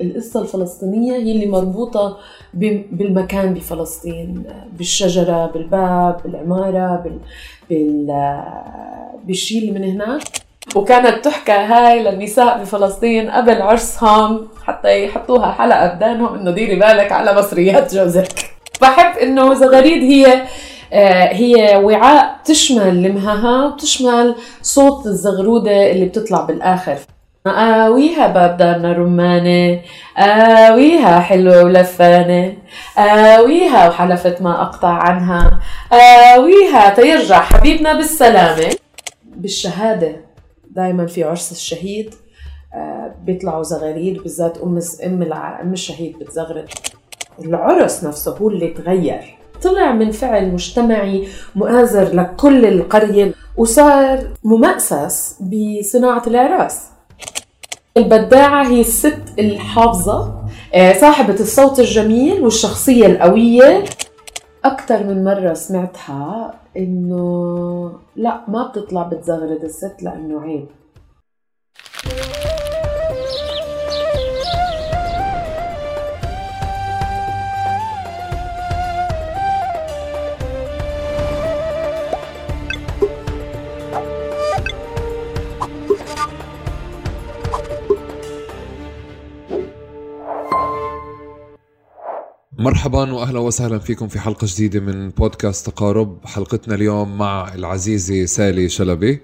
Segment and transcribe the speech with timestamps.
[0.00, 2.18] القصة الفلسطينية هي اللي مربوطة
[2.54, 7.18] بالمكان بفلسطين بالشجرة بالباب بالعمارة بال...
[7.70, 8.40] بال...
[9.24, 10.22] بالشيء اللي من هناك.
[10.76, 17.38] وكانت تحكى هاي للنساء بفلسطين قبل عرسهم حتى يحطوها حلقة بدانهم إنه ديري بالك على
[17.38, 18.50] مصريات جوزك.
[18.82, 20.42] بحب إنه زغاريد هي
[20.92, 26.98] آه، هي وعاء تشمل لمهها وتشمل صوت الزغرودة اللي بتطلع بالآخر.
[27.46, 29.80] آويها باب دارنا رمانة
[30.18, 32.56] آويها حلوة ولفانة
[32.98, 35.60] آويها وحلفت ما أقطع عنها
[35.92, 38.76] آويها تيرجع حبيبنا بالسلامة.
[39.24, 40.16] بالشهادة
[40.70, 42.14] دايما في عرس الشهيد
[42.74, 46.68] آه، بيطلعوا زغاريد بالذات أم أم أم الشهيد بتزغرد
[47.38, 49.38] العرس نفسه هو اللي تغير.
[49.62, 56.90] طلع من فعل مجتمعي مؤازر لكل القرية وصار ممأسس بصناعة الأعراس.
[57.96, 60.34] البداعة هي الست الحافظة.
[60.74, 63.84] آه، صاحبة الصوت الجميل والشخصية القوية.
[64.64, 70.66] أكثر من مرة سمعتها إنه لا ما بتطلع بتزغرد الست لأنه عيب.
[92.60, 96.18] مرحبا واهلا وسهلا فيكم في حلقة جديدة من بودكاست تقارب.
[96.24, 99.20] حلقتنا اليوم مع العزيزة سالي شلبي.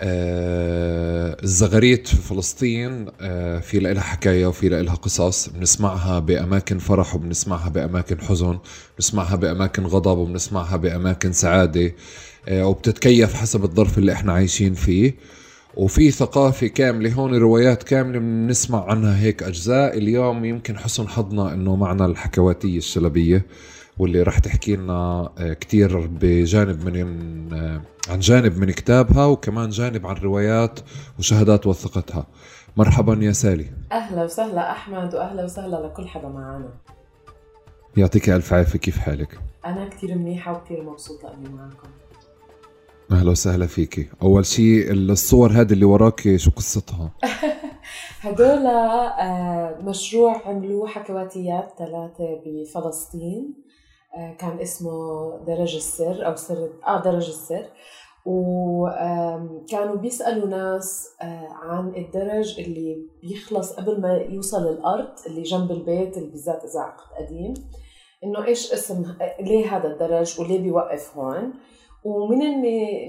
[0.00, 3.06] آه الزغاريت في فلسطين.
[3.20, 5.48] آه في لها حكاية وفي لها قصص.
[5.48, 8.58] بنسمعها بأماكن فرح وبنسمعها بأماكن حزن.
[8.98, 11.92] بنسمعها بأماكن غضب وبنسمعها بأماكن سعادة.
[12.48, 15.14] آه وبتتكيف حسب الظرف اللي إحنا عايشين فيه.
[15.76, 19.98] وفي ثقافة كاملة هون روايات كاملة بنسمع عنها هيك أجزاء.
[19.98, 23.46] اليوم يمكن حسن حظنا أنه معنا الحكواتية الشلبية
[23.98, 30.06] واللي راح تحكي لنا آه، كتير بجانب من آه، عن جانب من كتابها وكمان جانب
[30.06, 30.80] عن روايات
[31.18, 32.26] وشهادات وثقتها.
[32.76, 33.66] مرحبا يا سالي.
[33.92, 36.68] أهلا وسهلا أحمد وأهلا وسهلا لكل حدا معنا.
[37.96, 41.88] يعطيك ألف عافية كيف حالك؟ أنا كتير منيحة وكتير مبسوطة أني معكم.
[43.12, 44.08] أهلا وسهلا فيكي.
[44.22, 47.10] أول شيء الصور هذه اللي وراك شو قصتها؟
[48.20, 53.54] هدول آه، مشروع عملوه حكواتيات ثلاثة بفلسطين.
[54.16, 54.90] آه، كان اسمه
[55.46, 57.66] درج السر أو سر آه درج السر.
[58.26, 66.16] وكانوا بيسألوا ناس آه، عن الدرج اللي بيخلص قبل ما يوصل الأرض اللي جنب البيت
[66.16, 67.54] اللي بالذات إذا عقد قديم.
[68.24, 71.52] إنه إيش اسم ليه هذا الدرج وليه بيوقف هون؟
[72.04, 72.38] ومن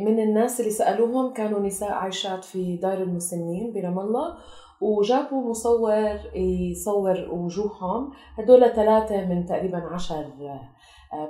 [0.06, 4.38] من الناس اللي سألوهم كانوا نساء عايشات في دار المسنين برام الله
[4.82, 8.12] وجابوا مصور يصور وجوههم.
[8.38, 10.26] هدول ثلاثة من تقريبا عشر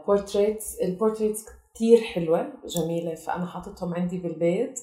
[0.07, 4.79] portraits ال portraits كتير حلوة جميلة فأنا حاطتهم عندي بالبيت.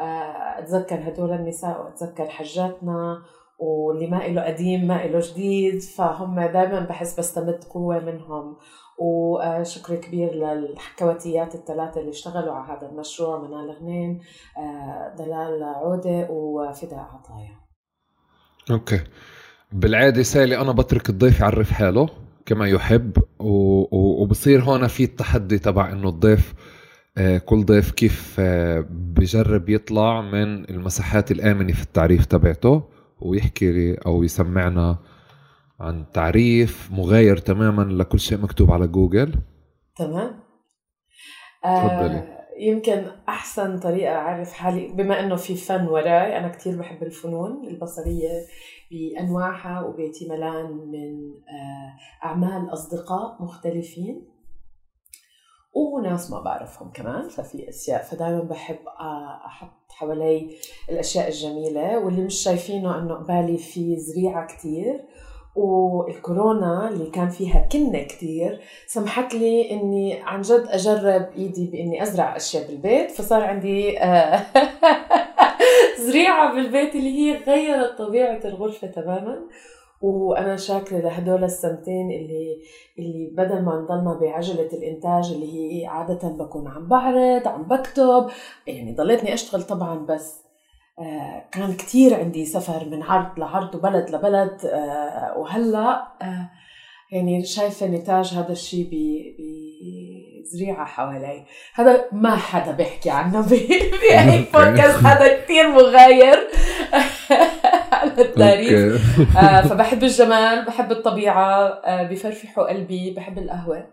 [0.00, 3.22] آه، أتذكر هدول النساء وأتذكر حجاتنا
[3.58, 8.56] واللي ما إله قديم ما إله جديد فهم دائما بحس بستمد قوة منهم.
[8.98, 14.20] وشكر كبير للحكواتيات الثلاثة اللي اشتغلوا على هذا المشروع منال غنيم
[14.58, 17.58] آه، دلال عودة وفداء عطايا.
[18.70, 19.00] okay.
[19.72, 22.08] بالعادة سالي أنا بترك الضيف يعرف حاله
[22.46, 26.54] كما يحب وبصير هون في التحدي تبع إنه الضيف
[27.18, 32.82] آه، كل ضيف كيف آه، بجرب يطلع من المساحات الآمنة في التعريف تبعته
[33.20, 34.98] ويحكي أو يسمعنا
[35.80, 39.34] عن تعريف مغاير تماما لكل شيء مكتوب على جوجل.
[39.96, 40.40] تمام.
[41.62, 42.18] تفضلي.
[42.18, 47.68] آه يمكن أحسن طريقة أعرف حالي بما إنه في فن وراي أنا كثير بحب الفنون
[47.68, 48.30] البصرية
[48.90, 54.28] بأنواعها وبيتي ملان من آه أعمال أصدقاء مختلفين
[55.74, 60.56] وناس ما بعرفهم كمان ففي أشياء فدائما بحب آه، أحط حوالي
[60.90, 65.00] الأشياء الجميلة واللي مش شايفينه إنه قبالي في زريعة كثير
[65.58, 72.36] والكورونا اللي كان فيها كنة كتير سمحت لي إني عن جد أجرب إيدي بإني أزرع
[72.36, 74.46] أشياء بالبيت فصار عندي آه،
[76.06, 79.38] زريعة بالبيت اللي هي غيرت طبيعة الغرفة تماما.
[80.02, 82.62] وأنا شاكرة لهدول السنتين اللي
[82.98, 88.26] اللي بدل ما نضلنا بعجلة الإنتاج اللي هي عادة بكون عم بعرض عم بكتب
[88.66, 90.47] يعني ضليتني أشتغل طبعا بس
[91.52, 96.50] كان كتير عندي سفر من عرض لعرض وبلد لبلد آه، وهلا آه،
[97.12, 98.88] يعني شايفة نتاج هذا الشيء
[100.42, 101.44] بزريعه حوالي.
[101.74, 106.38] هذا ما حدا بيحكي عنه بأي بودكاست هذا كثير مغاير
[108.18, 109.02] التاريخ.
[109.36, 113.86] آه فبحب الجمال بحب الطبيعة آه بفرفحوا قلبي بحب القهوة.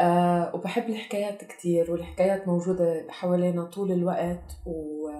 [0.00, 5.10] آه وبحب الحكايات كتير والحكايات موجودة حوالينا طول الوقت و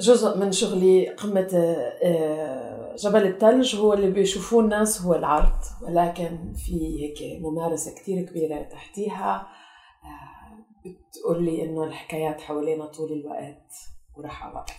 [0.00, 1.48] جزء من شغلي قمة
[2.02, 5.58] آه، جبل الثلج هو اللي بيشوفوه الناس هو العرض.
[5.82, 9.48] ولكن في هيك ممارسة كتير كبيرة تحتيها
[10.04, 13.72] آه، بتقول لي إنه الحكايات حوالينا طول الوقت
[14.16, 14.76] وراح أوقف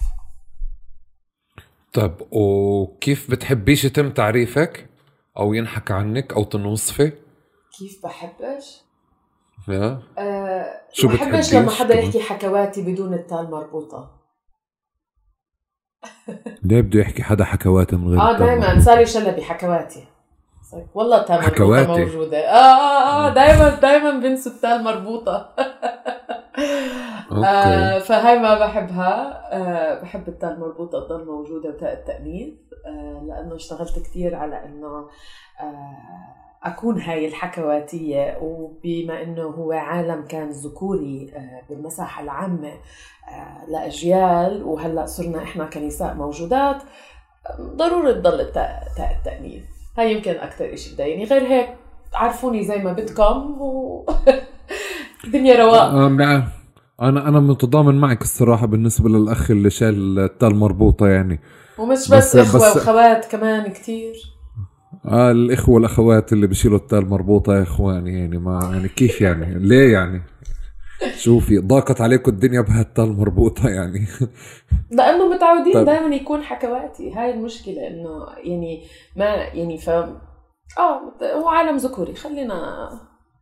[1.93, 4.89] طيب وكيف بتحبيش يتم تعريفك؟
[5.37, 7.11] أو ينحكى عنك؟ أو تنوصفي؟
[7.79, 8.81] كيف بحبش؟
[10.17, 14.16] أه شو بحبش لما حدا يحكي حكواتي بدون التال مربوطة.
[16.63, 20.07] ليه بده يحكي حدا حكواتي من غير آه دائما سالي شلبي حكواتي.
[20.93, 22.37] والله تال حكواتي؟ موجودة.
[22.37, 25.49] آه آه آه دائما دائما بنسوا التال مربوطة.
[27.45, 29.41] آه فهاي ما بحبها.
[29.51, 32.53] آه بحب التال مربوطة تضل موجودة وتاء التأنيث.
[32.85, 35.07] آه لأنه اشتغلت كثير على إنه
[35.61, 35.97] آه
[36.67, 42.71] أكون هاي الحكواتية وبما أنه هو عالم كان ذكوري آه، بالمساحة العامة
[43.31, 46.83] آه، لأجيال وهلأ صرنا إحنا كنساء موجودات
[47.61, 49.63] ضروري تضل التاء التأنيث
[49.97, 51.25] هاي يمكن أكثر إشي بضايقني.
[51.25, 51.69] غير هيك
[52.13, 54.05] عرفوني زي ما بدكم و
[55.25, 55.81] الدنيا رواق.
[55.81, 56.07] آه،
[57.01, 61.39] أنا أنا متضامن معك الصراحة بالنسبة للأخ اللي شال التال مربوطة يعني.
[61.77, 64.36] ومش بس, بس إخوة بس وخوات كمان كتير.
[65.05, 69.93] آه الإخوة والأخوات اللي بيشيلوا التال مربوطة يا إخواني يعني ما يعني كيف يعني؟ ليه
[69.93, 70.21] يعني؟
[71.17, 74.07] شوفي ضاقت عليكم الدنيا بهالتال مربوطة يعني.
[74.97, 75.85] لأنه متعودين طيب.
[75.85, 77.13] دائما يكون حكواتي.
[77.13, 78.83] هاي المشكلة إنه يعني
[79.15, 81.01] ما يعني ف آه
[81.35, 82.15] هو عالم ذكوري.
[82.15, 82.89] خلينا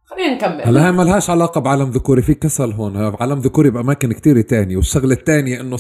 [0.06, 0.62] خلينا نكمل.
[0.62, 2.22] هلا هي ما لهاش علاقة بعالم ذكوري.
[2.22, 2.98] في كسل هون.
[2.98, 4.78] عالم ذكوري بأماكن كتير تانية.
[4.78, 5.78] والشغلة الثانية إنه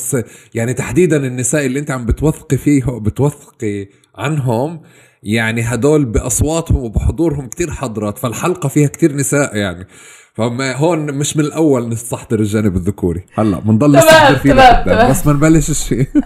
[0.54, 4.82] يعني تحديدا النساء اللي أنت عم بتوثقي فيه بتوثقي عنهم
[5.24, 9.88] يعني هدول بأصواتهم وبحضورهم كتير حضرت فالحلقة فيها كتير نساء يعني.
[10.34, 13.26] فما هون مش من الأول نستحضر الجانب الذكوري.
[13.34, 16.08] هلأ بنضل نستحضر فيه لقدام بس ما نبلش الشيء.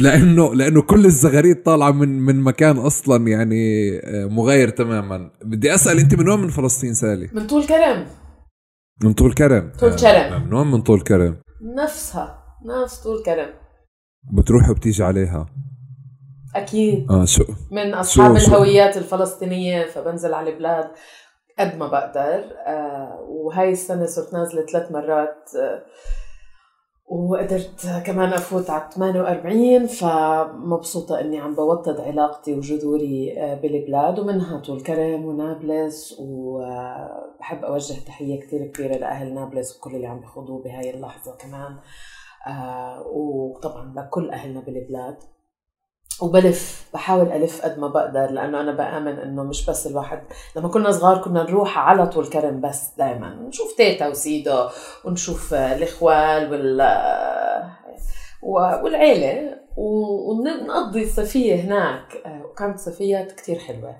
[0.00, 5.30] لأنه لأنه كل الزغاريد طالعة من من مكان أصلا يعني آه، مغاير تماما.
[5.44, 8.06] بدي أسأل أنت من وين من فلسطين سالي؟ من طول كرم.
[9.04, 9.72] من طول كرم.
[9.80, 10.32] طول كرم.
[10.32, 11.36] آه، من وين من طول كرم؟
[11.82, 13.48] نفسها نفس طول كرم.
[14.32, 15.46] بتروحي وبتيجي عليها.
[16.56, 17.10] أكيد.
[17.12, 19.00] آه شو من أصحاب شو الهويات شو.
[19.00, 20.90] الفلسطينية فبنزل على البلاد
[21.58, 22.44] قد ما بقدر.
[22.66, 25.50] آه وهاي السنة صرت نازلة ثلاث مرات.
[25.60, 25.82] آه
[27.06, 34.80] وقدرت كمان أفوت على 48 فمبسوطة إني عم بوطد علاقتي وجذوري آه، بالبلاد ومنها طول
[34.80, 36.16] كرم ونابلس.
[36.20, 41.76] وبحب أوجه تحية كثير كبيرة لأهل نابلس وكل اللي عم بيخوضوه بهاي اللحظة كمان.
[42.46, 45.16] آه، وطبعا لكل أهلنا بالبلاد.
[46.22, 50.22] وبلف بحاول ألف قد ما بقدر لأنه أنا بآمن إنه مش بس الواحد
[50.56, 54.68] لما كنا صغار كنا نروح على طول كرم بس دائما نشوف تيتا وسيدو
[55.04, 56.80] ونشوف الاخوال وال
[58.82, 62.22] والعيلة ونقضي الصيفية هناك.
[62.44, 63.96] وكانت صيفيات كتير حلوة.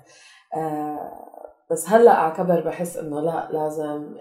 [1.71, 4.15] بس هلأ كبر بحس إنه لأ لازم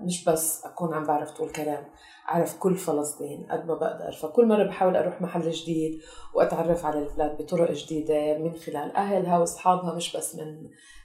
[0.00, 1.84] مش بس أكون عم بعرف طول كلام
[2.30, 4.12] أعرف كل فلسطين قد ما بقدر.
[4.22, 6.00] فكل مرة بحاول أروح محل جديد
[6.34, 10.62] وأتعرف على البلاد بطرق جديدة من خلال أهلها وأصحابها مش بس من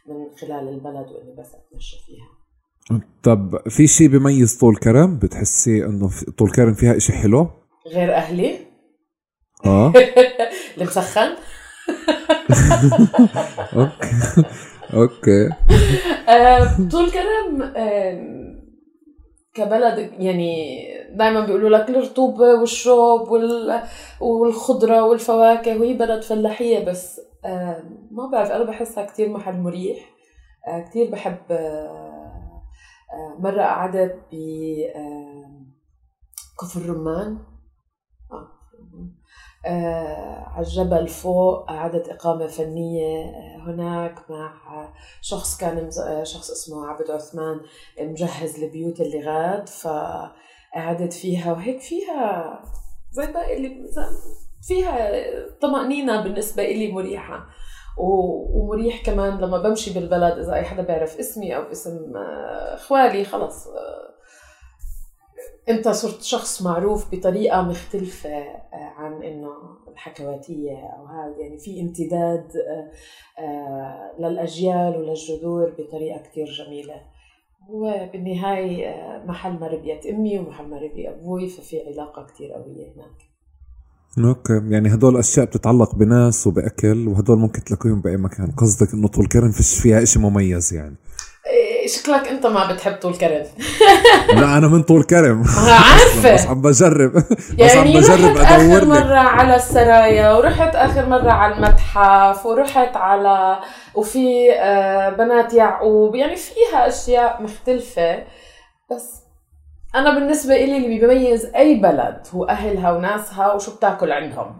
[0.07, 2.29] من خلال البلد وإني بس أتمشى فيها.
[3.24, 7.47] طب في شيء بيميز طول كرم؟ بتحسي إنه طول كرم فيها إشي حلو؟
[7.88, 8.59] غير أهلي؟
[9.65, 9.93] آه.
[10.77, 11.35] المسخن
[14.93, 15.49] أوكي.
[16.29, 17.73] آه، طول كرم
[19.53, 20.75] كبلد يعني
[21.15, 23.29] دائما بيقولوا لك الرطوبة والشوب
[24.21, 27.21] والخضرة والفواكه وهي بلد فلاحية بس
[28.11, 30.15] ما بعرف أنا بحسها كتير محل مريح
[30.67, 32.63] آه، كتير بحب آه،
[33.39, 34.35] مرة قعدت ب
[36.61, 37.37] كفر الرمان.
[37.37, 37.54] آه
[39.65, 44.53] على الجبل فوق قعدت إقامة فنية آه، هناك مع
[45.22, 47.60] شخص كان آه، شخص اسمه عبد عثمان
[48.00, 52.60] مجهز البيوت اللي غاد فقعدت فيها وهيك فيها
[53.12, 53.86] زي باقي اللي
[54.67, 55.12] فيها
[55.62, 57.45] طمأنينة بالنسبة إلي مريحة.
[57.98, 63.67] ومريح كمان لما بمشي بالبلد إذا أي حدا بيعرف اسمي أو اسم آه، إخوالي خلص
[65.69, 69.49] انت صرت شخص معروف بطريقة مختلفة آه، عن إنه
[69.91, 71.37] الحكواتية أو هذا.
[71.37, 72.91] يعني في امتداد آه،
[73.41, 77.01] آه، للأجيال وللجذور بطريقة كثير جميلة.
[77.69, 83.35] هو بالنهاية محل ما ربيت أمي ومحل ما ربي أبوي ففي علاقة كثير قوية هناك.
[84.17, 84.61] أوكي.
[84.69, 88.51] يعني هدول اشياء بتتعلق بناس وبأكل وهدول ممكن تلاقيهم بأي مكان.
[88.51, 90.95] قصدك إنه طول كرم فيش فيها إشي مميز يعني.
[91.87, 93.43] شكلك انت ما بتحب طول كرم.
[94.39, 95.43] لا أنا من طول كرم.
[95.91, 96.33] عارفة.
[96.33, 97.23] بس عم بجرب.
[97.57, 102.45] يعني بس عم بجرب رحت ادور اخر مرة على السرايا ورحت آخر مرة على المتحف
[102.45, 103.59] ورحت على
[103.95, 106.15] وفي آه، بنات يعقوب.
[106.15, 108.23] يعني فيها أشياء مختلفة.
[108.91, 109.11] بس
[109.95, 114.55] أنا بالنسبة لي اللي بيميز أي بلد هو أهلها وناسها وشو بتاكل عندهم.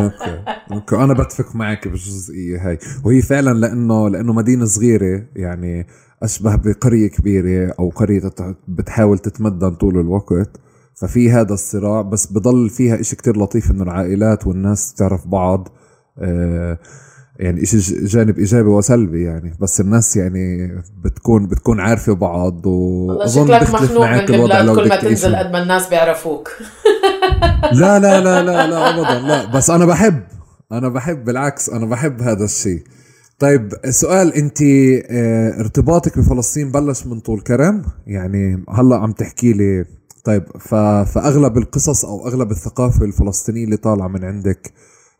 [0.00, 0.96] okay okay.
[0.96, 2.78] أنا بتفق معك بالجزئيه هاي.
[3.04, 5.86] وهي فعلا لأنه لأنه مدينة صغيرة يعني
[6.22, 8.22] أشبه بقرية كبيرة أو قرية
[8.68, 10.60] بتحاول تتمدن طول الوقت.
[10.94, 15.68] ففي هذا الصراع بس بضل فيها إشي كتير لطيف إنه العائلات والناس تعرف بعض.
[16.18, 16.78] آه
[17.38, 20.72] يعني شيء جانب إيجابي وسلبي يعني بس الناس يعني
[21.04, 26.48] بتكون بتكون عارفة بعض واظن بتختلف معك كل ما تنزل قد ما الناس بيعرفوك.
[27.72, 30.22] لا لا لا لا لا ابدا لا بس أنا بحب
[30.72, 32.82] أنا بحب بالعكس أنا بحب هذا الشيء.
[33.38, 39.84] طيب سؤال أنت آه ارتباطك بفلسطين بلش من طول كرم؟ يعني هلأ عم تحكي لي
[40.24, 40.44] طيب
[41.04, 44.72] فأغلب القصص أو أغلب الثقافة الفلسطينية اللي طالعة من عندك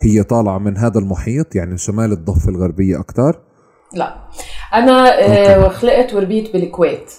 [0.04, 3.40] هي طالعة من هذا المحيط يعني شمال الضفة الغربية أكثر؟
[3.92, 4.16] لا.
[4.75, 7.12] أنا آه خلقت وربيت بالكويت.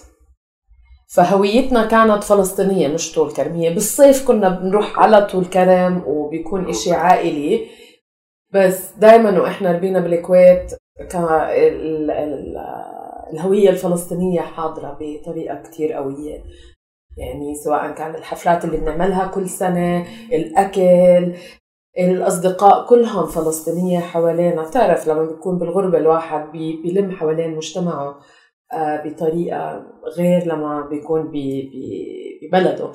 [1.15, 6.91] فهويتنا كانت فلسطينية مش طول كرم هي بالصيف كنا بنروح على طول كرم وبيكون إشي
[6.91, 7.65] عائلي.
[8.53, 10.73] بس دائما وإحنا ربينا بالكويت
[11.09, 12.57] كان ال ال
[13.33, 16.43] الهوية الفلسطينية حاضرة بطريقة كتير قوية.
[17.17, 21.33] يعني سواء كان الحفلات اللي بنعملها كل سنة الأكل
[21.99, 24.63] الأصدقاء كلهم فلسطينية حوالينا.
[24.63, 28.19] بتعرف لما بيكون بالغربة الواحد بيلم حوالين مجتمعه
[28.73, 29.83] آه، بطريقة
[30.17, 32.91] غير لما بيكون ببلده.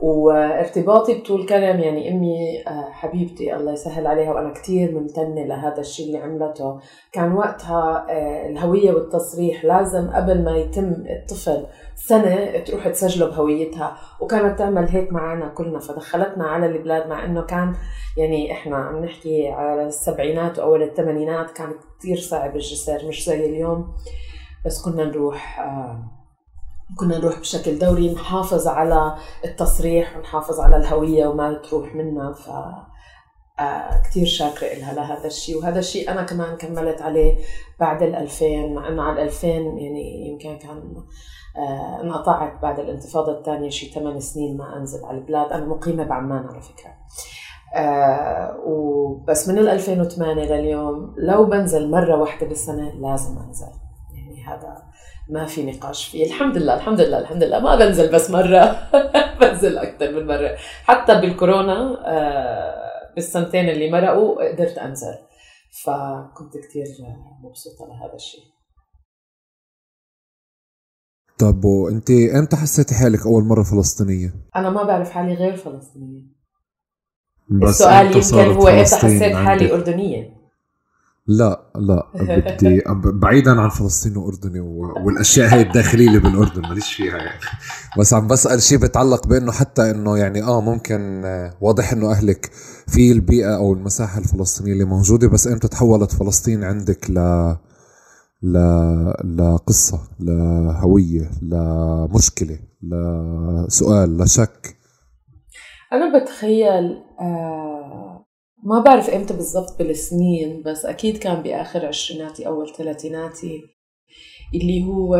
[0.00, 6.06] وارتباطي بطول كرم يعني أمي آه، حبيبتي الله يسهل عليها وأنا كثير ممتنة لهذا الشيء
[6.06, 6.80] اللي عملته.
[7.12, 13.96] كان وقتها آه، الهوية والتصريح لازم قبل ما يتم الطفل سنة تروح تسجله بهويتها.
[14.20, 15.78] وكانت تعمل هيك معنا كلنا.
[15.78, 17.74] فدخلتنا على البلاد مع إنه كان
[18.16, 21.50] يعني إحنا عم نحكي على السبعينات وأول الثمانينات.
[21.50, 23.94] كان كثير صعب الجسر مش زي اليوم.
[24.66, 26.10] بس كنا نروح آه
[26.98, 32.32] كنا نروح بشكل دوري نحافظ على التصريح ونحافظ على الهوية وما تروح منا.
[32.32, 32.48] ف
[33.60, 35.56] آه كثير شاكرة لها لهذا الشيء.
[35.58, 37.36] وهذا الشيء أنا كمان كملت عليه
[37.80, 40.94] بعد ال 2000 مع إنه على ال 2000 يعني يمكن كان
[42.02, 45.52] انقطعت بعد الانتفاضة الثانية شيء ثمان سنين ما أنزل على البلاد.
[45.52, 46.94] أنا مقيمة بعمان على فكرة.
[47.76, 53.66] آه وبس من ال 2008 لليوم لو بنزل مرة واحدة بالسنة لازم أنزل.
[54.14, 54.82] يعني هذا
[55.28, 56.26] ما في نقاش فيه.
[56.26, 57.58] الحمد لله الحمد لله الحمد لله.
[57.60, 58.88] ما بنزل بس مرة.
[59.40, 60.56] بنزل أكثر من مرة.
[60.84, 65.14] حتى بالكورونا آه، بالسنتين اللي مرقوا قدرت أنزل.
[65.84, 66.86] فكنت كثير
[67.42, 68.53] مبسوطة لهذا الشيء.
[71.38, 76.34] طب وانت إمتى حسيتي حالك أول مرة فلسطينية؟ أنا ما بعرف حالي غير فلسطينية.
[77.48, 80.44] بس السؤال يمكن هو إمتى حسيت حالي اردنيه
[81.26, 82.82] لا لا بدي
[83.22, 84.60] بعيدا عن فلسطين وأردني
[85.04, 87.40] والأشياء هاي الداخلية اللي بالأردن ماليش فيها يعني.
[87.98, 92.50] بس عم بسأل شيء بيتعلق بأنه حتى إنه يعني آه ممكن آه، واضح إنه أهلك
[92.86, 97.14] في البيئة أو المساحة الفلسطينية اللي موجودة بس إمتى تحولت فلسطين عندك ل
[98.44, 98.56] ل
[99.36, 104.76] لقصه لهويه لمشكله لسؤال لشك
[105.92, 108.26] أنا بتخيل آه
[108.64, 113.60] ما بعرف إمتى بالضبط بالسنين بس أكيد كان بآخر عشريناتي أول ثلاثيناتي
[114.54, 115.16] اللي هو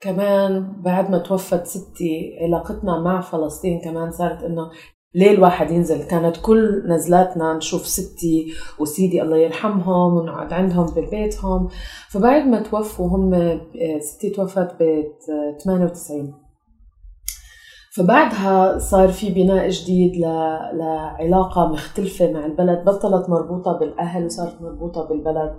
[0.00, 4.70] كمان بعد ما توفت ستي علاقتنا مع فلسطين كمان صارت إنه
[5.14, 11.68] ليه الواحد ينزل؟ كانت كل نزلاتنا نشوف ستي وسيدي الله يرحمهم ونقعد عندهم ببيتهم
[12.10, 13.60] فبعد ما توفوا هم
[14.00, 15.04] ستي توفت ب
[15.64, 16.34] 98
[17.96, 20.16] فبعدها صار في بناء جديد
[20.72, 22.84] لعلاقة مختلفة مع البلد.
[22.84, 25.54] بطلت مربوطة بالأهل صارت مربوطة بالبلد.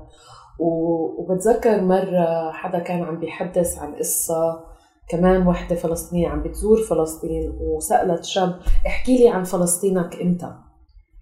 [0.59, 4.63] وبتذكر مرة حدا كان عم بيحدث عن قصة
[5.09, 10.53] كمان وحدة فلسطينية عم بتزور فلسطين وسألت شاب احكي لي عن فلسطينك إمتى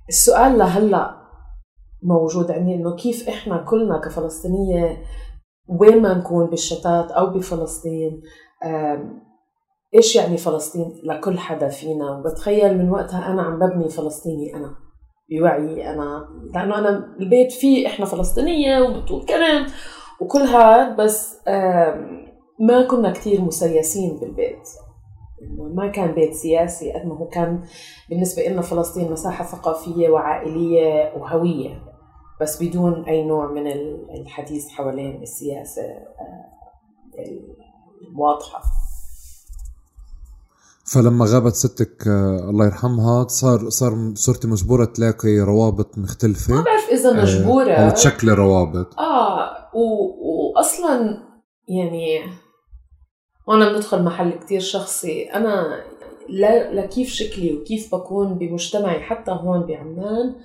[0.09, 1.23] السؤال لهلأ
[2.03, 5.03] موجود عندي انه كيف إحنا كلنا كفلسطينية
[5.67, 8.21] وين ما نكون بالشتات أو بفلسطين
[9.95, 14.75] إيش يعني فلسطين لكل حدا فينا؟ وبتخيل من وقتها أنا عم ببني فلسطيني أنا
[15.29, 16.27] بوعي أنا.
[16.53, 19.65] لأنه أنا البيت فيه إحنا فلسطينية وبطول كرم
[20.21, 21.37] وكل هذا بس
[22.59, 24.69] ما كنا كثير مسيسين بالبيت.
[25.75, 27.63] ما كان بيت سياسي قد ما هو كان
[28.09, 31.83] بالنسبة لنا فلسطين مساحة ثقافية وعائلية وهوية
[32.41, 33.67] بس بدون أي نوع من
[34.21, 35.81] الحديث حوالين السياسة
[38.01, 38.61] الواضحة.
[40.85, 46.53] فلما غابت ستك آه، الله يرحمها صار صار صرتي مجبورة تلاقي روابط مختلفة.
[46.53, 47.71] ما بعرف إذا آه، مجبورة.
[47.71, 48.99] أو تشكلي روابط.
[48.99, 49.83] آه و...
[50.55, 51.23] واصلا
[51.67, 52.19] يعني
[53.47, 55.23] وأنا بندخل محل كتير شخصي.
[55.23, 55.83] أنا
[56.29, 60.35] لا لكيف شكلي وكيف بكون بمجتمعي حتى هون بعمان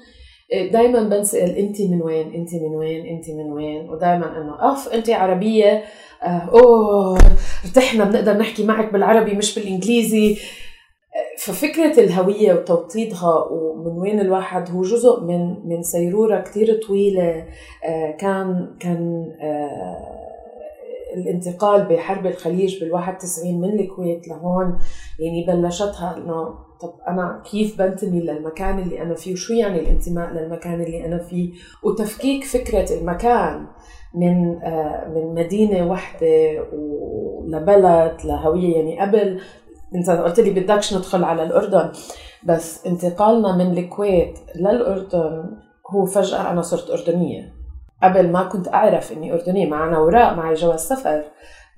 [0.73, 5.11] دائما بنسأل أنت من وين؟ أنت من وين؟ أنت من وين؟ ودائما إنه اف أنت
[5.11, 5.85] عربية؟
[6.23, 7.19] آه، أوه
[7.64, 10.38] ارتحنا بنقدر نحكي معك بالعربي مش بالإنجليزي.
[11.38, 17.47] ففكرة الهوية وتوطيدها ومن وين الواحد هو جزء من من سيرورة كتير طويلة.
[17.85, 20.17] آه، كان كان آه،
[21.18, 24.78] الانتقال بحرب الخليج بال 91 من الكويت لهون
[25.18, 30.80] يعني بلشتها إنه طب أنا كيف بنتمي للمكان اللي أنا فيه؟ وشو يعني الانتماء للمكان
[30.80, 33.66] اللي أنا فيه؟ وتفكيك فكرة المكان
[34.14, 39.40] من آه، من مدينة وحدة ولبلد لهوية يعني قبل.
[39.94, 41.92] انت قلت لي بدكش ندخل على الأردن
[42.44, 45.44] بس انتقالنا من الكويت للأردن
[45.90, 47.57] هو فجأة أنا صرت أردنية.
[48.02, 51.25] قبل ما كنت أعرف إني أردنية معنا اوراق معي جواز سفر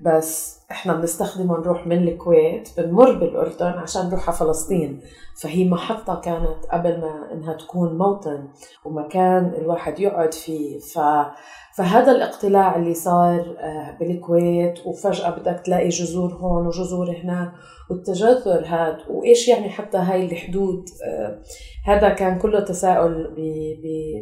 [0.01, 4.99] بس إحنا بنستخدمه نروح من الكويت بنمر بالأردن عشان نروح على فلسطين.
[5.41, 8.47] فهي محطة كانت قبل ما إنها تكون موطن
[8.85, 10.79] ومكان الواحد يقعد فيه.
[10.79, 10.99] ف
[11.75, 17.51] فهذا الاقتلاع اللي صار آه، بالكويت وفجأة بدك تلاقي جذور هون وجذور هناك.
[17.91, 21.41] والتجذر هذا وإيش يعني حتى هاي الحدود؟ آه،
[21.85, 23.35] هذا كان كله تساؤل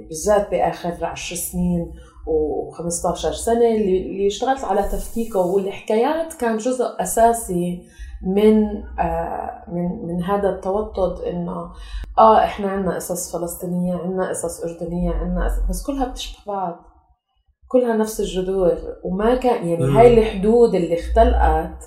[0.10, 1.92] بالذات بآخر عشر سنين
[2.30, 7.84] و15 سنة اللي اشتغلت على تفكيكه والحكايات كان جزء أساسي
[8.36, 8.64] من
[9.00, 11.72] آه من من هذا التوطد إنه
[12.20, 16.80] آه إحنا عندنا قصص فلسطينية عندنا قصص أردنية عندنا بس كلها بتشبه بعض.
[17.68, 21.84] كلها نفس الجذور وما كان يعني هاي الحدود اللي اختلقت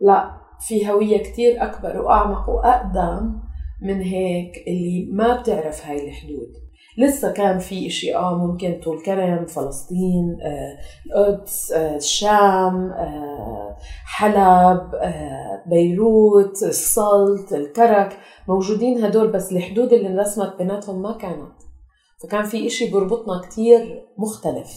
[0.00, 3.40] لا في هوية كتير أكبر وأعمق وأقدم
[3.82, 6.62] من هيك اللي ما بتعرف هاي الحدود.
[6.98, 14.94] لسه كان في إشي آه ممكن طول كرم فلسطين آه، القدس آه، الشام آه، حلب
[14.94, 21.52] آه، بيروت السلط الكرك موجودين هدول بس الحدود اللي انرسمت بيناتهم ما كانت.
[22.22, 24.70] فكان في إشي بربطنا كتير مختلف.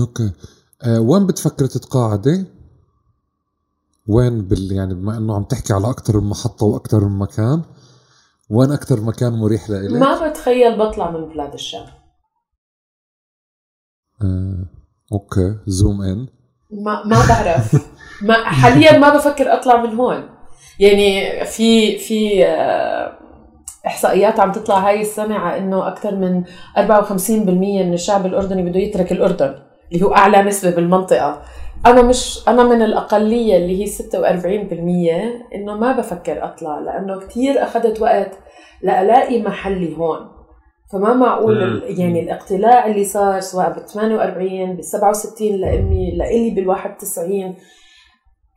[0.00, 0.32] okay.
[0.82, 2.55] آه وين بتفكري تتقاعدي؟
[4.08, 7.62] وين بال يعني بما إنه عم تحكي على أكثر من محطة وأكثر من مكان
[8.50, 11.86] وين أكثر مكان مريح لإلك؟ ما بتخيل بطلع من بلاد الشام.
[14.22, 14.64] آه،
[15.12, 16.26] أوكي زوم إن.
[16.70, 17.74] ما ما بعرف.
[18.22, 20.28] ما حاليا ما بفكر أطلع من هون.
[20.80, 23.18] يعني في في آه،
[23.86, 26.44] إحصائيات عم تطلع هاي السنة على إنه أكثر من
[26.76, 29.54] 54% من الشعب الأردني بده يترك الأردن
[29.92, 31.42] اللي هو أعلى نسبة بالمنطقة.
[31.86, 38.00] أنا مش أنا من الأقلية اللي هي 46% إنه ما بفكر أطلع لأنه كثير أخذت
[38.00, 38.38] وقت
[38.82, 40.18] لألاقي محلي هون.
[40.92, 47.56] فما معقول يعني الاقتلاع اللي صار سواء بال 48 بال 67 لأمي لإلي بال 91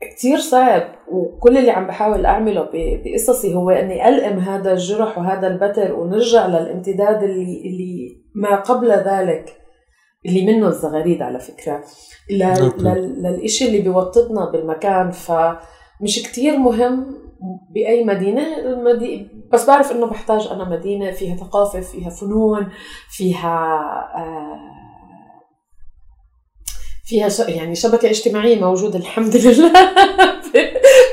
[0.02, 0.84] كثير صعب.
[1.12, 7.24] وكل اللي عم بحاول أعمله بقصصي هو إني الئم هذا الجرح وهذا البتر ونرجع للامتداد
[7.24, 9.59] اللي اللي ما قبل ذلك.
[10.26, 11.84] اللي منه الزغاريد على فكرة.
[12.30, 17.16] للإشي اللي بيوطدنا بالمكان فمش كتير مهم
[17.74, 19.28] بأي مدينة المدي...
[19.54, 22.68] بس بعرف إنه بحتاج أنا مدينة فيها ثقافة فيها فنون
[23.10, 23.80] فيها
[24.16, 24.60] آه
[27.06, 27.40] فيها ش...
[27.40, 29.74] يعني شبكة اجتماعية موجودة الحمد لله.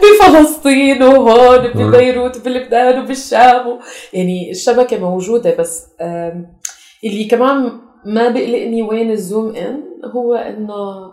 [0.03, 3.79] بفلسطين وهون ببيروت وبلبنان وبالشام
[4.13, 5.87] يعني الشبكة موجودة بس
[7.05, 11.13] اللي كمان ما بقلقني وين الزوم إن هو إنه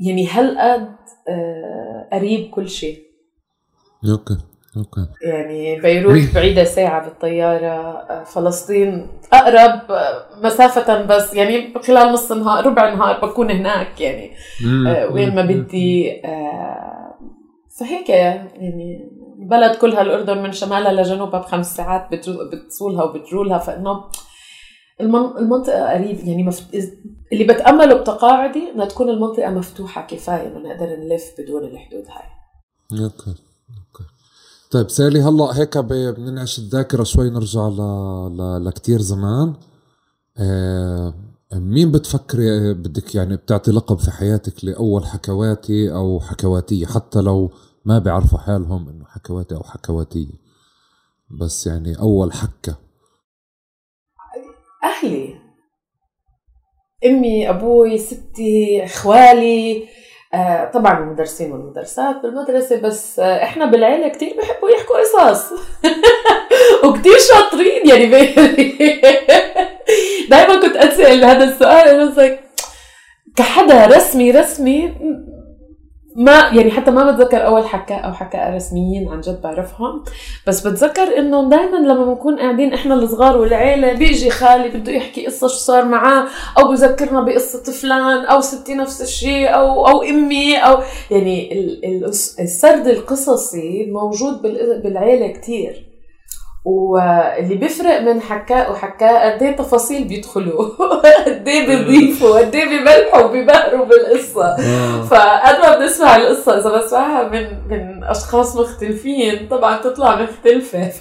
[0.00, 0.96] يعني هالقد
[1.28, 2.98] آه، قريب كل شيء.
[4.10, 4.36] okay
[4.76, 5.06] okay.
[5.22, 12.66] يعني بيروت بعيدة ساعة بالطيارة آه، فلسطين أقرب آه، مسافة بس يعني خلال نص نهار
[12.66, 14.30] ربع نهار بكون هناك يعني.
[15.12, 16.22] وين ما بدي
[17.78, 24.04] فهيك يعني بلد كلها الأردن من شمالها لجنوبها بخمس ساعات بتوصلها وبتجولها فإنه
[25.00, 26.74] المنطقة قريب يعني مفت...
[27.32, 33.02] اللي بتأمله بتقاعدي إنها تكون المنطقة مفتوحة كفاية انه نقدر نلف بدون الحدود هاي.
[33.04, 33.34] okay
[33.70, 34.04] okay.
[34.70, 37.80] طيب سالي هلأ هيك بننعش الذاكرة شوي نرجع ل...
[38.36, 38.64] ل...
[38.64, 39.54] لكتير زمان.
[40.38, 41.14] آه...
[41.52, 47.50] مين بتفكري بدك يعني بتعطي لقب في حياتك لأول حكواتي أو حكواتية حتى لو
[47.84, 50.34] ما بيعرفوا حالهم إنه حكواتي أو حكواتية
[51.30, 52.76] بس يعني أول حكة
[54.84, 55.34] أهلي.
[57.06, 59.88] أمي أبوي ستي إخوالي
[60.34, 65.52] آه طبعا المدرسين والمدرسات بالمدرسة بس آه إحنا بالعيلة كثير بحبوا يحكوا قصص.
[66.84, 68.06] وكثير شاطرين يعني.
[70.30, 72.38] دائما كنت اتسال هذا السؤال أنا
[73.36, 74.94] كحدا رسمي رسمي
[76.18, 80.04] ما يعني حتى ما بتذكر أول حكاء أو حكاء رسميين عن جد بعرفهم.
[80.46, 85.48] بس بتذكر إنه دائما لما بنكون قاعدين إحنا الصغار والعيلة بيجي خالي بده يحكي قصة
[85.48, 86.26] شو صار معاه
[86.58, 90.78] أو بذكرنا بقصة فلان أو ستي نفس الشيء أو أو أمي أو
[91.10, 91.52] يعني
[92.40, 94.42] السرد القصصي موجود
[94.82, 95.87] بالعيلة كثير
[96.68, 100.68] واللي بيفرق من حكاء وحكاء قد إيه تفاصيل بيدخلوا
[101.26, 104.56] قد إيه بيضيفوا قد إيه بيملحوا وبيبهروا بالقصة.
[105.02, 110.92] فقد ما بنسمع القصة إذا بسمعها من من أشخاص مختلفين طبعا تطلع مختلفة.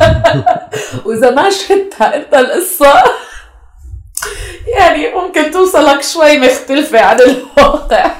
[1.04, 2.92] وإذا ما شفتها إنت القصة
[4.66, 8.10] يعني ممكن توصلك شوي مختلفة عن الواقع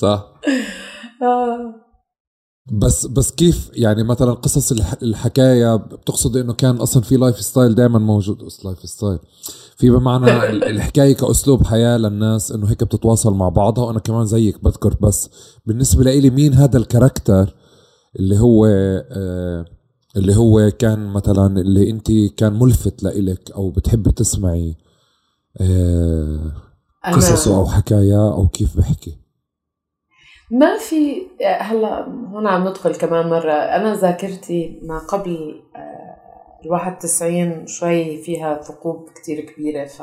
[0.00, 0.24] صح
[1.22, 1.85] آه.
[2.72, 8.42] بس بس كيف يعني مثلا قصص الحكاية بتقصد إنه كان أصلا في lifestyle دائما موجود
[8.64, 9.18] lifestyle
[9.76, 14.96] في بمعنى الحكاية كأسلوب حياة للناس إنه هيك بتتواصل مع بعضها وأنا كمان زيك بذكر.
[15.00, 15.30] بس
[15.66, 17.54] بالنسبة لي مين هذا الكاركتر
[18.18, 19.64] اللي هو آه
[20.16, 24.76] اللي هو كان مثلا اللي أنت كان ملفت لإلك أو بتحبي تسمعي
[25.60, 26.52] آه
[27.04, 29.25] قصصه أو حكاياه أو كيف بحكي؟
[30.50, 33.52] ما في هلا هون عم ندخل كمان مرة.
[33.52, 36.16] أنا ذاكرتي ما قبل آه،
[36.64, 40.02] الواحد تسعين شوي فيها ثقوب كتير كبيرة ف...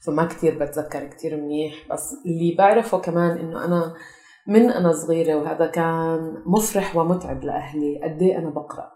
[0.00, 1.74] فما كتير بتذكر كتير منيح.
[1.90, 3.94] بس اللي بعرفه كمان إنه أنا
[4.46, 8.90] من أنا صغيرة وهذا كان مفرح ومتعب لأهلي قد إيه أنا بقرأ.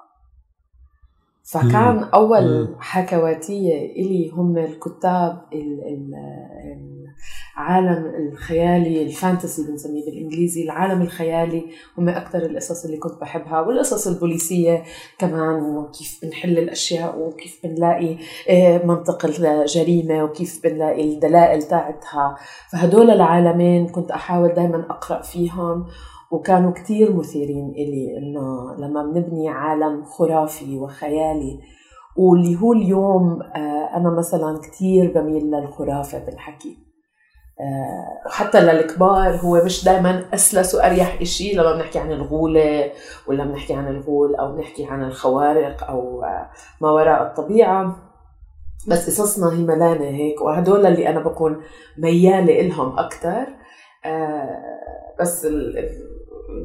[1.42, 6.14] فكان أول حكواتية إلي هم الكتاب ال ال
[7.59, 11.64] العالم الخيالي الفانتسي بنسميه بالإنجليزي العالم الخيالي
[11.98, 14.83] هم أكثر القصص اللي كنت بحبها والقصص البوليسية
[15.18, 18.16] كمان كيف بنحل الأشياء وكيف بنلاقي
[18.50, 22.37] آه، منطق الجريمة وكيف بنلاقي الدلائل تاعتها.
[22.72, 25.87] فهدول العالمين كنت أحاول دايما أقرأ فيهم
[26.31, 31.61] وكانوا كتير مثيرين إلي إنه لما بنبني عالم خرافي وخيالي
[32.16, 36.88] واللي هو اليوم آه، أنا مثلا كتير بميل للخرافة بالحكي.
[38.26, 42.92] وحتى للكبار هو مش دائما أسلس وأريح إشي لما بنحكي عن الغولة
[43.26, 47.96] ولا بنحكي عن الغول أو بنحكي عن الخوارق أو آه، ما وراء الطبيعة.
[48.88, 51.62] بس قصصنا هي ملانة هيك وهدول اللي أنا بكون
[51.98, 53.46] ميالة إلهم أكتر.
[55.20, 55.46] بس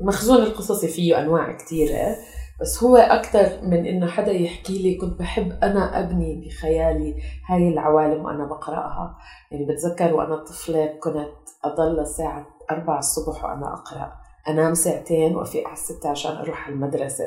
[0.02, 2.16] المخزون القصصي فيه أنواع كثيره
[2.64, 7.16] بس هو أكثر من إنه حدا يحكي لي كنت بحب أنا أبني بخيالي
[7.50, 9.18] هاي العوالم وأنا بقرأها.
[9.52, 11.30] يعني بتذكر وأنا طفلة كنت
[11.64, 14.14] أضل الساعة 4 الصبح وأنا أقرأ.
[14.48, 17.26] أنام ساعتين وأفيق على الستة عشان أروح على المدرسة.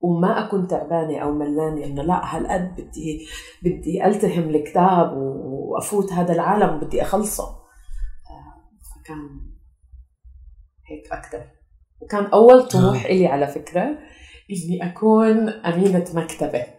[0.00, 3.26] وما أكون تعبانة أو ملانة إنه لا هالقد بدي
[3.62, 7.44] بدي ألتهم الكتاب وأفوت هذا العالم بدي أخلصه.
[7.44, 8.54] آه،
[8.94, 9.40] فكان
[10.86, 11.44] هيك أكثر
[12.00, 13.08] وكان أول طموح آه.
[13.08, 13.98] إلي على فكرة.
[14.52, 16.66] إني أكون أمينة مكتبة.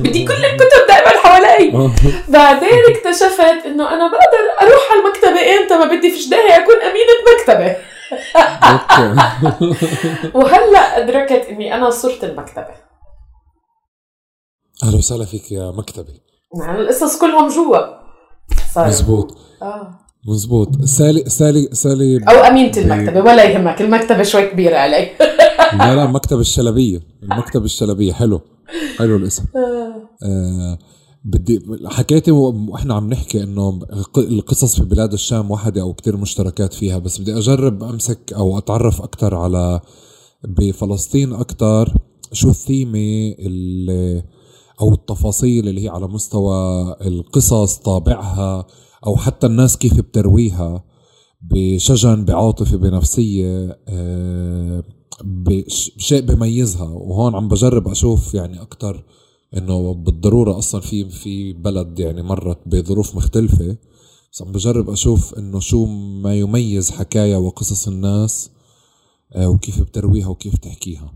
[0.00, 1.70] بدي كل الكتب دائما حوالي.
[2.38, 7.14] بعدين اكتشفت إنه أنا بقدر أروح على المكتبة إمتى ما بدي في جداهي أكون أمينة
[7.32, 7.76] مكتبة.
[10.38, 12.74] وهلأ أدركت إني أنا صرت المكتبة.
[14.84, 16.22] أهلا وسهلا فيك يا مكتبي
[16.60, 17.78] يعني القصص كلهم جوا.
[18.76, 19.38] مزبوط.
[19.62, 20.05] آه.
[20.26, 20.84] مزبوط.
[20.84, 25.08] سالي سالي سالي أو امينه المكتبة ولا يهمك المكتبة شوي كبيرة علي.
[25.78, 27.00] لا لا مكتب الشلبية.
[27.22, 28.12] المكتبة الشلبية.
[28.12, 28.40] حلو.
[28.98, 29.44] حلو الاسم.
[29.56, 30.26] آه.
[30.26, 30.78] آه
[31.24, 33.80] بدي حكيتي وإحنا عم نحكي إنه
[34.16, 39.02] القصص في بلاد الشام وحده أو كتير مشتركات فيها بس بدي أجرب أمسك أو أتعرف
[39.02, 39.80] أكثر على
[40.44, 41.94] بفلسطين أكثر
[42.32, 44.22] شو الثيمة اللي
[44.80, 48.66] أو التفاصيل اللي هي على مستوى القصص طابعها
[49.06, 50.84] أو حتى الناس كيف بترويها
[51.40, 54.82] بشجن بعاطفة بنفسية آه،
[55.24, 56.88] بشيء بميزها.
[56.88, 59.04] وهون عم بجرب أشوف يعني أكثر
[59.56, 63.76] إنه بالضرورة أصلا في في بلد يعني مرت بظروف مختلفة.
[64.32, 65.86] بس عم بجرب أشوف إنه شو
[66.22, 68.50] ما يميز حكايا وقصص الناس
[69.34, 71.12] آه، وكيف بترويها وكيف تحكيها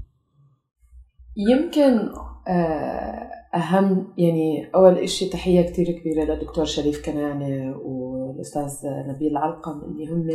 [1.37, 2.09] يمكن
[2.49, 9.81] آه، أهم يعني أول إشي تحية كتير كبيرة للدكتور شريف كنانة و والأستاذ نبيل علقم
[9.85, 10.31] اللي هم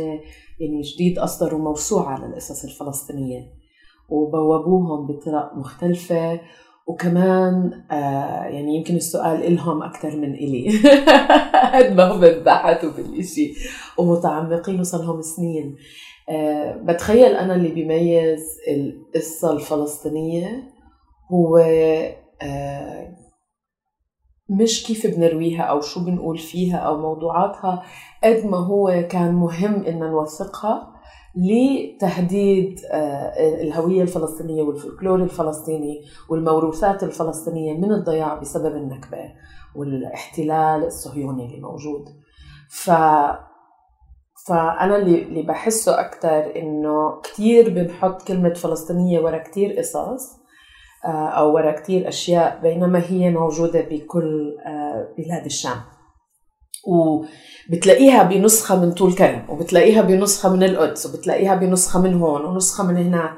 [0.60, 3.40] يعني جديد أصدروا موسوعة للقصص الفلسطينية
[4.08, 6.40] وبوابوهم بطرق مختلفة.
[6.88, 10.68] وكمان آه يعني يمكن السؤال إلهم أكثر من إلي.
[11.74, 13.54] قد ما هم بحثوا بالإشي
[13.98, 15.76] ومتعمقين وصار لهم سنين.
[16.28, 20.62] آه بتخيل أنا اللي بيميز القصة الفلسطينية
[21.32, 21.58] هو
[24.48, 27.82] مش كيف بنرويها أو شو بنقول فيها أو موضوعاتها
[28.24, 30.92] قد ما هو كان مهم إن نوثقها
[31.36, 39.32] لتهديد آه، الهوية الفلسطينية والفلكلور الفلسطيني والموروثات الفلسطينية من الضياع بسبب النكبة
[39.76, 42.04] والاحتلال الصهيوني اللي موجود.
[42.70, 42.90] ف
[44.46, 50.45] فأنا اللي بحسه أكثر إنه كثير بنحط كلمة فلسطينية ورا كثير قصص آه،
[51.12, 55.80] أو ورا كثير أشياء بينما هي موجودة بكل آه، بلاد الشام.
[56.88, 62.96] وبتلاقيها بنسخة من طول كرم وبتلاقيها بنسخة من القدس وبتلاقيها بنسخة من هون ونسخة من
[62.96, 63.32] هناك.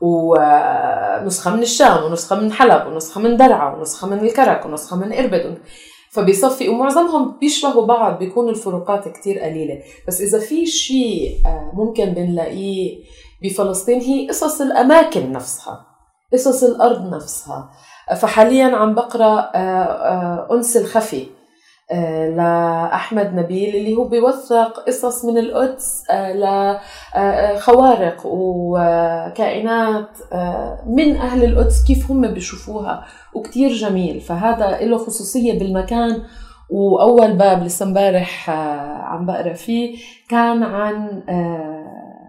[0.00, 5.58] ونسخة من الشام ونسخة من حلب ونسخة من درعا ونسخة من الكرك ونسخة من إربد.
[6.12, 9.82] فبيصفي ومعظمهم بيشبهوا بعض بيكون الفروقات كتير قليلة.
[10.08, 13.04] بس إذا في شيء آه، ممكن بنلاقيه
[13.42, 15.93] بفلسطين هي قصص الأماكن نفسها.
[16.32, 17.70] قصص الأرض نفسها.
[18.16, 21.26] فحاليا عم بقرأ آه، آه، أنس الخفي
[21.90, 26.02] آه، لأحمد نبيل اللي هو بيوثق قصص من القدس
[27.14, 30.08] لخوارق وكائنات
[30.86, 34.20] من أهل القدس كيف هم بيشوفوها وكتير جميل.
[34.20, 36.22] فهذا له خصوصية بالمكان
[36.70, 38.50] وأول باب لسه امبارح
[39.04, 41.22] عم بقرأ فيه كان عن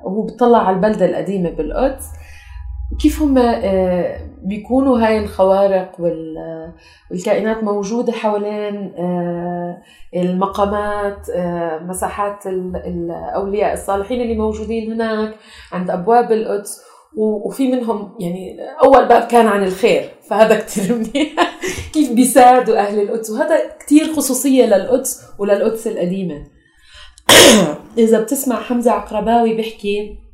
[0.04, 2.06] وهو بيطلع على البلدة القديمة بالقدس.
[3.02, 5.92] كيف هم آه، بيكونوا هاي الخوارق
[7.12, 9.82] والكائنات موجودة حوالين آه،
[10.16, 15.36] المقامات آه، مساحات الأولياء الصالحين اللي موجودين هناك
[15.72, 16.82] عند أبواب القدس
[17.18, 21.58] وفي منهم يعني أول باب كان عن الخير فهذا كتير منيح.
[21.94, 26.44] كيف بيساعدوا أهل القدس؟ وهذا كتير خصوصية للقدس وللقدس القديمة
[27.98, 30.25] إذا بتسمع حمزة عقرباوي بيحكي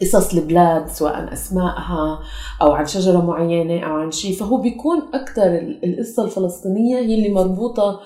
[0.00, 2.20] قصص البلاد سواء أسمائها
[2.62, 8.00] أو عن شجرة معينة أو عن شيء فهو بيكون أكثر القصة الفلسطينية هي اللي مربوطة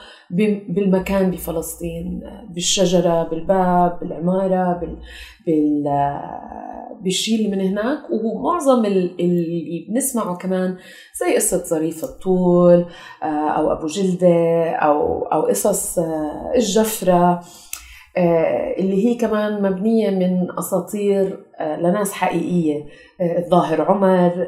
[0.69, 4.97] بالمكان بفلسطين بالشجرة بالباب بالعمارة بال,
[5.47, 5.85] بال
[7.03, 7.99] بالشيء اللي من هناك.
[8.11, 10.77] ومعظم اللي بنسمعه كمان
[11.21, 12.87] زي قصة ظريف الطول
[13.23, 15.99] أو أبو جلدة أو أو قصص
[16.57, 17.15] الجفرة.
[17.15, 17.41] آه،
[18.79, 22.87] اللي هي كمان مبنية من أساطير آه، لناس حقيقية
[23.21, 24.47] آه، الظاهر عمر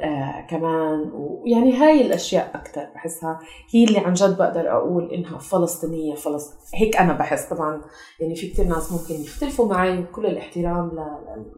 [0.50, 6.52] كمان ويعني هاي الأشياء أكثر بحسها هي اللي عن جد بقدر أقول إنها فلسطينية فلسط...
[6.74, 7.80] هيك أنا بحس طبعا.
[8.20, 10.90] يعني في كثير ناس ممكن يختلفوا معي وكل الاحترام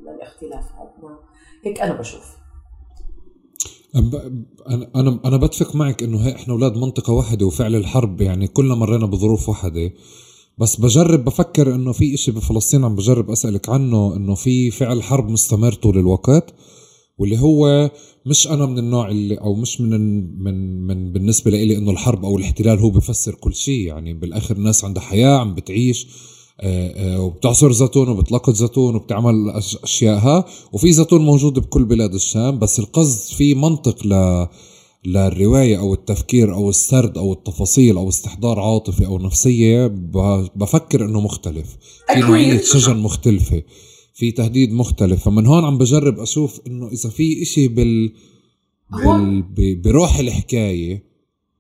[0.03, 0.65] للاختلاف.
[0.65, 1.19] هذا
[1.65, 2.37] هيك أنا بشوف.
[3.95, 9.07] أنا أنا أنا بتفق معك إنه إحنا أولاد منطقة واحدة وفعل الحرب يعني كلنا مرينا
[9.07, 9.91] بظروف واحدة.
[10.59, 15.29] بس بجرب بفكر إنه في إشي بفلسطين عم بجرب أسألك عنه إنه في فعل حرب
[15.29, 16.55] مستمر طول الوقت
[17.19, 17.91] واللي هو
[18.27, 19.91] مش أنا من النوع اللي أو مش من
[20.43, 24.85] من من بالنسبة لي إنه الحرب أو الاحتلال هو بفسر كل شيء يعني بالآخر الناس
[24.85, 26.07] عندها حياة عم بتعيش
[26.61, 29.51] آه، آه، وبتعصر زيتون وبتلقط زيتون وبتعمل
[29.85, 34.47] اشيائها وفي زيتون موجود بكل بلاد الشام بس القصد في منطق ل
[35.07, 39.87] للرواية أو التفكير أو السرد أو التفاصيل أو استحضار عاطفي أو نفسية
[40.55, 41.77] بفكر إنه مختلف.
[42.13, 43.63] في نوعية شجن مختلفة
[44.15, 45.25] في تهديد مختلف.
[45.25, 48.13] فمن هون عم بجرب أشوف إنه إذا في إشي بال,
[49.57, 49.75] بال...
[49.75, 51.03] بروح الحكاية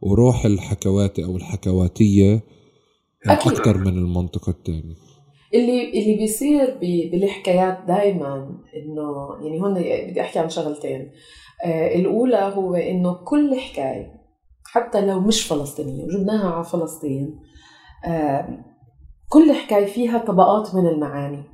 [0.00, 2.42] وروح الحكواتي أو الحكواتية
[3.26, 3.52] أكيد.
[3.52, 4.94] أكثر من المنطقة الثانية
[5.54, 6.78] اللي اللي بيصير
[7.12, 9.74] بالحكايات دائما إنه يعني هون
[10.10, 11.00] بدي أحكي عن شغلتين.
[11.00, 11.10] آه،
[11.64, 14.14] الأولى هو إنه كل حكاية
[14.64, 17.40] حتى لو مش فلسطينية وجبناها على فلسطين
[19.28, 21.44] كل حكاية فيها طبقات من المعاني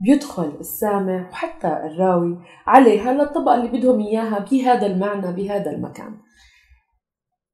[0.00, 6.16] بيدخل السامع وحتى الراوي عليها للطبقة اللي بدهم إياها بهذا المعنى بهذا المكان.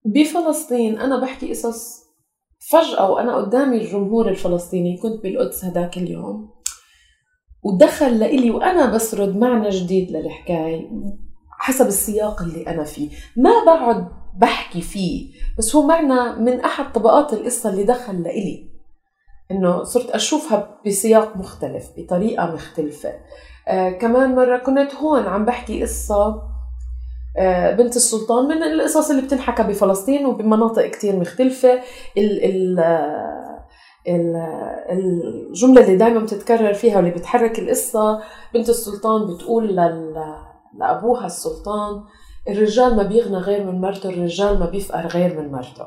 [0.05, 2.03] بفلسطين أنا بحكي قصص
[2.71, 6.51] فجأة وأنا قدامي الجمهور الفلسطيني كنت بالقدس هذاك اليوم
[7.63, 10.91] ودخل لإلي وأنا بسرد معنى جديد للحكاية.
[11.63, 13.11] حسب السياق اللي أنا فيه.
[13.37, 18.71] ما بقعد بحكي فيه بس هو معنى من أحد طبقات القصة اللي دخل لإلي
[19.51, 23.13] إنه صرت أشوفها بسياق مختلف بطريقة مختلفة.
[23.69, 26.43] آه كمان مرة كنت هون عم بحكي قصة
[27.39, 31.81] آه بنت السلطان من القصص اللي بتنحكى بفلسطين وبمناطق كتير مختلفة.
[32.19, 33.43] ال ال آه
[34.91, 38.21] الجملة اللي دائما بتتكرر فيها واللي بتحرك القصة
[38.55, 39.77] بنت السلطان بتقول
[40.79, 42.05] لأبوها السلطان
[42.49, 45.87] الرجال ما بيغنى غير من مرته الرجال ما بيفقر غير من مرته.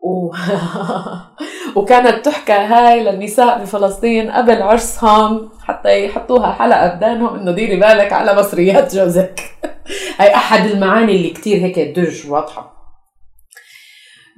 [0.00, 0.32] و...
[1.76, 8.34] وكانت تحكى هاي للنساء بفلسطين قبل عرسهم حتى يحطوها حلقة بدانهم إنه ديري بالك على
[8.34, 9.40] مصريات جوزك.
[10.18, 12.78] هاي أحد المعاني اللي كتير هيك درج واضحة.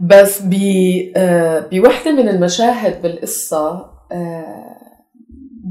[0.00, 0.42] بس
[1.16, 4.79] آه، بوحدة من المشاهد بالقصة آه،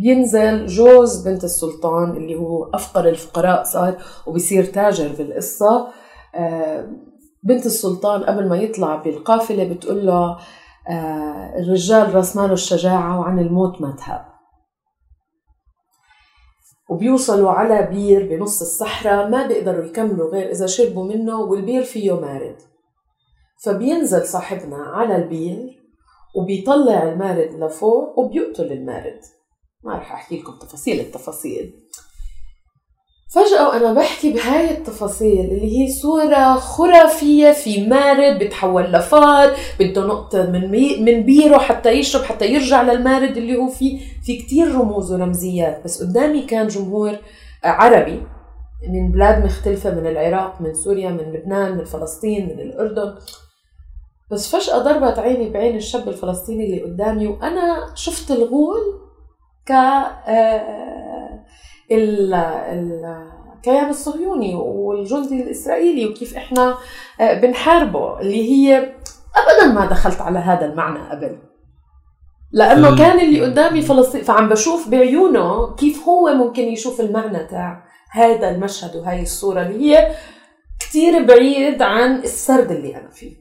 [0.01, 5.87] بينزل جوز بنت السلطان اللي هو أفقر الفقراء صار وبصير تاجر بالقصة.
[6.35, 6.89] آه،
[7.43, 10.37] بنت السلطان قبل ما يطلع بالقافلة بتقول له
[11.59, 14.25] الرجال راس ماله الشجاعة وعن الموت ما تهاب.
[16.89, 22.57] وبيوصلوا على بير بنص الصحراء ما بيقدروا يكملوا غير إذا شربوا منه والبير فيه مارد.
[23.65, 25.79] فبينزل صاحبنا على البير
[26.35, 29.19] وبيطلع المارد لفوق وبيقتل المارد.
[29.83, 31.73] ما رح أحكي لكم تفاصيل التفاصيل.
[33.33, 40.51] فجأة وأنا بحكي بهاي التفاصيل اللي هي صورة خرافية في مارد بتحول لفار بده نقطة
[40.51, 40.71] من
[41.05, 43.99] من بيره حتى يشرب حتى يرجع للمارد اللي هو فيه.
[44.25, 47.17] في كتير رموز ورمزيات بس قدامي كان جمهور
[47.63, 48.23] عربي
[48.89, 53.15] من بلاد مختلفة من العراق من سوريا من لبنان من فلسطين من الأردن.
[54.31, 59.08] بس فجأة ضربت عيني بعين الشاب الفلسطيني اللي قدامي وأنا شفت الغول
[59.69, 61.45] ك آه،
[61.91, 66.77] الكيان الصهيوني والجندي الإسرائيلي وكيف إحنا
[67.21, 68.77] آه، بنحاربه اللي هي
[69.35, 71.37] أبدا ما دخلت على هذا المعنى قبل.
[72.51, 78.49] لأنه كان اللي قدامي فلسطين فعم بشوف بعيونه كيف هو ممكن يشوف المعنى تاع هذا
[78.49, 80.15] المشهد وهي الصورة اللي هي
[80.79, 83.35] كتير بعيد عن السرد اللي أنا فيه.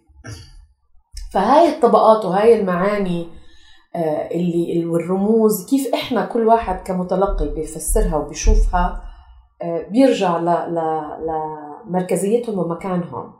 [1.33, 3.38] فهاي الطبقات وهاي المعاني
[3.97, 9.03] اللي والرموز كيف إحنا كل واحد كمتلقي بيفسرها وبيشوفها
[9.63, 10.39] آه، بيرجع
[11.89, 13.33] لمركزيتهم ومكانهم.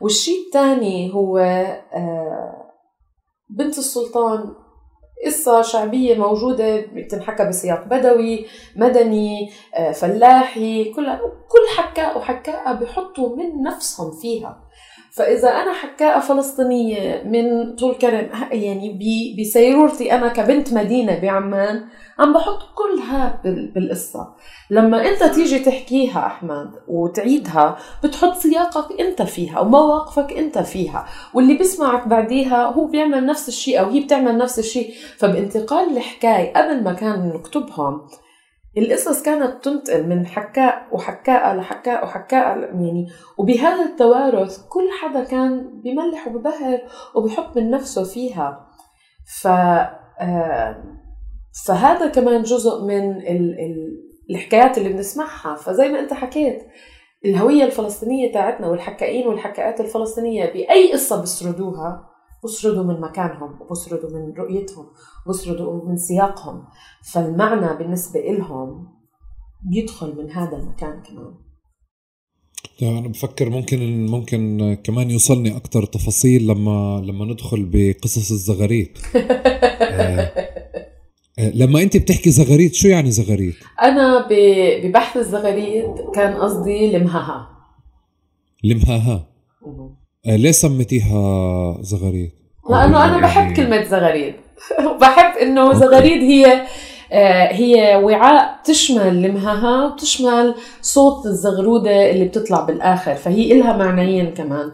[0.00, 2.72] والشيء الثاني هو آه،
[3.50, 4.54] بنت السلطان
[5.26, 9.50] قصة شعبية موجودة بتنحكى بسياق بدوي مدني
[9.94, 14.69] فلاحي كلها كل حكاء وحكاء بحطوا من نفسهم فيها.
[15.12, 18.98] فإذا أنا حكاءة فلسطينية من طول كرم يعني
[19.40, 21.84] بسيرورتي أنا كبنت مدينة بعمان
[22.18, 23.40] عم بحط كل هذا
[23.74, 24.34] بالقصة.
[24.70, 31.06] لما أنت تيجي تحكيها أحمد وتعيدها بتحط سياقك أنت فيها ومواقفك أنت فيها.
[31.34, 34.94] واللي بيسمعك بعديها هو بيعمل نفس الشيء أو هي بتعمل نفس الشيء.
[35.18, 38.00] فبانتقال الحكاية قبل ما كان نكتبهم
[38.80, 43.06] القصص كانت تنتقل من حكاء وحكاء لحكاء وحكاء يعني
[43.38, 46.80] وبهذا التوارث كل حدا كان بملح وببهر
[47.14, 48.66] وبحط من نفسه فيها.
[49.40, 49.46] ف
[50.20, 50.84] آه،
[51.66, 53.60] فهذا كمان جزء من ال...
[53.60, 54.00] ال...
[54.30, 55.54] الحكايات اللي بنسمعها.
[55.54, 56.62] فزي ما انت حكيت
[57.24, 62.09] الهوية الفلسطينية تاعتنا والحكائين والحكاءات الفلسطينية بأي قصة بسردوها
[62.44, 64.86] بسردوا من مكانهم وبسردوا من رؤيتهم
[65.26, 66.64] وبسردوا من سياقهم.
[67.12, 68.88] فالمعنى بالنسبة إلهم
[69.62, 71.34] بيدخل من هذا المكان كمان.
[72.82, 80.32] أنا بفكر ممكن ممكن كمان يوصلني أكثر تفاصيل لما لما ندخل بقصص الزغاريت آه،
[81.38, 87.48] آه، لما أنت بتحكي زغاريت شو يعني زغاريت؟ أنا ببحث الزغاريت كان قصدي لمهاها
[88.64, 89.29] لمهاها
[90.26, 92.30] ليه سميتيها زغاريد؟
[92.70, 94.34] لأنه أنا بحب يعني كلمة زغاريد.
[94.94, 96.62] وبحب إنه زغاريد هي
[97.12, 104.72] آه، هي وعاء تشمل لمهاها وتشمل صوت الزغروده اللي بتطلع بالآخر فهي إلها معنيين كمان.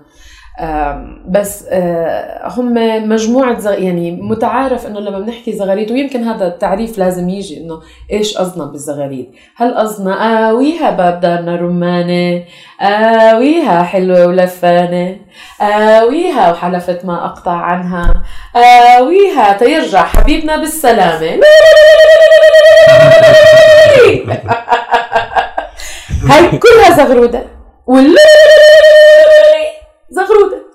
[1.28, 2.74] بس آه، هم
[3.08, 3.82] مجموعة زغ...
[3.82, 7.80] يعني متعارف إنه لما بنحكي زغاريد ويمكن هذا التعريف لازم يجي إنه
[8.12, 9.34] إيش قصدنا بالزغاريد.
[9.56, 12.44] هل قصدنا آويها باب دارنا رمانة؟
[12.80, 15.16] آويها حلوة ولفانة؟
[15.60, 18.22] آويها وحلفت ما أقطع عنها؟
[18.56, 21.40] آويها تيرجع حبيبنا بالسلامة؟
[26.30, 27.44] هاي كلها
[27.86, 28.18] واللي
[30.10, 30.66] زغروده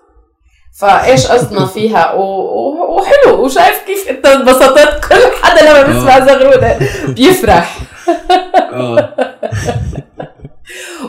[0.79, 3.45] فايش قصدنا فيها؟ وحلو.
[3.45, 6.19] وشايف كيف انت انبسطت؟ كل حدا لما بيسمع آه.
[6.19, 6.77] زغروده
[7.07, 7.79] بيفرح.
[8.73, 9.15] آه.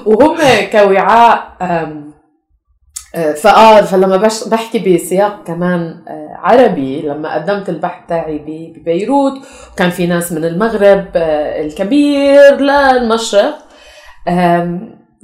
[0.07, 0.37] وهم
[0.73, 4.17] كوعاء آه، فآه فلما
[4.47, 6.05] بحكي بسياق كمان
[6.35, 8.39] عربي لما قدمت البحث تاعي
[8.77, 9.33] ببيروت
[9.73, 13.59] وكان في ناس من المغرب الكبير للمشرق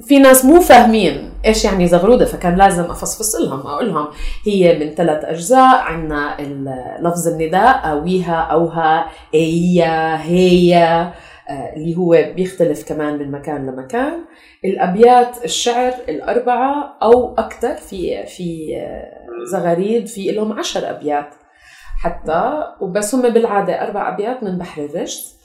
[0.03, 4.07] في ناس مو فاهمين إيش يعني زغرودة فكان لازم أفصفص لهم أقول لهم
[4.45, 6.37] هي من ثلاث أجزاء عندنا
[6.99, 10.75] لفظ النداء أويها أوها إيا هي
[11.49, 14.13] آه، اللي هو بيختلف كمان من مكان لمكان.
[14.65, 21.29] الأبيات الشعر الأربعة أو أكثر في في آه، زغاريد في لهم عشر أبيات
[22.03, 22.63] حتى.
[22.81, 25.38] وبس هم بالعادة أربع أبيات من بحر الرجس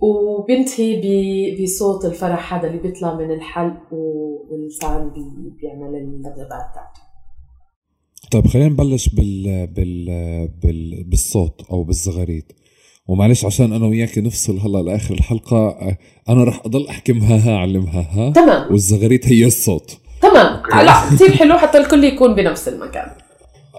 [0.00, 1.00] وبنتهي
[1.62, 5.10] بصوت الفرح هذا اللي بيطلع من الحلق واللسان
[5.60, 7.06] بيعمل اللبلبات تاعته
[8.30, 9.66] طيب خلينا نبلش بال...
[9.66, 10.04] بال...
[10.62, 11.04] بال...
[11.04, 12.52] بالصوت أو بالزغاريد.
[13.08, 15.78] ومعلش عشان أنا وياك نفصل هلأ لآخر الحلقة
[16.28, 18.32] أنا رح أضل أحكي مها علمها ها.
[18.32, 18.72] تمام.
[18.72, 19.98] والزغاريد هي الصوت.
[20.22, 20.62] تمام.
[20.84, 23.10] لا كثير حلو حتى الكل يكون بنفس المكان.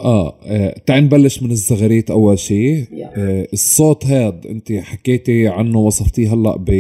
[0.01, 2.87] آه, آه، تعال نبلش من الزغاريت أول شيء
[3.17, 6.71] آه الصوت هاد أنت حكيتي عنه وصفتيه هلأ ب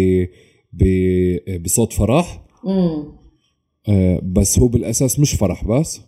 [0.73, 0.83] ب
[1.63, 2.41] بصوت فرح.
[3.89, 6.01] آه بس هو بالأساس مش فرح بس.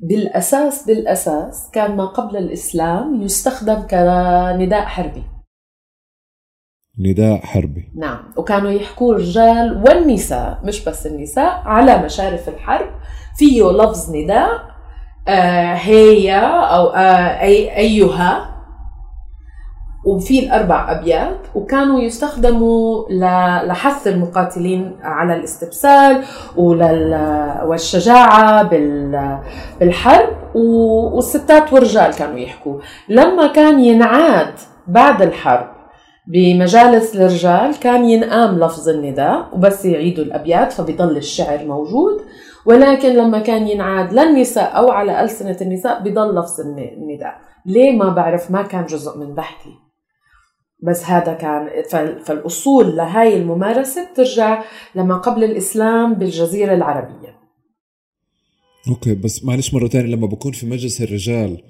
[0.00, 5.22] بالأساس بالأساس كان ما قبل الإسلام يستخدم كنداء حربي.
[6.98, 7.84] نداء حربي.
[7.96, 12.90] نعم وكانوا يحكوا الرجال والنساء مش بس النساء على مشارف الحرب
[13.38, 14.73] فيه لفظ نداء آه
[15.74, 18.50] هي أو آه أي أيها.
[20.06, 21.38] وفي الأربع أبيات.
[21.54, 23.04] وكانوا يستخدموا
[23.66, 26.22] لحث المقاتلين على الاستبسال
[27.66, 28.62] والشجاعة
[29.80, 30.28] بالحرب.
[30.54, 32.80] والستات والرجال كانوا يحكوا.
[33.08, 34.54] لما كان ينعاد
[34.86, 35.74] بعد الحرب
[36.26, 42.20] بمجالس الرجال كان ينقام لفظ النداء وبس يعيدوا الأبيات فبيضل الشعر موجود.
[42.66, 47.40] ولكن لما كان ينعاد للنساء أو على ألسنة النساء بضل لفظ النداء.
[47.66, 49.70] ليه ما بعرف؟ ما كان جزء من بحثي.
[50.82, 51.68] بس هذا كان
[52.24, 57.34] فالأصول لهاي الممارسة بترجع لما قبل الإسلام بالجزيرة العربية.
[58.88, 61.62] أوكي بس معلش مرة تانية لما بكون في مجلس الرجال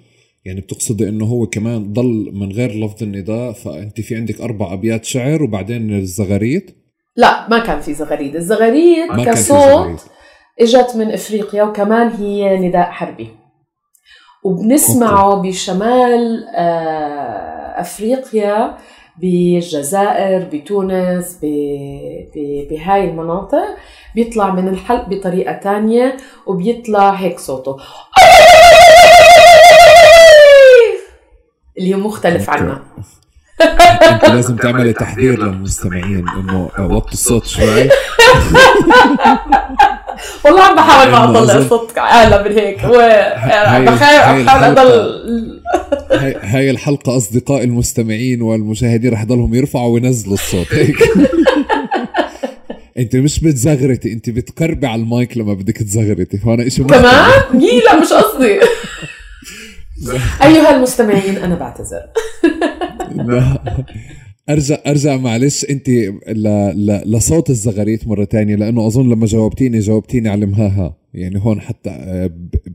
[0.45, 5.05] يعني بتقصدي إنه هو كمان ضل من غير لفظ النداء فأنت في عندك أربع أبيات
[5.05, 6.71] شعر وبعدين الزغاريد؟
[7.17, 8.37] لا ما كان في زغاريد.
[8.37, 10.14] الزغاريد كصوت
[10.61, 13.29] إجت من إفريقيا وكمان هي نداء حربي.
[14.45, 18.77] وبنسمعه بشمال آه، إفريقيا
[19.19, 21.39] بالجزائر بتونس
[22.71, 23.65] بهاي المناطق
[24.15, 27.77] بيطلع من الحلق بطريقة تانية وبيطلع هيك صوته.
[31.79, 32.83] اللي هو مختلف عنا.
[34.13, 37.89] أنت لازم تعملي تحذير للمستمعين إنه وطوا الصوت شوي.
[40.45, 42.77] والله عم بحاول ما اطلع صوت اعلى من هيك.
[43.87, 45.61] بحاول اضل
[46.43, 50.75] هاي, الحلقة أصدقاء المستمعين والمشاهدين رح ضلهم يرفعوا وينزلوا الصوت.
[50.75, 50.97] هيك.
[52.99, 56.39] أنت مش بتزغرتي أنت بتقربي على المايك لما بدك تزغرتي.
[56.39, 57.03] فأنا إشي كمان؟
[57.85, 58.61] لا مش قصدي.
[60.43, 62.03] أيها المستمعين أنا بعتذر.
[64.51, 65.89] ارجع ارجع معلش أنت
[67.07, 70.97] لصوت الزغاريت مرة تانية لأنه أظن لما جاوبتيني جاوبتيني على مهاها.
[71.15, 72.31] يعني هون حتى آه،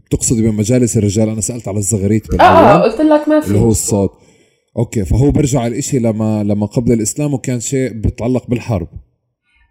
[0.05, 3.47] بتقصدي بمجالس الرجال؟ أنا سألت على الزغاريت آه, آه، قلت لك ما في.
[3.47, 4.11] اللي هو الصوت.
[4.77, 8.87] okay فهو برجع الإشي لما لما قبل الإسلام وكان شيء بيتعلق بالحرب.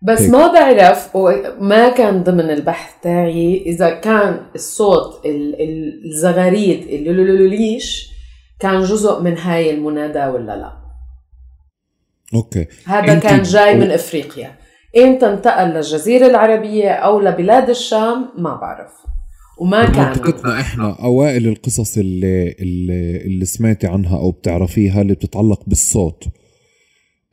[0.03, 0.31] بس هيك.
[0.31, 5.23] ما بعرف وما كان ضمن البحث تاعي إذا كان الصوت
[6.05, 8.11] الزغاريد اللولولوليش
[8.61, 10.88] كان جزء من هاي المنادى ولا لا.
[12.35, 12.67] okay.
[12.87, 14.53] هذا كان جاي من إفريقيا.
[14.97, 18.93] إمتى انتقل للجزيرة العربية أو لبلاد الشام؟ ما بعرف.
[19.61, 20.09] وما كان.
[20.09, 26.25] منطقتنا إحنا أوائل القصص اللي اللي, اللي سمعتي عنها أو بتعرفيها اللي بتتعلق بالصوت.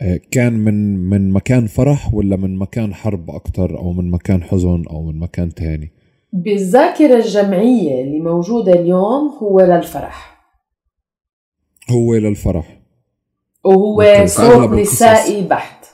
[0.02, 4.84] آه، كان من من مكان فرح ولا من مكان حرب أكثر أو من مكان حزن
[4.90, 5.92] أو من مكان تاني؟
[6.34, 10.48] بالذاكرة الجمعية اللي موجودة اليوم هو للفرح.
[11.90, 12.85] هو للفرح.
[13.66, 15.86] وهو صوت نسائي بحت.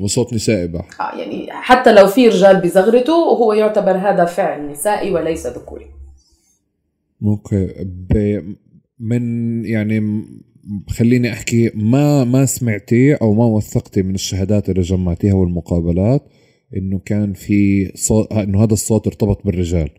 [0.00, 1.00] وصوت نسائي بحت.
[1.00, 5.86] آه يعني حتى لو في رجال بزغرته هو يعتبر هذا فعل نسائي وليس ذكوري.
[7.22, 7.68] أوكي
[9.00, 10.24] من يعني
[10.90, 16.22] خليني أحكي ما ما سمعتي أو ما وثقتي من الشهادات اللي جمعتيها والمقابلات
[16.76, 19.90] إنه كان في صوت إنه هذا الصوت ارتبط بالرجال؟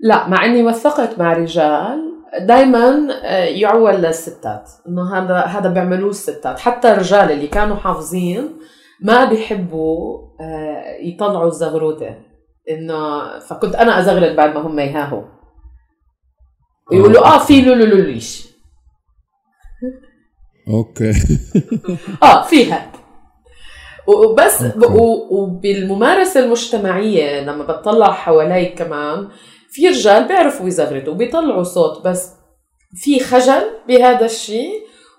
[0.00, 6.58] لا مع إني وثقت مع رجال دائما آه، يعول للستات إنه هذا هذا بيعملوه الستات.
[6.58, 8.58] حتى الرجال اللي كانوا حافظين
[9.02, 12.28] ما بيحبوا آه، يطلعوا الزغروتة.
[12.70, 15.22] إنه فكنت أنا ازغرت بعد ما هم يهاهوا
[16.92, 18.48] يقولوا آه في لولولوليش
[20.68, 21.12] أوكي.
[22.22, 22.92] آه فيها
[24.06, 24.64] وبس
[25.30, 29.28] وبالممارسة المجتمعية لما بتطلع حوالي كمان
[29.78, 32.30] في رجال بيعرفوا يزغرتوا وبيطلعوا صوت بس
[32.94, 34.70] في خجل بهذا الشيء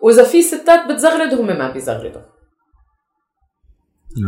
[0.02, 2.22] وإذا في ستات بتزغرد هم ما بيزغردوا.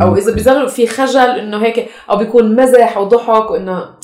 [0.02, 3.96] أو إذا بيزغروا في خجل إنه هيك أو بيكون مزح وضحك وإنه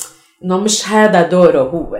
[0.43, 1.97] إنه مش هذا دوره هو.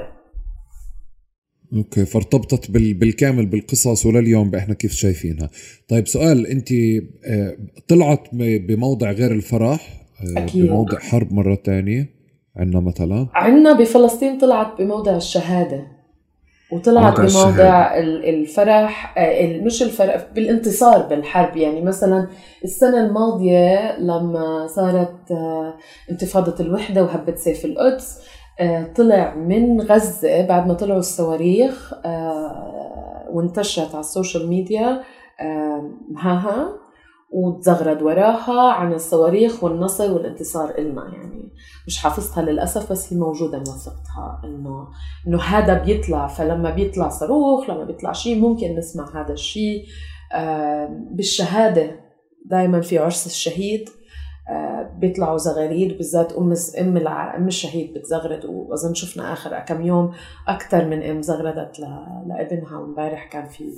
[1.73, 5.49] أوكي فارتبطت بالكامل بالقصص ولليوم إحنا كيف شايفينها.
[5.89, 6.71] طيب سؤال أنت
[7.25, 7.57] آه،
[7.87, 10.65] طلعت بموضع غير الفرح آه، أكيد.
[10.65, 12.16] بموضع حرب مرة تانية.
[12.57, 15.87] عندنا مثلا؟ عندنا بفلسطين طلعت بموضع الشهادة
[16.71, 21.57] وطلعت بموضع الفرح آه، مش الفرح بالانتصار بالحرب.
[21.57, 22.27] يعني مثلا
[22.63, 25.31] السنة الماضية لما صارت
[26.11, 28.19] انتفاضة الوحدة وهبت سيف القدس
[28.59, 35.01] آه، طلع من غزة بعد ما طلعوا الصواريخ آه، وانتشرت على ال social media
[36.09, 36.86] مهاها
[37.29, 41.51] وتزغرد وراها عن الصواريخ والنصر والانتصار إلنا يعني
[41.87, 44.87] مش حافظتها للأسف بس هي موجودة موثقتها إنه
[45.27, 49.85] إنه هذا بيطلع فلما بيطلع صاروخ لما بيطلع شيء ممكن نسمع هذا الشيء
[51.11, 51.99] بالشهادة
[52.45, 53.89] دائما في عرس الشهيد.
[54.99, 58.45] بيطلعوا زغاريد بالذات أم أم أم الشهيد بتزغرد.
[58.45, 60.11] وأظن شفنا اخر كم يوم
[60.47, 61.79] أكثر من أم زغردت
[62.25, 62.77] لابنها.
[62.77, 63.71] وإمبارح كان في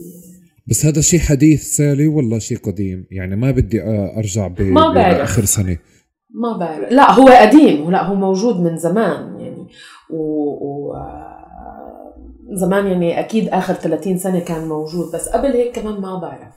[0.67, 3.83] بس هذا شيء حديث سالي ولا شيء قديم؟ يعني ما بدي
[4.17, 4.61] أرجع ب...
[4.61, 5.17] ما بعرف.
[5.17, 5.77] آخر سنة.
[6.29, 6.91] ما بعرف.
[6.91, 7.91] لا هو قديم.
[7.91, 9.67] لا هو موجود من زمان يعني.
[10.09, 10.95] و, و...
[12.51, 16.53] زمان يعني أكيد آخر 30 سنة كان موجود بس قبل هيك كمان ما بعرف.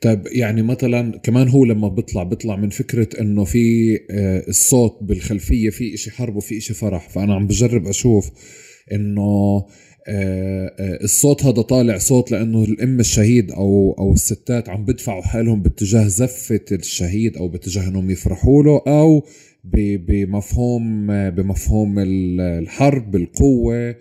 [0.00, 5.70] طيب يعني مثلا كمان هو لما بيطلع بيطلع من فكرة إنه في آه، الصوت بالخلفية
[5.70, 7.08] في إشي حرب وفي إشي فرح.
[7.08, 8.30] فأنا عم بجرب أشوف
[8.92, 9.66] إنه آه، آه،
[11.04, 16.64] الصوت هذا طالع صوت لأنه الأم الشهيد أو أو الستات عم بدفعوا حالهم باتجاه زفة
[16.72, 19.26] الشهيد أو باتجاه إنهم يفرحوا له أو
[19.64, 23.94] بمفهوم بمفهوم الحرب القوة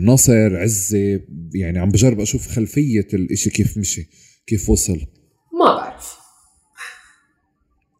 [0.00, 1.20] نصر عزة.
[1.54, 4.08] يعني عم بجرب أشوف خلفية الإشي كيف مشي
[4.46, 4.98] كيف وصل.
[5.60, 6.16] ما بعرف.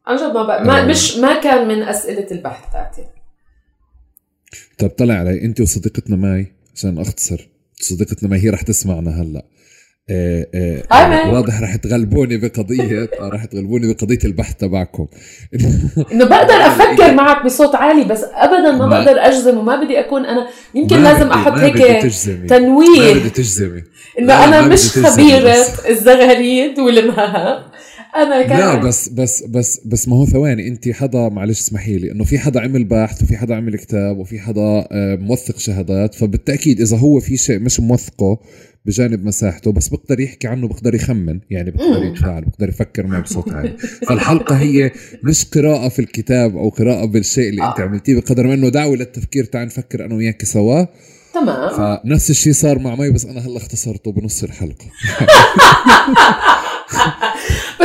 [0.07, 0.67] عن جد ما بعرف.
[0.67, 3.03] ما مش ما كان من أسئلة البحث تاعتي
[4.79, 7.49] طيب طلع علي انت وصديقتنا ماي عشان اختصر
[7.81, 9.45] صديقتنا ماي هي رح تسمعنا هلا.
[10.11, 10.47] آه
[10.93, 15.07] آه واضح رح تغلبوني بقضية آه رح تغلبوني بقضية البحث تبعكم.
[16.13, 20.25] إنه بقدر أفكر معك بصوت عالي بس ابدا ما, ما بقدر أجزم وما بدي أكون
[20.27, 20.49] أنا.
[20.75, 21.77] يمكن لازم أحط هيك
[22.49, 23.83] تنويه ما بدي تجزمي.
[24.19, 25.57] إنه أنا مش خبيرة
[25.89, 27.72] الزغاريد والمها.
[28.17, 30.69] أنا كان لا بس بس بس بس ما هو ثواني.
[30.69, 34.41] انت حدا معلش اسمحي لي إنه في حدا عمل بحث وفي حدا عمل كتاب وفي
[34.41, 36.15] حدا آه، موثق شهادات.
[36.15, 38.39] فبالتأكيد إذا هو في شيء مش موثقه
[38.87, 41.41] بجانب مساحته بس بقدر يحكي عنه بقدر يخمن.
[41.51, 43.77] يعني بقدر يتفاعل بقدر يفكر معه بصوت عالي.
[44.09, 44.91] فالحلقة هي
[45.25, 47.83] مش قراءة في الكتاب أو قراءة بالشيء اللي أنت آه.
[47.83, 50.85] عملتيه بقدر ما أنه دعوة للتفكير تعال نفكر أنا وياك سوا.
[51.35, 51.99] تمام.
[52.05, 54.87] فنفس الشيء صار مع مي بس أنا هلأ اختصرته بنص الحلقة.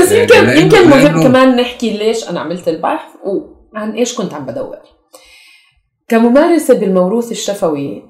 [0.07, 4.77] بس يمكن يمكن مهم كمان نحكي ليش أنا عملت البحث وعن إيش كنت عم بدور.
[6.07, 8.03] كممارسة بالموروث الشفوي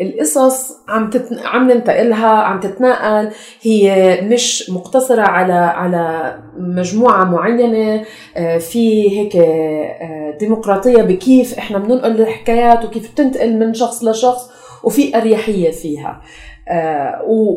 [0.00, 1.38] القصص عم تتن...
[1.44, 3.30] عم ننتقلها عم تتنقل
[3.62, 8.04] هي مش مقتصرة على على مجموعة معينة.
[8.36, 14.50] آه، في هيك آه، ديمقراطية بكيف إحنا بننقل الحكايات وكيف بتنتقل من شخص لشخص
[14.84, 16.22] وفي أريحية فيها.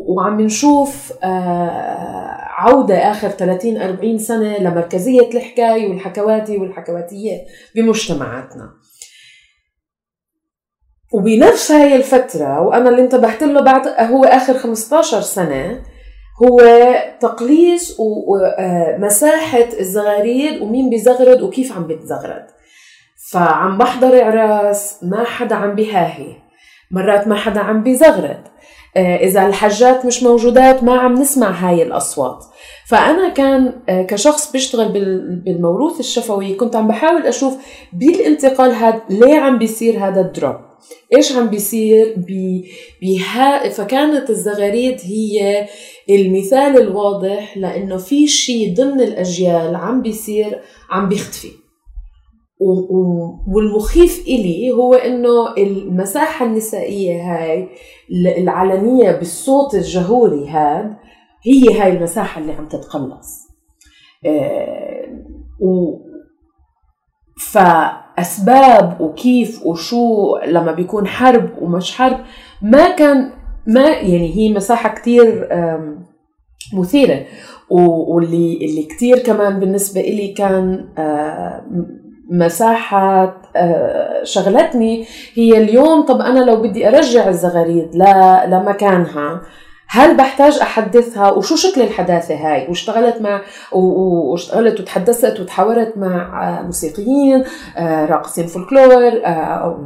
[0.07, 1.13] وعم نشوف
[2.59, 7.37] عودة آخر 30 40 سنة لمركزية الحكاية والحكواتي والحكواتية
[7.75, 8.69] بمجتمعاتنا.
[11.13, 15.81] وبنفس هاي الفترة وأنا اللي انتبهت له بعد هو آخر 15 سنة
[16.43, 16.61] هو
[17.19, 22.45] تقليص ومساحة آه، الزغاريد ومين بيزغرد وكيف عم بيتزغرد
[23.31, 26.35] فعم بحضر عراس ما حدا عم بيهاهي.
[26.91, 28.43] مرات ما حدا عم بيزغرد.
[28.97, 32.45] آه، إذا الحجات مش موجودات ما عم نسمع هاي الأصوات.
[32.87, 34.91] فأنا كان آه، كشخص بيشتغل
[35.45, 37.53] بالموروث الشفوي كنت عم بحاول أشوف
[37.93, 40.55] بالانتقال هذا ليه عم بيصير هذا الدروب؟
[41.15, 42.15] إيش عم بيصير
[43.01, 45.67] بها فكانت الزغاريد هي
[46.09, 50.59] المثال الواضح لأنه في شيء ضمن الأجيال عم بيصير
[50.89, 51.51] عم بيختفي.
[52.59, 57.69] والمخيف إلي هو إنه المساحة النسائية هاي
[58.37, 60.95] العلنية بالصوت الجهوري هاد
[61.43, 63.49] هي هاي المساحة اللي عم تتقلص.
[64.25, 65.05] آه،
[65.59, 65.99] و
[67.39, 72.19] فأسباب وكيف وشو لما بيكون حرب ومش حرب
[72.61, 73.31] ما كان
[73.67, 75.47] ما يعني هي مساحة كتير
[76.73, 77.25] مثيرة.
[77.69, 81.65] واللي اللي كثير كمان بالنسبة إلي كان آه،
[82.29, 85.05] مساحة آه، شغلتني.
[85.33, 87.95] هي اليوم طب أنا لو بدي أرجع الزغاريد
[88.47, 89.41] لمكانها
[89.91, 97.43] هل بحتاج أحدثها؟ وشو شكل الحداثة هاي؟ واشتغلت مع واشتغلت وتحدثت وتحاورت مع آه، موسيقيين
[97.77, 99.77] آه، راقصين فولكلور أو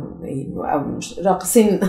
[1.26, 1.80] راقصين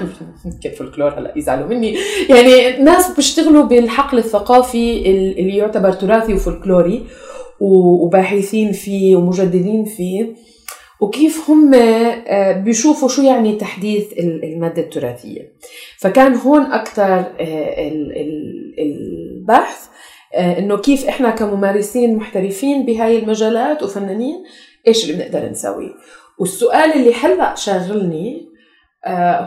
[0.62, 1.96] كيف فولكلور هلا يزعلوا مني.
[2.28, 7.06] يعني ناس بيشتغلوا بالحقل الثقافي اللي يعتبر تراثي وفولكلوري.
[7.60, 10.34] وباحثين فيه ومجددين فيه
[11.00, 15.52] وكيف هم آه، بيشوفوا شو يعني تحديث المادة التراثية.
[15.98, 17.92] فكان هون أكثر آه،
[18.78, 19.86] البحث
[20.34, 24.44] آه، إنه كيف إحنا كممارسين محترفين بهاي المجالات وفنانين
[24.88, 25.90] إيش اللي بنقدر نسوي.
[26.38, 28.53] والسؤال اللي هلأ شاغلني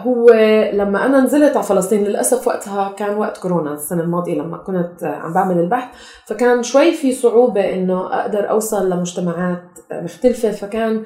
[0.06, 0.30] هو
[0.74, 5.34] لما أنا نزلت على فلسطين للأسف وقتها كان وقت كورونا السنة الماضية لما كنت عم
[5.34, 11.04] بعمل البحث فكان شوي في صعوبة إنه أقدر أوصل لمجتمعات مختلفة فكان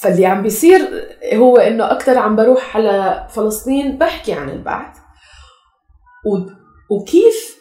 [0.00, 0.80] فاللي عم بيصير
[1.34, 4.96] هو إنه أكثر عم بروح على فلسطين بحكي عن البعث
[6.90, 7.58] وكيف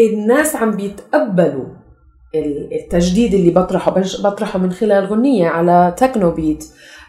[0.00, 1.66] الناس عم بيتقبلوا
[2.72, 3.90] التجديد اللي بطرحه
[4.22, 7.05] بطرحه من خلال غنية على تكنو بيت آه،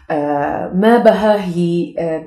[0.74, 2.26] ما بهاهي آه،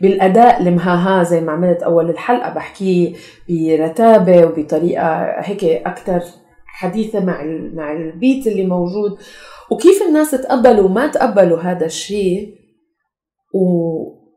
[0.00, 2.54] بالأداء المهاها زي ما عملت أول الحلقة.
[2.54, 3.12] بحكيه
[3.48, 6.22] برتابة وبطريقة هيك أكثر
[6.66, 7.42] حديثة مع
[7.74, 9.18] مع البيت اللي موجود.
[9.70, 12.54] وكيف الناس تقبلوا وما تقبلوا هذا الشيء؟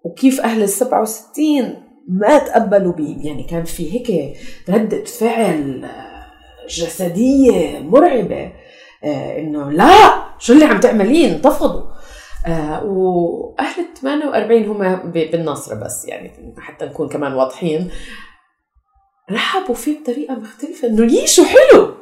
[0.06, 1.76] وكيف أهل السبعة وستين
[2.08, 4.38] ما تقبلوا بيه يعني كان في هيك
[4.70, 5.86] ردة فعل
[6.70, 8.52] جسدية مرعبة
[9.04, 10.23] آه، إنه لا!
[10.44, 11.82] شو اللي عم تعملين؟ انتفضوا.
[12.48, 17.92] آه وأهل ال 48 هم بالناصره بس يعني حتى نكون كمان واضحين.
[19.32, 21.94] رحبوا فيه بطريقة مختلفة إنه يي شو حلو!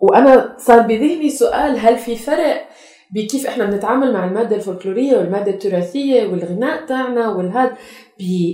[0.00, 2.68] وأنا صار بذهني سؤال هل في فرق
[3.14, 7.72] بكيف إحنا بنتعامل مع المادة الفولكلورية والمادة التراثية والغناء تاعنا والهاد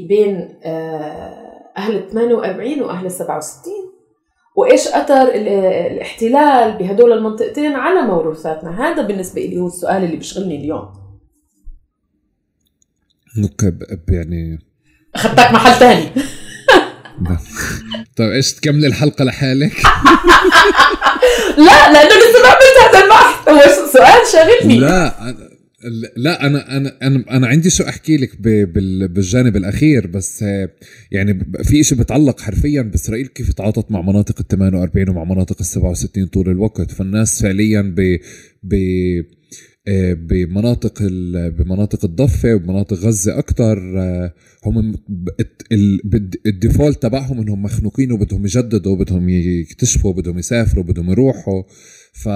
[0.08, 3.95] بين آه، أهل ال 48 وأهل ال 67
[4.56, 10.88] وإيش أثر الاحتلال بهدول المنطقتين على موروثاتنا؟ هذا بالنسبة لي هو السؤال اللي بيشغلني اليوم.
[13.38, 14.58] نكب يعني
[15.14, 16.10] أخذتك محل ثاني
[18.16, 19.72] طيب إيش تكمل الحلقة لحالك؟
[21.66, 23.48] لا لأنه لسه ما عملت هذا البحث.
[23.48, 24.78] هو سؤال شاغلني.
[24.78, 25.55] لا
[26.16, 30.44] لا أنا أنا أنا أنا عندي شو أحكي لك بالجانب الأخير بس
[31.10, 35.66] يعني في شيء بتعلق حرفيا بإسرائيل كيف تعاطت مع مناطق ال 48 ومع مناطق ال
[35.66, 36.90] 67 طول الوقت.
[36.90, 38.18] فالناس فعليا ب
[38.62, 38.74] ب
[39.88, 41.02] آه، بمناطق
[41.58, 44.32] بمناطق الضفة وبمناطق غزة أكثر آه،
[44.64, 44.94] هم
[46.46, 51.62] الديفولت تبعهم إنهم مخنوقين وبدهم يجددوا بدهم يكتشفوا بدهم يسافروا بدهم يروحوا.
[52.16, 52.28] ف...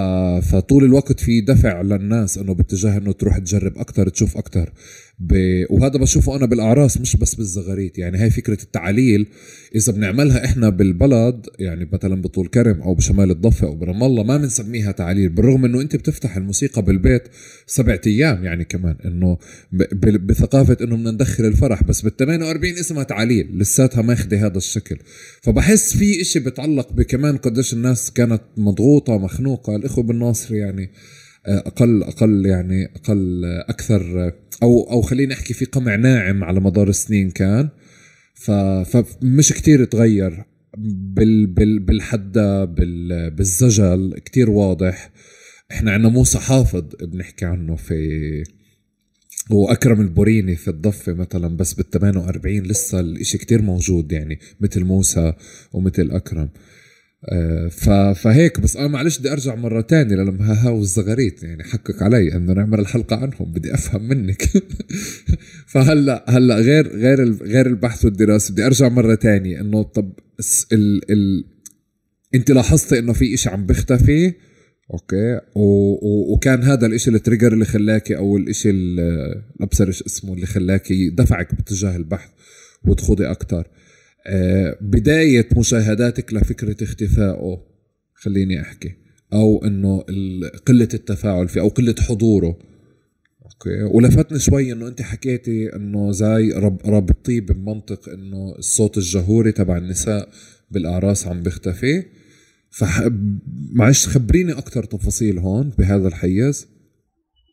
[0.53, 4.73] فطول الوقت في دفع للناس إنه باتجاه إنه تروح تجرب أكثر تشوف أكثر
[5.21, 5.65] ب...
[5.71, 7.99] وهذا بشوفه أنا بالأعراس مش بس بالزغاريت.
[7.99, 9.27] يعني هاي فكرة التعاليل
[9.75, 14.37] إذا بنعملها إحنا بالبلد يعني مثلا بطول كرم أو بشمال الضفة أو برام الله ما
[14.37, 17.23] بنسميها تعاليل بالرغم إنه أنت بتفتح الموسيقى بالبيت
[17.67, 19.39] سبعة أيام يعني كمان إنه
[19.73, 19.83] ب...
[19.83, 20.27] ب...
[20.27, 24.97] بثقافة إنه بدنا ندخل الفرح بس بال 48 اسمها تعاليل لساتها ماخذه هذا الشكل.
[25.43, 30.91] فبحس في إشي بتعلق بكمان قديش الناس كانت مضغوطة مخنوقة الإخوة بالناصر يعني
[31.47, 34.33] أقل أقل يعني أقل أكثر
[34.63, 37.69] أو أو خليني احكي في قمع ناعم على مدار السنين كان.
[38.35, 40.45] فمش كتير تغير
[40.79, 45.11] بال بال بالحدة بال بالزجل كتير واضح.
[45.71, 48.45] إحنا عندنا موسى حافظ بنحكي عنه في
[49.51, 55.33] واكرم البوريني في الضفة مثلا بس بال 48 لسه الإشي كتير موجود يعني مثل موسى
[55.73, 56.49] ومثل أكرم.
[58.15, 62.53] فهيك بس أنا معلش بدي أرجع مرة تانية لما ها والزغاريت يعني حقق علي إنه
[62.53, 64.43] نعمل الحلقة عنهم بدي أفهم منك.
[65.73, 70.13] فهلأ هلأ غير غير غير البحث والدراسة بدي أرجع مرة تانية إنه طب
[70.73, 71.45] ال ال
[72.35, 74.35] أنت لاحظتي إنه في إشي عم بيختفي؟
[74.93, 75.41] okay.
[75.55, 75.63] و...
[75.93, 76.33] و...
[76.33, 81.55] وكان هذا الإشي ال trigger اللي خلاكي أو الإشي اللي ابصر اسمه اللي خلاكي دفعك
[81.55, 82.29] باتجاه البحث
[82.85, 83.67] وتخوضي أكثر
[84.81, 87.63] بداية مشاهداتك لفكرة اختفائه
[88.15, 88.95] خليني أحكي
[89.33, 90.01] أو إنه
[90.67, 92.59] قلة التفاعل فيه أو قلة حضوره.
[93.43, 99.77] okay؟ ولفتني شوي إنه أنت حكيتي إنه زي رب ربطيه بمنطق إنه الصوت الجهوري تبع
[99.77, 100.29] النساء
[100.71, 102.05] بالأعراس عم بيختفي.
[102.71, 103.09] فح...
[103.73, 106.67] معلش خبريني أكثر تفاصيل هون بهذا الحيز.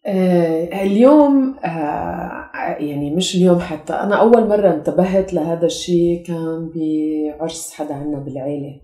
[0.08, 2.50] اليوم آه
[2.80, 8.82] يعني مش اليوم حتى أنا أول مرة انتبهت لهذا الشيء كان بعرس حدا عنا بالعيلة.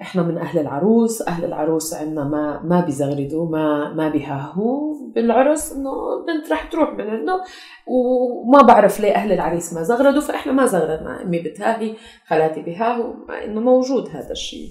[0.00, 5.90] إحنا من أهل العروس أهل العروس عندنا ما ما بيزغردوا ما ما بيهاهوا بالعرس إنه
[6.26, 7.44] بنت رح تروح من عنده
[7.86, 11.22] وما بعرف ليه أهل العريس ما زغردوا فإحنا ما زغردنا.
[11.22, 11.94] أمي بتهاهي
[12.26, 13.14] خالاتي بيهاهوا
[13.44, 14.68] إنه موجود هذا الشيء.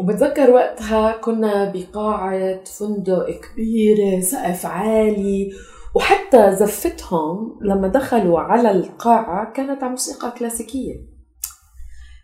[0.00, 5.52] وبتذكر وقتها كنا بقاعة فندق كبيرة سقف عالي.
[5.94, 10.94] وحتى زفتهم لما دخلوا على القاعة كانت على موسيقى كلاسيكية.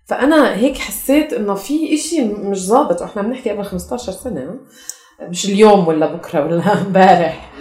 [0.04, 3.02] فأنا هيك حسيت إنه في إشي مش ظابط.
[3.02, 4.60] وإحنا بنحكي قبل 15 سنة
[5.22, 7.52] مش اليوم ولا بكرة ولا امبارح.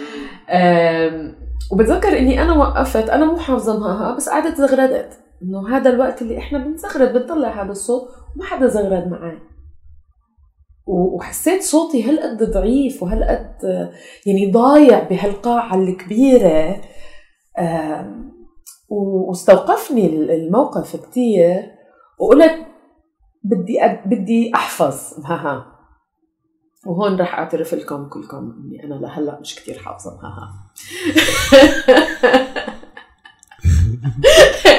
[1.72, 3.38] وبتذكر إني أنا وقفت أنا مو
[3.78, 5.18] معها بس قعدت زغردت.
[5.42, 9.38] إنه هذا الوقت اللي إحنا بنزغرد بنطلع هذا الصوت وما حدا زغرد معي
[10.86, 13.56] وحسيت صوتي هالقد ضعيف وهالقد
[14.26, 16.80] يعني ضايع بهالقاعة الكبيرة.
[18.88, 21.70] واستوقفني الموقف كتير
[22.18, 22.66] وقلت
[23.44, 23.78] بدي.
[24.06, 25.26] بدي أحفظ.
[25.26, 25.72] ها
[26.86, 30.10] وهون رح أعترف لكم كلكم إني أنا لهلأ مش كثير حافظة.
[30.10, 30.72] ها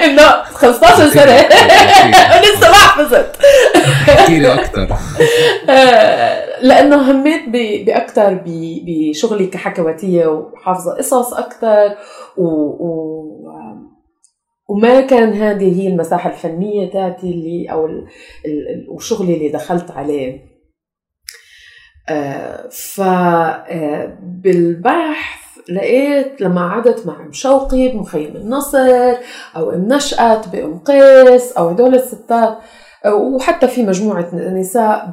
[0.06, 1.36] إنه 15 سنة.
[2.36, 3.36] ولسه ما حفظت.
[4.10, 4.88] احكي لي أكثر
[6.68, 7.50] لأنه هميت
[7.86, 8.42] باكثر
[8.86, 11.96] بشغلي كحكواتية وحافظة قصص أكثر
[12.38, 13.28] و, و...
[14.70, 17.90] وما كان هذه هي المساحة الفنية تاعتي اللي أو
[18.90, 20.58] وشغلي اللي دخلت عليه.
[22.10, 24.18] آه، فبالبحث
[25.44, 29.16] آه، لقيت لما قعدت مع أم شوقي بمخيم النصر
[29.56, 32.58] أو أم نشأت بأم قيس أو هدول الستات.
[33.06, 35.12] آه، وحتى في مجموعة نساء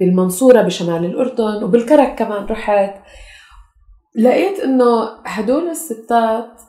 [0.00, 2.94] بالمنصورة بشمال الأردن وبالكرك كمان رحت.
[4.14, 6.65] لقيت إنه هدول الستات آه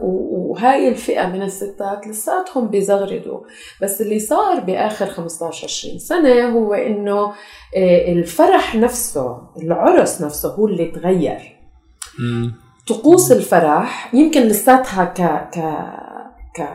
[0.00, 3.40] وهاي الفئة من الستات لساتهم بيزغردوا.
[3.82, 7.32] بس اللي صار بآخر 15 20 سنة هو إنه
[7.76, 11.56] آه الفرح نفسه العرس نفسه هو اللي تغير.
[12.88, 15.20] طقوس الفرح يمكن لساتها ك
[15.54, 15.58] ك
[16.56, 16.68] ك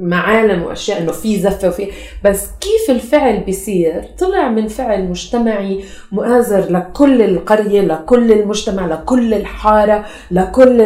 [0.00, 1.90] معالم وأشياء إنه في زفة وفي
[2.24, 10.04] بس كيف الفعل بيصير؟ طلع من فعل مجتمعي مؤازر لكل القرية لكل المجتمع لكل الحارة
[10.30, 10.80] لكل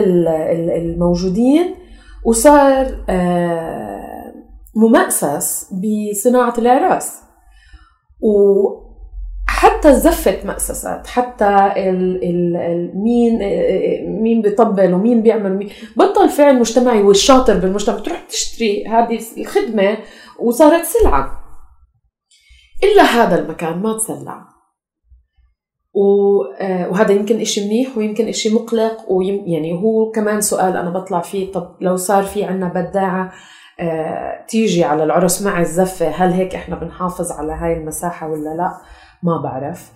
[0.76, 1.74] الموجودين
[2.24, 4.34] وصار آه،
[4.76, 7.20] ممأسس بصناعة الإعراس.
[9.84, 13.38] حتى الزفة مأسسات حتى ال ال مين
[14.22, 15.70] مين بيطبل ومين بيعمل ومين.
[15.96, 19.98] بطل فعل مجتمعي والشاطر بالمجتمع تروح تشتري هذه الخدمة
[20.38, 21.44] وصارت سلعة.
[22.84, 24.44] إلا هذا المكان ما تسلع.
[26.60, 31.52] آه، وهذا يمكن إشي منيح ويمكن إشي مقلق ويعني هو كمان سؤال أنا بطلع فيه.
[31.52, 33.32] طب لو صار في عنا بداعة
[33.80, 38.80] آه، تيجي على العرس مع الزفة هل هيك إحنا بنحافظ على هاي المساحة ولا لا؟
[39.24, 39.92] ما بعرف.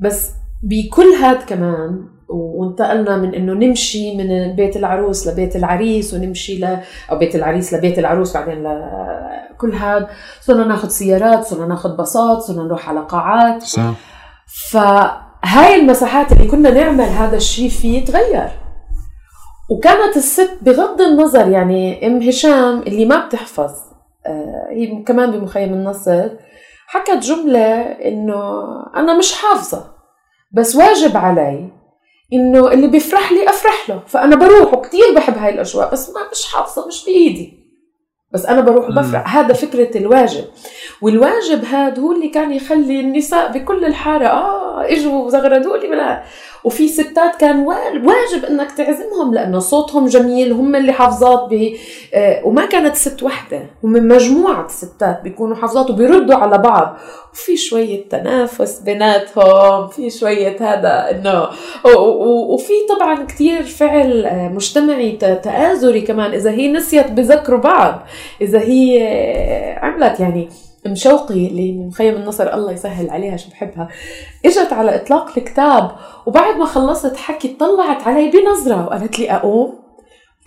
[0.00, 0.30] بس
[0.62, 6.78] بكل هاد كمان وانتقلنا من إنه نمشي من بيت العروس لبيت العريس ونمشي ل
[7.10, 10.06] أو بيت العريس لبيت العروس بعدين لكل هاد.
[10.40, 13.62] صرنا ناخذ سيارات صرنا ناخذ باصات صرنا نروح على قاعات.
[13.62, 13.94] صح.
[14.70, 18.48] فهاي المساحات اللي كنا نعمل هذا الشيء فيه تغير.
[19.70, 23.70] وكانت الست بغض النظر يعني أم هشام اللي ما بتحفظ
[24.26, 26.28] آه، هي كمان بمخيم النصر
[26.86, 28.62] حكت جملة إنه
[28.96, 29.94] أنا مش حافظة
[30.52, 31.68] بس واجب علي
[32.32, 36.52] إنه اللي بيفرح لي أفرح له فأنا بروح وكتير بحب هاي الأجواء بس ما مش
[36.52, 37.66] حافظة مش بإيدي
[38.32, 40.44] بس أنا بروح وبفرح هذا فكرة الواجب.
[41.02, 46.22] والواجب هذا هو اللي كان يخلي النساء بكل الحارة آه إجوا وزغردوا لي
[46.64, 47.60] وفي ستات كان
[48.04, 51.72] واجب إنك تعزمهم لأنه صوتهم جميل هم اللي حافظات ب
[52.14, 56.96] آه وما كانت ست وحدة هم مجموعة ستات بيكونوا حافظات وبيردوا على بعض.
[57.32, 61.48] وفي شوية تنافس بيناتهم في شوية هذا إنه
[62.48, 68.02] وفي طبعا كثير فعل آه، مجتمعي تآزري كمان إذا هي نسيت بذكروا بعض
[68.40, 70.48] إذا هي آه، عملت يعني
[70.86, 73.88] ام شوقي اللي من مخيم النصر الله يسهل عليها شو بحبها.
[74.44, 75.90] إجت على إطلاق الكتاب
[76.26, 79.74] وبعد ما خلصت حكي طلعت علي بنظرة وقالت لي أقوم.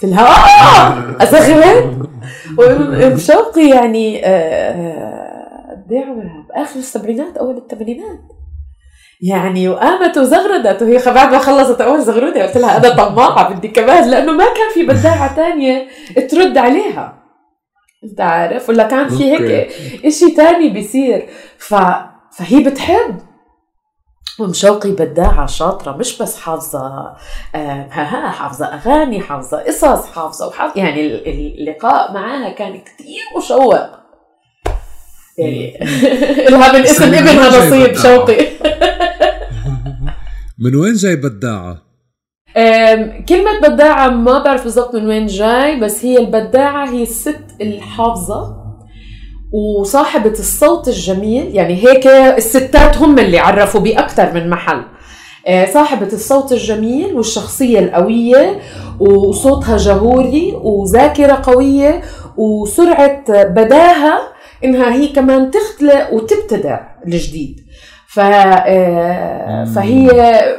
[0.01, 1.23] قلت لها آه!
[1.23, 2.07] ازغرد
[2.57, 8.19] وام شوقي يعني آه، آه، قد إيه عمرها بآخر السبعينات أول الثمانينات.
[9.21, 14.09] يعني وقامت وزغردت وهي بعد ما خلصت أول زغرده قلت لها أنا طماعة بدي كمان
[14.09, 15.87] لأنه ما كان في بداعة ثانية
[16.29, 17.18] ترد عليها.
[18.03, 19.71] انت عارف ولا كان في هيك
[20.05, 21.29] إشي تاني بيصير.
[21.57, 21.75] ف...
[22.37, 23.19] فهي بتحب.
[24.41, 26.79] ام شوقي بداعة شاطرة مش بس حافظة
[27.55, 30.81] آه ها حافظة أغاني حافظة قصص حافظة وحافظة.
[30.81, 31.01] يعني
[31.59, 33.99] اللقاء معاها كان كتير مشوق.
[35.37, 35.77] يعني
[36.51, 38.47] لها من اسم ابنها نصيب شوقي.
[40.63, 41.88] من وين جاي بداعة؟
[43.29, 48.55] كلمة بداعة ما بعرف بالضبط من وين جاي بس هي البداعة هي الست الحافظة
[49.51, 51.55] وصاحبة الصوت الجميل.
[51.55, 54.81] يعني هيك الستات هم اللي عرفوا بأكثر من محل.
[55.47, 58.59] آه، صاحبة الصوت الجميل والشخصية القوية
[58.99, 62.01] وصوتها جهوري وذاكرة قوية
[62.37, 64.19] وسرعة بداهة
[64.63, 67.68] إنها هي كمان تخلق وتبتدع الجديد.
[68.11, 70.07] ف آه، فهي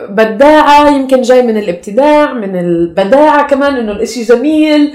[0.08, 4.94] بداعة يمكن جاي من الابتداع من البداعة كمان إنه الإشي جميل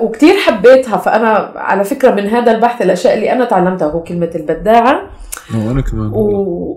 [0.00, 0.96] وكتير حبيتها.
[0.96, 5.02] فأنا على فكرة من هذا البحث الأشياء اللي أنا تعلمتها هو كلمة البداعة.
[5.54, 6.10] وأنا كمان.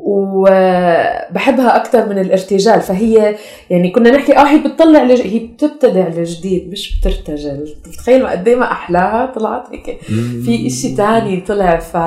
[0.05, 2.81] وبحبها أكثر من الارتجال.
[2.81, 3.35] فهي
[3.69, 5.21] يعني كنا نحكي آه هي بتطلع لج...
[5.21, 7.75] هي بتبتدع الجديد مش بترتجل.
[7.97, 10.01] تخيل قد إيه ما أحلاها طلعت هيك.
[10.45, 11.97] في إشي تاني طلع ف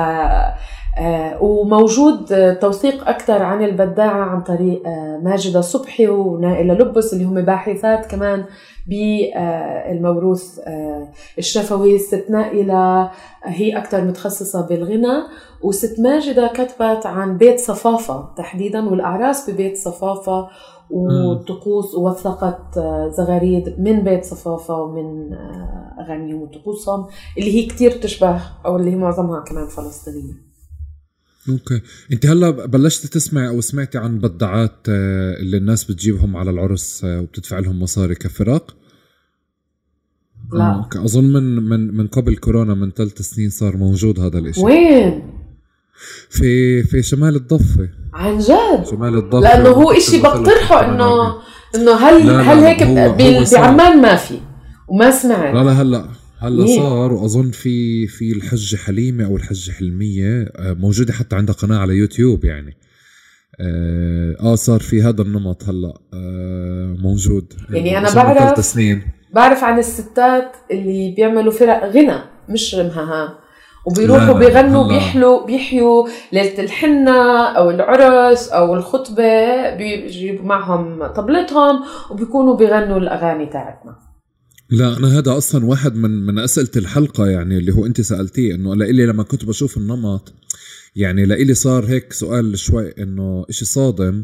[1.41, 2.25] وموجود
[2.59, 8.45] توثيق أكثر عن البداعة عن طريق آه، ماجدة صبحي ونائلة لبس اللي هم باحثات كمان
[8.87, 11.95] بالموروث آه، الشفوي.
[11.95, 13.11] الست نائلة
[13.43, 15.23] هي أكثر متخصصة بالغنى
[15.61, 20.47] وست ماجدة كتبت عن بيت صفافة تحديدا والأعراس ببيت صفافة
[20.89, 22.79] والطقوس ووثقت
[23.09, 25.33] زغاريد من بيت صفافة ومن
[25.99, 27.05] أغانيهم وطقوسهم
[27.37, 30.44] اللي هي كتير تشبه أو اللي هي معظمها كمان فلسطينية.
[31.49, 31.81] okay.
[32.13, 37.21] أنت هلا بلشت تسمعي أو سمعتي عن بدعات آه، اللي الناس بتجيبهم على العرس آه،
[37.21, 38.75] وبتدفع لهم مصاري كفرق
[40.53, 40.73] لا.
[40.75, 40.99] okay.
[40.99, 44.61] أظن من من من قبل كورونا من ثلاث سنين صار موجود هذا الإشي.
[44.61, 45.23] وين؟
[46.29, 47.89] في في شمال الضفة.
[48.13, 49.39] عن جد؟ شمال الضفة.
[49.39, 51.35] لأنه هو إشي بقترحه إنه
[51.75, 52.83] إنه هل لا لا هل هيك
[53.53, 54.39] بعمان ما في؟
[54.87, 55.55] وما سمعت.
[55.55, 56.24] لا لا هلا.
[56.47, 61.77] هلا صار وأظن في في الحجة حليمة أو الحجة حلمية آه، موجودة حتى عندها قناة
[61.77, 62.77] على يوتيوب يعني.
[63.59, 67.53] آه, آه صار في هذا النمط هلا آه موجود.
[67.69, 69.01] يعني أنا بعرف سنين
[69.33, 72.17] بعرف عن الستات اللي بيعملوا فرق غنى
[72.49, 73.39] مش مهها
[73.85, 82.97] وبيروحوا بيغنوا بيحلوا بيحيوا ليلة الحنة أو العرس أو الخطبة بيجيبوا معهم طبلتهم وبيكونوا بيغنوا
[82.97, 84.04] الأغاني تاعتنا.
[84.75, 88.75] لا أنا هذا أصلا واحد من من أسئلة الحلقة يعني اللي هو أنت سألتيه إنه
[88.75, 90.33] لإلي لما كنت بشوف النمط
[90.95, 94.23] يعني لإلي صار هيك سؤال شوي إنه إشي صادم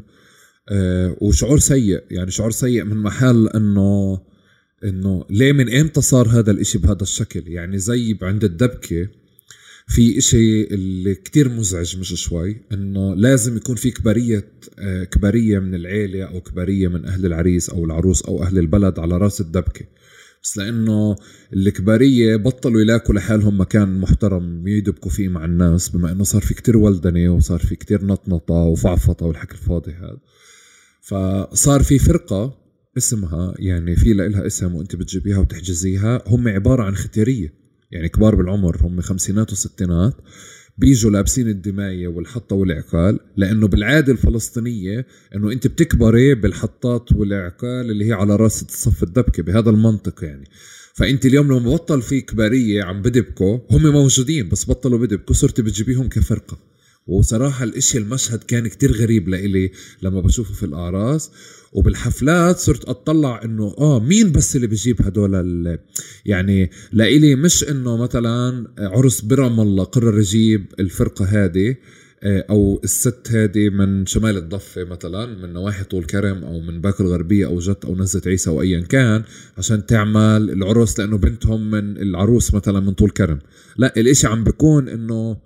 [0.69, 4.19] آه وشعور سيء يعني شعور سيء من محل إنه
[4.83, 9.07] إنه ليه من إمتى صار هذا الإشي بهذا الشكل؟ يعني زي عند الدبكة
[9.87, 15.75] في إشي اللي كتير مزعج مش شوي إنه لازم يكون في كبارية آه، كبارية من
[15.75, 19.85] العيلة أو كبارية من أهل العريس أو العروس أو أهل البلد على رأس الدبكة.
[20.43, 21.15] بس لأنه
[21.53, 26.77] الكبارية بطلوا يلاقوا لحالهم مكان محترم يدبكوا فيه مع الناس بما إنه صار في كتير
[26.77, 30.19] ولدنة وصار في كتير نطنطة وفعفطة والحكي الفاضي هذا.
[31.01, 32.57] فصار في فرقة
[32.97, 37.53] اسمها يعني في لها اسم وإنت بتجيبيها وتحجزيها هم عبارة عن ختيرية
[37.91, 40.13] يعني كبار بالعمر هم خمسينات وستينات.
[40.81, 45.05] بيجوا لابسين الدماية والحطة والعقال لأنه بالعادة الفلسطينية
[45.35, 50.47] إنه أنت بتكبري بالحطات والعقال اللي هي على رأس الصف الدبكة بهذا المنطق يعني.
[50.93, 56.09] فأنت اليوم لما بطل في كبارية عم بدبكوا هم موجودين بس بطلوا بدبكوا صرتي بتجيبيهم
[56.09, 56.57] كفرقة.
[57.07, 59.71] وصراحة الإشي المشهد كان كتير غريب لإلي
[60.01, 61.31] لما بشوفه في الأعراس.
[61.71, 65.77] وبالحفلات صرت أطلع إنه آه مين بس اللي بيجيب هدول
[66.25, 71.75] يعني لإلي مش إنه مثلا عرس برم الله قرر يجيب الفرقة هذه
[72.23, 77.03] آه، أو الست هذه من شمال الضفة مثلا من نواحي طول كرم أو من باكر
[77.03, 79.23] الغربية أو جت أو نزلة عيسى أو ايا كان
[79.57, 83.39] عشان تعمل العرس لأنه بنتهم من العروس مثلا من طول كرم.
[83.77, 85.37] لا الإشي عم بيكون إنه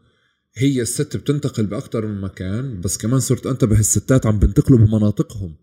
[0.58, 5.56] هي الست بتنتقل باكثر من مكان بس كمان صرت أنتبه الستات عم بينتقلوا بمناطقهم.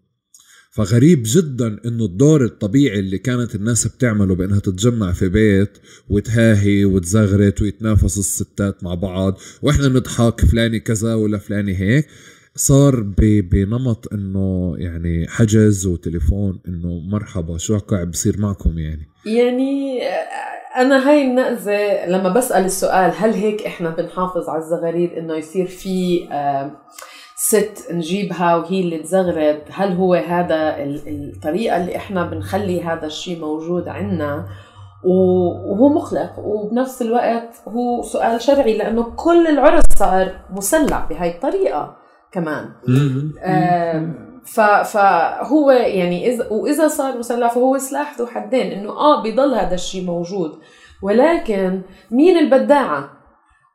[0.73, 5.79] فغريب جدا إنه الدور الطبيعي اللي كانت الناس بتعمله بإنها تتجمع في بيت
[6.11, 12.07] وتهاهي وتزغرت ويتنافسوا الستات مع بعض وإحنا نضحك فلاني كذا ولا فلاني هيك
[12.57, 20.03] صار بنمط إنه يعني حجز وتليفون إنه مرحبا شو قاعد بصير معكم يعني؟ يعني
[20.77, 26.20] أنا هاي النقزة لما بسأل السؤال هل هيك إحنا بنحافظ على الزغاريد إنه يصير في
[27.45, 33.88] ست نجيبها وهي اللي تزغرد هل هو هذا الطريقة اللي إحنا بنخلي هذا الشيء موجود
[33.88, 34.47] عندنا
[35.05, 36.38] وهو مخلق.
[36.38, 41.97] وبنفس الوقت هو سؤال شرعي لأنه كل العرس صار مسلع بهاي الطريقة
[42.32, 42.68] كمان.
[44.84, 50.05] فهو يعني اذا وإذا صار مسلح فهو سلاح ذو حدين إنه آه بيضل هذا الشيء
[50.05, 50.59] موجود.
[51.03, 53.22] ولكن مين البداعة؟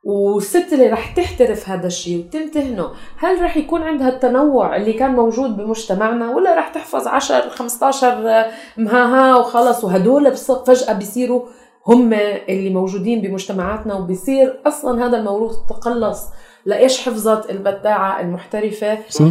[0.04, 5.56] والست اللي رح تحترف هذا الشيء وتمتهنه هل رح يكون عندها التنوع اللي كان موجود
[5.56, 8.46] بمجتمعنا؟ ولا رح تحفظ 10 15
[8.76, 11.42] مهاها وخلص وهدول فجأة بيصيروا
[11.86, 12.12] هم
[12.48, 16.24] اللي موجودين بمجتمعاتنا وبيصير أصلا هذا الموروث تقلص
[16.66, 18.98] لإيش حفظت البداعه المحترفة.
[19.08, 19.24] صح.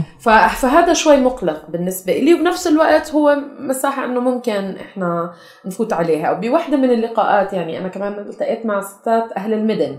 [0.55, 5.34] فهذا شوي مقلق بالنسبة لي وبنفس الوقت هو مساحة إنه ممكن إحنا
[5.65, 6.32] نفوت عليها.
[6.32, 9.97] وبوحدة من اللقاءات يعني أنا كمان التقيت مع ستات أهل المدن.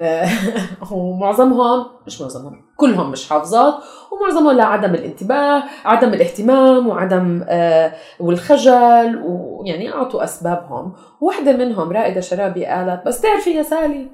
[0.92, 3.74] ومعظمهم مش معظمهم كلهم مش حافظات
[4.12, 10.92] ومعظمهم لعدم الانتباه عدم الاهتمام وعدم آه والخجل ويعني أعطوا أسبابهم.
[11.20, 14.10] وحدة منهم رائدة شرابي قالت بس تعرفي يا سالي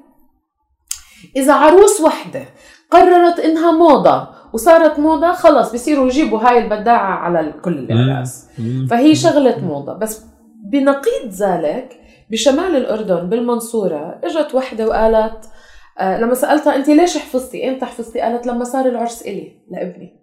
[1.35, 2.45] إذا عروس وحدة
[2.91, 8.47] قررت إنها موضة وصارت موضة خلص بصيروا يجيبوا هاي البداعة على كل الإعراس.
[8.89, 9.93] فهي شغله موضة.
[9.93, 10.25] بس
[10.71, 11.99] بنقيض ذلك
[12.31, 15.45] بشمال الأردن بالمنصورة إجت وحدة وقالت
[15.99, 20.19] آه لما سألتها انت ليش حفظتي؟ إمتى حفظتي؟ قالت لما صار العرس إلي لابني.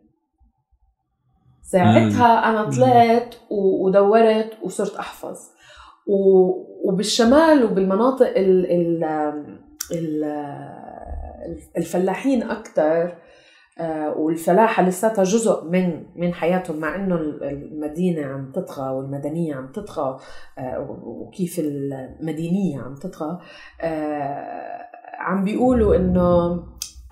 [1.63, 5.39] ساعتها أنا طلعت ودورت وصرت أحفظ.
[6.85, 9.05] وبالشمال وبالمناطق ال ال
[9.93, 10.25] ال
[11.77, 13.17] الفلاحين أكثر
[13.79, 20.19] آه، والفلاحة لساتها جزء من من حياتهم مع إنه المدينة عم تطغى والمدنية عم تطغى
[20.59, 23.39] آه، وكيف المدينية عم تطغى
[25.25, 26.63] عم بيقولوا إنه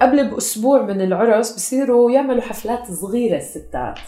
[0.03, 3.99] قبل بأسبوع من العرس بصيروا يعملوا حفلات صغيرة الستات.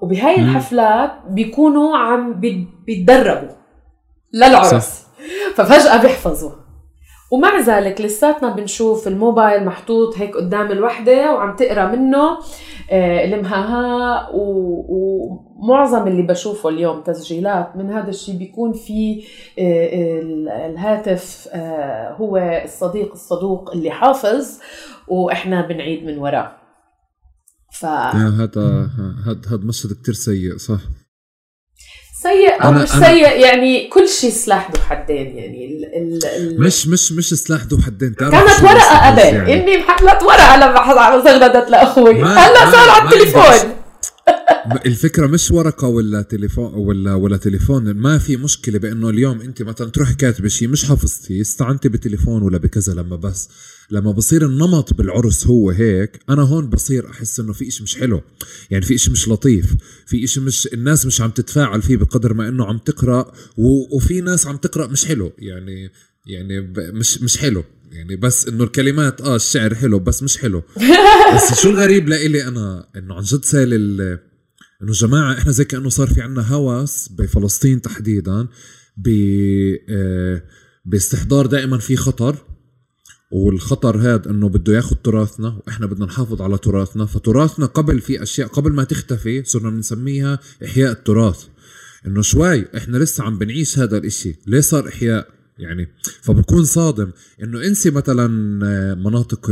[0.00, 2.40] وبهاي الحفلات بيكونوا عم
[2.86, 3.54] بيتدربوا
[4.32, 4.74] للعرس.
[4.74, 5.06] صح.
[5.54, 6.65] ففجأة بيحفظوا
[7.30, 12.38] ومع ذلك لساتنا بنشوف الموبايل محطوط هيك قدام الوحدة وعم تقرأ منه
[12.90, 19.24] آه، المهاها ومعظم اللي بشوفه اليوم تسجيلات من هذا الشيء بيكون في
[19.58, 20.20] آه،
[20.66, 24.58] الهاتف آه، هو الصديق الصدوق اللي حافظ
[25.08, 26.56] وإحنا بنعيد من وراه.
[27.72, 28.88] ف هذا
[29.26, 30.80] هذا هذا مشهد كثير سيء صح؟
[32.26, 36.88] سيء أو مش أنا سيء يعني كل شيء سلاح ذو حدين يعني ال ال مش
[36.88, 38.14] مش مش سلاح ذو حدين.
[38.18, 39.54] كانت ورقة قبل يعني.
[39.54, 42.22] امي محلت ورقة لما زغردت لأخوي.
[42.22, 43.75] هلا صار على التليفون.
[44.72, 47.90] الفكرة مش ورقة ولا تليفون ولا ولا تليفون.
[47.90, 52.58] ما في مشكلة بأنه اليوم أنت مثلا تروحي كاتبه شيء مش حافظتي استعنتي بتليفون ولا
[52.58, 53.48] بكذا لما بس
[53.90, 58.22] لما بصير النمط بالعرس هو هيك أنا هون بصير أحس إنه في إشي مش حلو.
[58.70, 59.74] يعني في إشي مش لطيف
[60.06, 64.46] في إشي مش الناس مش عم تتفاعل فيه بقدر ما إنه عم تقرأ وفي ناس
[64.46, 65.32] عم تقرأ مش حلو.
[65.38, 65.90] يعني
[66.26, 67.64] يعني مش مش حلو.
[67.92, 70.62] يعني بس إنه الكلمات آه الشعر حلو بس مش حلو.
[71.34, 74.18] بس شو الغريب لإلي أنا؟ إنه عن جد سال
[74.82, 78.48] إنه جماعة إحنا زي كأنه صار في عنا هوس بفلسطين تحديدا
[78.96, 79.08] ب
[79.88, 80.42] آه،
[80.84, 82.36] باستحضار دائما في خطر.
[83.30, 87.06] والخطر هذا إنه بده ياخذ تراثنا وإحنا بدنا نحافظ على تراثنا.
[87.06, 91.44] فتراثنا قبل في أشياء قبل ما تختفي صرنا بنسميها إحياء التراث.
[92.06, 94.34] إنه شوي إحنا لسه عم بنعيش هذا الإشي.
[94.46, 95.88] ليه صار إحياء؟ يعني
[96.22, 97.10] فبكون صادم
[97.42, 98.26] إنه إنسي مثلا
[98.66, 99.50] آه، مناطق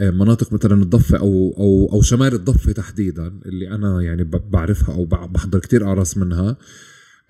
[0.00, 5.04] آه، مناطق مثلا الضفة أو أو أو شمال الضفة تحديدا اللي أنا يعني بعرفها أو
[5.04, 6.56] بحضر كتير اعراس منها.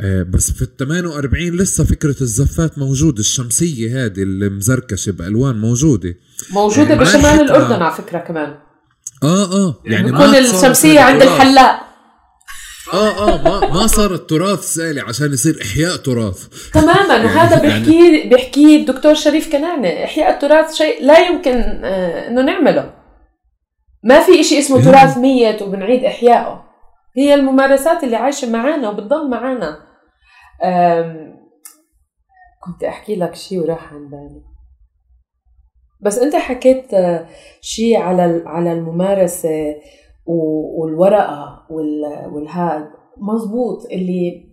[0.01, 6.15] آه، بس في ال 48 لسه فكرة الزفات موجودة الشمسية هذه المزركشه بألوان موجودة.
[6.51, 8.57] موجودة يعني بشمال الأردن على فكرة كمان.
[9.23, 11.92] آه آه يعني بكون الشمسية عند الحلاق.
[12.93, 16.71] آه آه ما ما صار التراث سالي عشان يصير إحياء تراث.
[16.71, 21.55] تماما يعني وهذا بيحكي يعني بيحكي الدكتور شريف كنانة إحياء التراث شيء لا يمكن
[21.85, 22.95] آه إنه نعمله.
[24.05, 26.65] ما في شيء اسمه تراث ميت وبنعيد إحيائه.
[27.17, 29.79] هي الممارسات اللي عايشة معنا وبتضل معنا
[32.65, 34.43] كنت أحكي لك شيء وراح عن بالي.
[36.01, 37.27] بس أنت حكيت آه،
[37.61, 39.75] شيء على على الممارسة.
[40.27, 42.91] والورقة والهاد.
[43.17, 44.53] مزبوط اللي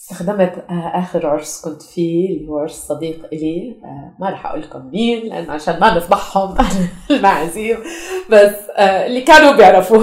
[0.00, 3.80] استخدمت آه، آخر عرس كنت فيه اللي هو عرس صديق إلي.
[3.84, 6.54] آه، ما راح أقول لكم مين لأن عشان ما نفضحهم
[7.10, 7.78] المعازيم.
[8.30, 10.02] بس آه، اللي كانوا بيعرفوا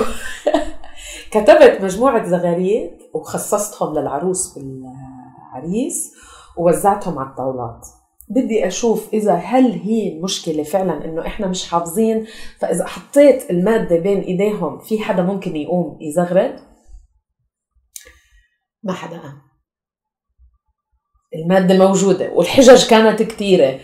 [1.31, 6.13] كتبت مجموعة زغاريد وخصصتهم للعروس والعريس
[6.57, 7.87] ووزعتهم على الطاولات.
[8.29, 12.27] بدي أشوف إذا هل هي مشكلة فعلا إنه إحنا مش حافظين
[12.59, 16.59] فإذا حطيت المادة بين إيديهم في حدا ممكن يقوم يزغرد
[18.83, 19.17] ما حدا.
[19.17, 19.41] قام
[21.35, 23.79] المادة موجودة والحجج كانت كثيره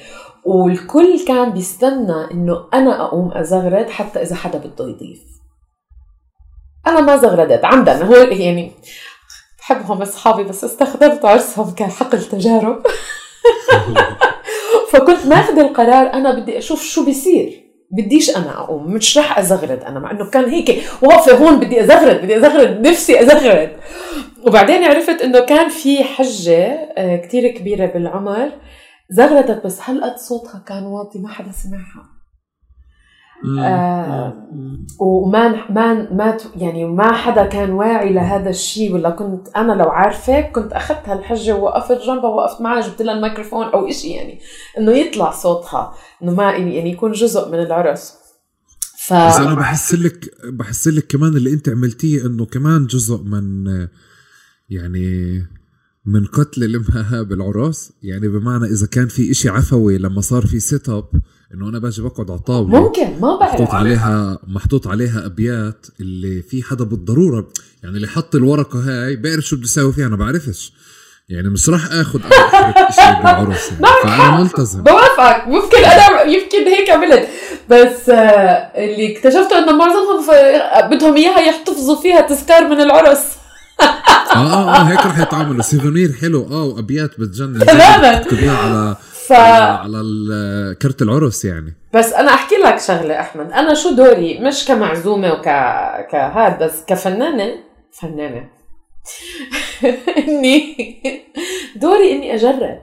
[0.45, 5.21] والكل كان بيستنى إنه أنا أقوم ازغرد حتى إذا حدا بده يضيف.
[6.87, 8.71] أنا ما زغردت عمدا هو يعني
[9.59, 12.83] بحبهم أصحابي بس استخدمت عرسهم كحقل تجارب.
[14.95, 17.65] فكنت ماخذ القرار أنا بدي أشوف شو بيصير.
[17.91, 20.83] بديش أنا أقوم مش رح أزغرد أنا مع إنه كان هيك.
[21.01, 23.71] واقفه هون بدي أزغرد بدي أزغرد نفسي أزغرد.
[24.47, 26.63] وبعدين عرفت إنه كان في حجة
[26.97, 28.51] آه، كتير كبيرة بالعمر.
[29.09, 32.14] زغرتت بس هالقد صوتها كان واطي ما حدا سمعها.
[33.59, 34.33] آه
[34.99, 40.41] وما ما ما يعني ما حدا كان واعي لهذا الشيء ولا كنت أنا لو عارفة
[40.41, 44.39] كنت أخذت هالحجة ووقفت جنبها ووقفت معها جبت لها الميكروفون أو شيء يعني
[44.77, 48.13] إنه يطلع صوتها إنه ما يعني يكون جزء من العرس.
[49.07, 53.65] ف بس أنا بحس لك بحس لك كمان اللي أنت عملتيه إنه كمان جزء من
[54.69, 55.37] يعني
[56.05, 61.05] من قتل لمها بالعرس يعني بمعنى إذا كان في إشي عفوي لما صار في setup
[61.53, 63.53] إنه أنا باجي بقعد على الطاولة ممكن ما بعرف.
[63.53, 67.47] محطوط عليها محطوط عليها أبيات اللي في حدا بالضرورة.
[67.83, 70.73] يعني اللي حط الورقة هاي بيعرف شو بده يساوي فيها أنا بعرفش.
[71.29, 72.19] يعني مش راح آخذ
[72.95, 73.85] شيء بالعرس يعني.
[74.03, 74.83] فأنا ملتزم.
[74.83, 77.27] بوافقك ممكن أنا يمكن هيك عملت.
[77.69, 78.15] بس آه،
[78.75, 80.25] اللي اكتشفته إنه معظمهم
[80.91, 83.23] بدهم إياها يحتفظوا فيها تذكار من العرس.
[83.85, 86.47] آه آه آه هيك رح يتعاملوا سيفونير حلو.
[86.51, 87.59] آه وأبيات بتجنن.
[87.59, 88.25] تماما.
[88.57, 88.95] على
[89.27, 89.31] ف...
[89.33, 91.73] على كرت العرس يعني.
[91.93, 93.51] بس أنا أحكي لك شغلة أحمد.
[93.51, 95.43] أنا شو دوري؟ مش كمعزومة وك
[96.11, 97.53] كهاد بس كفنانة
[98.01, 98.49] فنانة.
[100.27, 100.75] اني
[101.75, 102.79] دوري إني أجرب.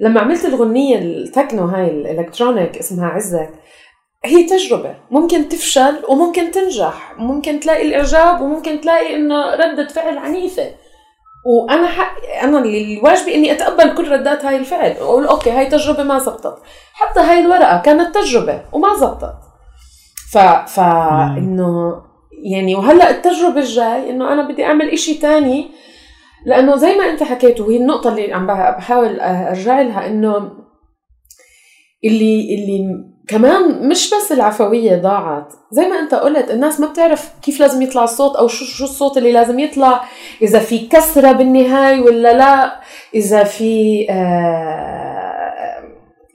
[0.00, 3.50] لما عملت الغنية التكنو هاي ال electronic اسمها عزك
[4.24, 4.96] هي تجربة.
[5.10, 7.14] ممكن تفشل وممكن تنجح.
[7.18, 10.74] ممكن تلاقي الإعجاب وممكن تلاقي إنه ردة فعل عنيفة.
[11.46, 14.96] وأنا حق أنا اللي واجبي إني أتقبل كل ردات هاي الفعل.
[15.00, 16.62] واقول okay هاي تجربة ما زبطت.
[16.92, 19.36] حتى هاي الورقة كانت تجربة وما زبطت.
[20.32, 20.80] ف ف
[21.38, 22.02] إنه
[22.44, 25.70] يعني وهلأ التجربة الجاي إنه أنا بدي أعمل إشي تاني.
[26.46, 30.52] لأنه زي ما أنت حكيت وهي النقطة اللي عم بحاول أرجع لها إنه
[32.04, 35.52] اللي اللي كمان مش بس العفوية ضاعت.
[35.70, 39.18] زي ما انت قلت الناس ما بتعرف كيف لازم يطلع الصوت أو شو شو الصوت
[39.18, 40.04] اللي لازم يطلع.
[40.42, 42.80] إذا في كسرة بالنهاية ولا لا.
[43.14, 45.82] إذا في آه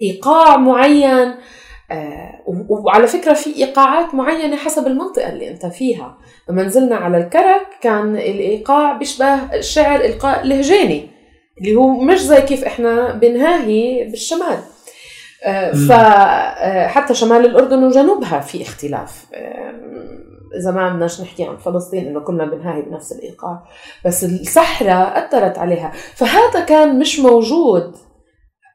[0.02, 1.36] إيقاع معين.
[1.92, 6.18] آه وعلى فكرة في إيقاعات معينة حسب المنطقة اللي أنت فيها.
[6.50, 11.10] لما نزلنا على الكرك كان الإيقاع بيشبه الشعر القاء لهجاني
[11.58, 14.60] اللي هو مش زي كيف إحنا بنهاهي بالشمال.
[15.88, 19.26] فحتى آه، شمال الأردن وجنوبها في اختلاف.
[20.62, 23.64] إذا ما بدناش نحكي عن فلسطين إنه كنا بنهاهي بنفس الإيقاع.
[24.06, 25.92] بس الصحراء أثرت عليها.
[26.16, 27.96] فهذا كان مش موجود.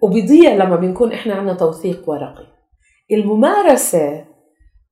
[0.03, 2.47] وبيضيع لما بنكون إحنا عندنا توثيق ورقي.
[3.13, 4.25] الممارسة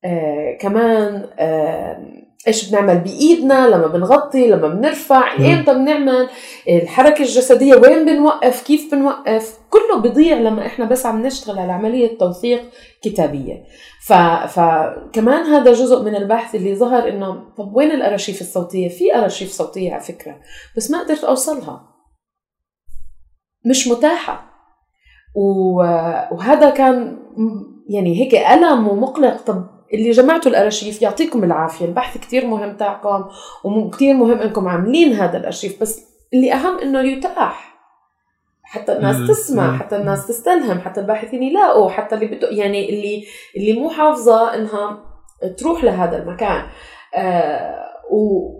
[0.05, 6.29] آه كمان آه إيش بنعمل بإيدنا لما بنغطي لما بنرفع إمتى بنعمل
[6.69, 12.19] الحركة الجسدية وين بنوقف كيف بنوقف كله بيضيع لما إحنا بس عم نشتغل على عملية
[12.19, 12.63] توثيق
[13.03, 13.65] كتابية.
[14.07, 14.13] ف...
[14.59, 19.93] فكمان هذا جزء من البحث اللي ظهر إنه طب وين الأرشيف الصوتية؟ في أرشيف صوتية
[19.93, 20.41] على فكرة
[20.77, 21.89] بس ما قدرت أوصلها.
[23.67, 24.49] مش متاحة.
[26.33, 27.19] وهذا كان
[27.89, 29.37] يعني هيك ألم ومقلق.
[29.43, 31.85] طب اللي جمعتوا الأرشيف يعطيكم العافية.
[31.85, 33.25] البحث كتير مهم تاعكم
[33.65, 36.01] وكتير مهم إنكم عاملين هذا الأرشيف بس
[36.35, 37.79] اللي أهم إنه يتاح.
[38.63, 43.25] حتى الناس تسمع حتى الناس تستلهم حتى الباحثين يلاقوا حتى اللي بده يعني اللي
[43.57, 45.05] اللي مو حافظة إنها
[45.59, 46.63] تروح لهذا المكان.
[47.17, 47.89] آه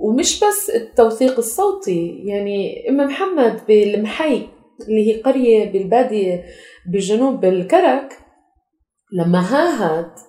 [0.01, 4.49] ومش بس التوثيق الصوتي يعني أم محمد بالمحي
[4.89, 6.45] اللي هي قرية بالبادية
[6.93, 8.19] بالجنوب بالكرك
[9.13, 10.21] لما هاهت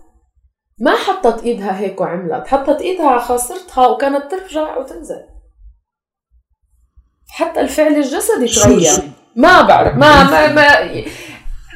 [0.79, 5.25] ما حطت إيدها هيك وعملت حطت إيدها على خاصرتها وكانت ترجع وتنزل.
[7.27, 9.11] حتى الفعل الجسدي تغير.
[9.35, 11.03] ما بعرف ما ما, ما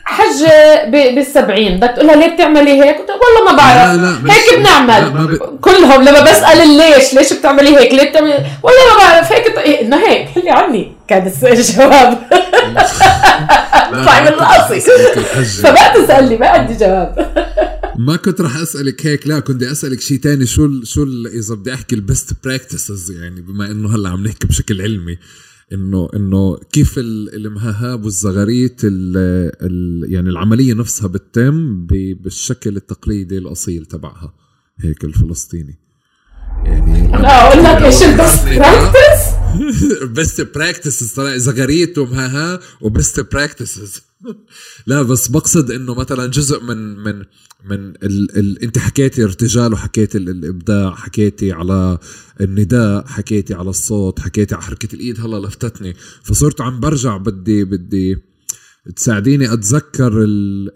[0.05, 1.77] حجة بالسبعين.
[1.77, 4.01] بدك تقولها ليه بتعملي هيك؟ والله ما بعرف.
[4.01, 5.09] لا لا هيك بنعمل.
[5.09, 5.35] ب...
[5.61, 9.31] كلهم لما بسأل ليش ليش بتعملي هيك؟ ليه بتعملي؟ والله ما بعرف.
[9.31, 10.37] هيك إنه هيك.
[10.37, 12.19] اللي عني كان الجواب
[13.91, 14.81] طيب راسي
[15.61, 17.33] فما تسألني ما عندي جواب.
[18.07, 20.45] ما كنت راح أسألك هيك لا كنت بدي أسألك شيء تاني.
[20.45, 24.23] شو ال شو ال إذا بدي أحكي ال best practices يعني بما إنه هلأ عم
[24.27, 25.17] نحكي بشكل علمي.
[25.73, 29.17] إنه إنه كيف المهاهاة والزغاريت ال
[29.61, 34.33] ال يعني العملية نفسها بتتم بالشكل التقليدي الأصيل تبعها
[34.79, 35.79] هيك الفلسطيني.
[36.65, 39.33] يعني أنا أقول لك إيش ال best practice
[40.03, 44.01] best practices زغاريتهم ها ها و best practices
[44.87, 47.23] لا بس بقصد إنه مثلا جزء من من
[47.65, 51.97] من ال ال انت حكيتي ارتجال وحكيتي الإبداع حكيتي على
[52.41, 55.93] النداء حكيتي على الصوت حكيتي على حركة الإيد هلا لفتتني.
[56.23, 58.17] فصرت عم برجع بدي بدي
[58.95, 60.23] تساعديني أتذكر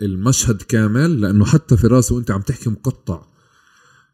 [0.02, 3.22] المشهد كامل لأنه حتى في راسي وأنت عم تحكي مقطع.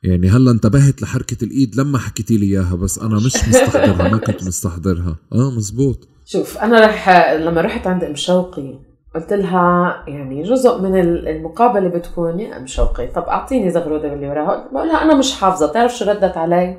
[0.04, 4.44] يعني هلا انتبهت لحركة الإيد لما حكيتي لي إياها بس أنا مش مستحضرها ما كنت
[4.44, 5.18] مستحضرها.
[5.34, 6.08] آه مزبوط.
[6.26, 8.80] شوف أنا رح لما رحت عند ام شوقي
[9.16, 14.68] قلت لها يعني جزء من المقابلة بتكون يا أم شوقي طب أعطيني زغروده باللي وراها.
[14.72, 16.78] بقول لها أنا مش حافظة بتعرف شو ردت علي؟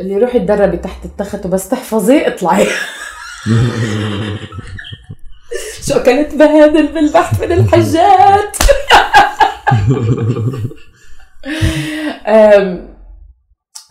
[0.00, 2.66] اللي روحي تدربي تحت التخت وبس تحفظي اطلعي.
[5.88, 8.56] شو كانت بهادل بالبحث من الحجات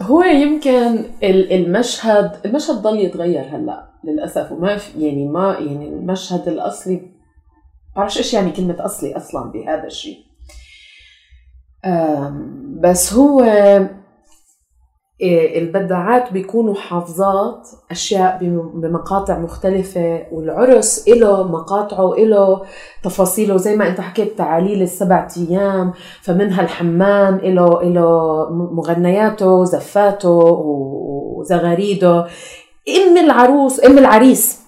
[0.01, 7.12] هو يمكن المشهد المشهد ضل يتغير هلأ للأسف وما في يعني ما يعني المشهد الأصلي
[7.95, 10.17] بعرفش إيش يعني كلمة أصلي أصلا بهذا الشيء.
[12.83, 13.41] بس هو
[15.21, 18.37] إيه، البداعات بيكونوا حافظات أشياء
[18.73, 22.61] بمقاطع مختلفة والعرس له مقاطعه له
[23.03, 23.57] تفاصيله.
[23.57, 32.27] زي ما أنت حكيت تعاليل السبع أيام فمنها الحمام له له مغنياته زفاته وزغاريده.
[32.89, 34.62] ام العروس ام العريس.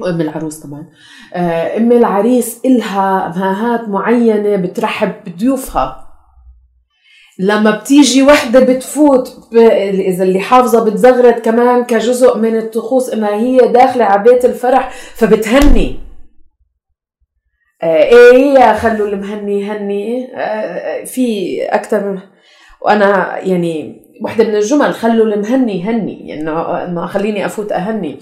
[0.00, 0.86] وأم العروس طبعا.
[1.34, 6.02] آه، أم العريس إلها مهاهات معينة بترحب بضيوفها.
[7.38, 9.56] لما بتيجي وحدة بتفوت ب...
[9.82, 15.98] إذا اللي حافظة بتزغرت كمان كجزء من الطقوس إنها هي داخلة على بيت الفرح فبتهني.
[17.82, 20.28] آه إيه خلوا المهني يهني.
[20.36, 22.18] آه في أكثر من
[22.80, 26.28] وأنا يعني وحدة من الجمل خلوا المهني يهني.
[26.28, 26.50] يعني
[26.84, 28.18] إنه خليني أفوت أهني.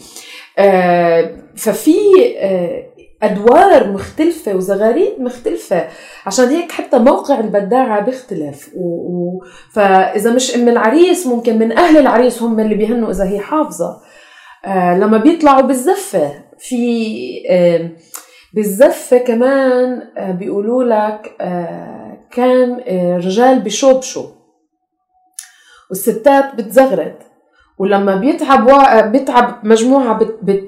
[1.56, 1.96] ففي
[2.38, 2.84] آه
[3.22, 5.88] أدوار مختلفة وزغاريد مختلفة.
[6.26, 8.70] عشان هيك حتى موقع البداعة بيختلف.
[8.76, 8.86] و...
[8.86, 9.44] و...
[9.72, 14.00] فإذا مش ام العريس ممكن من أهل العريس هم اللي بيهنوا إذا هي حافظة.
[14.64, 17.16] آه لما بيطلعوا بالزفة في
[17.50, 17.90] آه
[18.54, 24.26] بالزفة كمان آه بيقولوا لك آه كان آه رجال بشوبشوا
[25.90, 27.16] والستات بتزغرد.
[27.78, 30.18] ولما بيتعب بيتعب مجموعة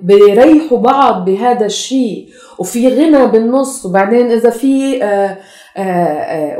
[0.02, 2.28] بيريحوا بعض بهذا الشيء
[2.58, 5.38] وفي غنى بالنص وبعدين إذا في آه،
[5.76, 6.58] آه، آه،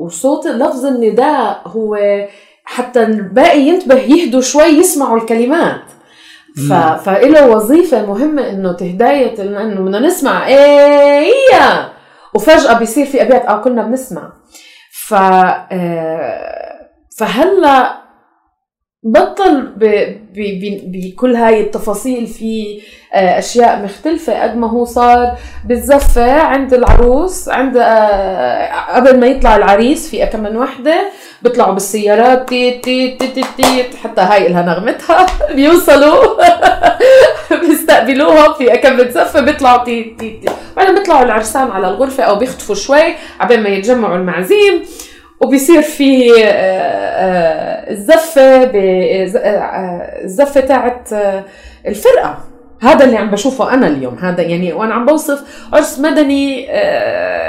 [0.00, 1.98] وصوت لفظ النداء هو
[2.64, 5.82] حتى الباقي ينتبه يهدوا شوي يسمعوا الكلمات.
[6.68, 6.72] ف...
[6.72, 10.46] فإله وظيفة مهمة إنه تهداية إنه بدنا نسمع.
[10.46, 11.32] إيه
[12.34, 14.32] وفجأة بيصير في أبيات آه كنا بنسمع.
[14.90, 15.14] ف
[17.16, 18.01] فهلا
[19.04, 19.72] بطل
[20.86, 22.80] بكل هاي التفاصيل في
[23.14, 24.42] آه، أشياء مختلفة.
[24.42, 30.42] قد ما هو صار بالزفة عند العروس عند آه، قبل ما يطلع العريس في كم
[30.42, 31.10] من وحدة
[31.42, 35.26] بيطلعوا بالسيارات تي تي تي تي, حتى هاي لها نغمتها.
[35.56, 36.42] بيوصلوا
[37.66, 40.52] بيستقبلوها في كم من زفة بيطلعوا تي تي تي.
[40.76, 44.82] بعدين بيطلعوا العرسان على الغرفة أو بيختفوا شوي عبين ما يتجمعوا المعازيم.
[45.42, 51.08] وبيصير في آه، آه، الزفة آه، الزفة تاعت
[51.86, 52.38] الفرقة.
[52.80, 54.14] هذا اللي عم بشوفه أنا اليوم.
[54.14, 56.68] هذا يعني وأنا عم بوصف عرس مدني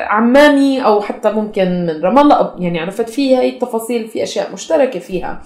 [0.07, 2.55] عماني أو حتى ممكن من رام الله.
[2.59, 5.41] يعني عرفت في هي التفاصيل في أشياء مشتركة فيها.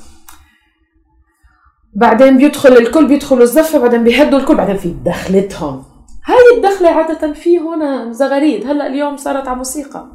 [1.94, 5.84] بعدين بيدخل الكل بيدخلوا الزفة بعدين بيهدوا الكل بعدين في دخلتهم.
[6.26, 10.08] هاي الدخلة عادة في هنا زغاريد هلأ اليوم صارت على موسيقى.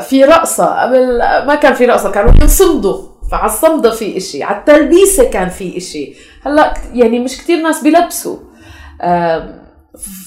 [0.00, 5.30] في رقصة قبل ما كان في رقصة كانوا ينصمدوا فعلى الصمدة في إشي على التلبيسة
[5.30, 6.14] كان في إشي.
[6.42, 8.36] هلأ يعني مش كتير ناس بيلبسوا.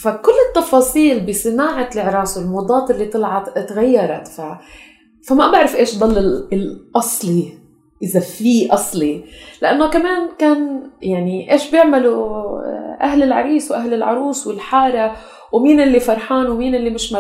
[0.01, 4.41] فكل التفاصيل بصناعة العراس والموضات اللي طلعت تغيرت ف...
[5.27, 6.17] فما بعرف إيش ضل
[6.53, 7.53] الأصلي
[8.03, 9.23] إذا في أصلي.
[9.61, 12.47] لأنه كمان كان يعني إيش بيعملوا
[13.01, 15.15] أهل العريس وأهل العروس والحارة
[15.53, 17.15] ومين اللي فرحان ومين اللي مش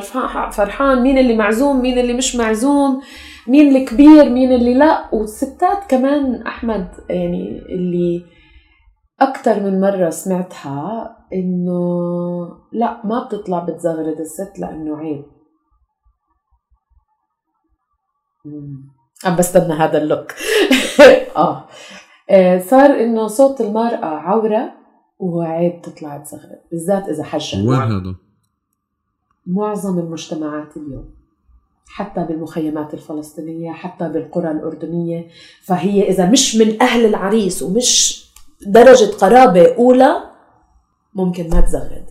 [0.51, 3.01] فرحان؟ مين اللي معزوم؟ مين اللي مش معزوم؟
[3.47, 8.25] مين الكبير؟ مين اللي لا؟ والستات كمان أحمد يعني اللي
[9.21, 11.79] أكثر من مرة سمعتها إنه
[12.71, 15.25] لا ما بتطلع بتزغرد الست لأنه عيب.
[19.25, 20.31] عم بستنى هذا اللوك.
[21.37, 21.65] آه.
[22.29, 24.73] آه صار إنه صوت المرأة عورة.
[25.19, 28.15] وعيب تطلع تزغرد بالذات إذا حجة وين هذا؟
[29.45, 31.17] معظم المجتمعات اليوم
[31.87, 35.27] حتى بالمخيمات الفلسطينية حتى بالقرى الأردنية
[35.63, 38.23] فهي إذا مش من أهل العريس ومش
[38.67, 40.31] درجة قرابة أولى
[41.13, 42.05] ممكن ما تزغرد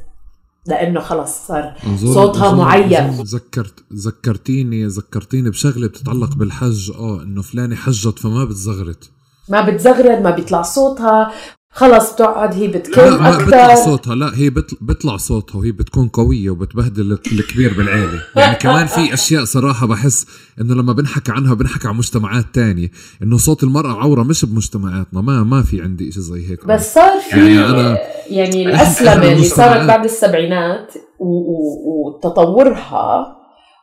[0.67, 1.77] لأنه خلص صار
[2.15, 3.11] صوتها معين.
[3.11, 6.91] ذكرت ذكرتيني ذكرتيني بشغلة بتتعلق بالحج.
[6.91, 9.11] آه إنه فلانة حجت فما بتزغرت
[9.49, 11.33] ما بتزغرد ما بيطلع صوتها.
[11.77, 14.15] خلص بتقعد هي بتكل لا ما بيطلع صوتها.
[14.15, 14.51] لا هي
[14.81, 18.23] بيطلع صوتها وهي بتكون قوية وبتبهدل الكبير بالعيلة.
[18.37, 20.27] يعني كمان في أشياء صراحة بحس
[20.61, 22.91] إنه لما بنحكي عنها بنحكي عن مجتمعات تانية
[23.23, 25.21] إنه صوت المرأة عورة مش بمجتمعاتنا.
[25.21, 26.67] ما ما في عندي شيء زي هيك.
[26.67, 27.99] بس صار في يعني, أنا
[28.31, 30.95] يعني الأسلمة اللي صارت بعد السبعينات
[31.87, 33.37] وتطورها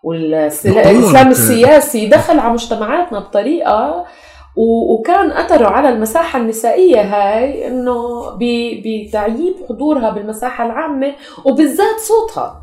[0.03, 4.05] والاسلام السياسي دخل على مجتمعاتنا بطريقة
[4.55, 11.15] وكان أثره على المساحة النسائية هاي إنه بتعييب حضورها بالمساحة العامة
[11.45, 12.59] وبالذات صوتها.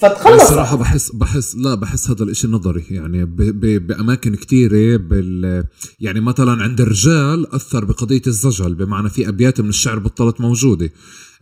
[0.00, 0.42] فتخلص.
[0.42, 5.64] صراحة بحس بحس لا بحس هذا الإشي نظري يعني ب ب بأماكن كثيرة بال
[6.00, 10.90] يعني مثلا عند الرجال أثر بقضية الزجل بمعنى في أبيات من الشعر بطلت موجودة.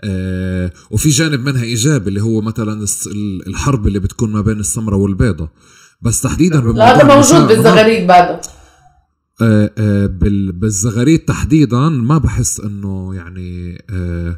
[0.04, 2.86] آه وفي جانب منها إيجابي اللي هو مثلا
[3.46, 5.48] الحرب اللي بتكون ما بين السمرة والبيضة.
[6.02, 8.40] بس تحديدا لا هذا موجود بالزغاريد بعده.
[10.52, 14.36] بالزغاريد تحديدا ما بحس إنه يعني آه،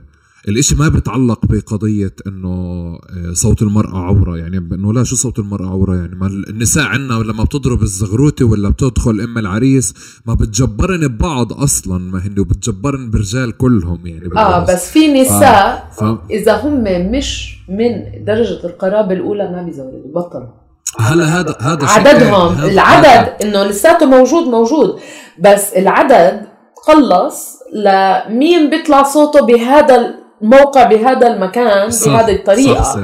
[0.48, 2.98] الإشي ما بتعلق بقضية إنه
[3.32, 4.36] صوت المرأة عورة.
[4.36, 8.68] يعني إنه لا شو صوت المرأة عورة يعني؟ ما النساء عنا لما بتضرب الزغروتة ولا
[8.68, 9.94] بتدخل أم العريس
[10.26, 14.30] ما بتجبرن ببعض أصلا ما هن وبتجبرن برجال كلهم يعني.
[14.36, 16.04] آه بس في نساء ف...
[16.30, 20.65] إذا هم مش من درجة القرابة الأولى ما بيزوروا بطلوا.
[20.98, 25.00] هلا هذا هذا عددهم هذا العدد إنه لساته موجود موجود.
[25.38, 26.46] بس العدد
[26.86, 33.00] قلص لمين بيطلع صوته بهذا الموقع بهذا المكان صح بهذه الطريقة؟ صح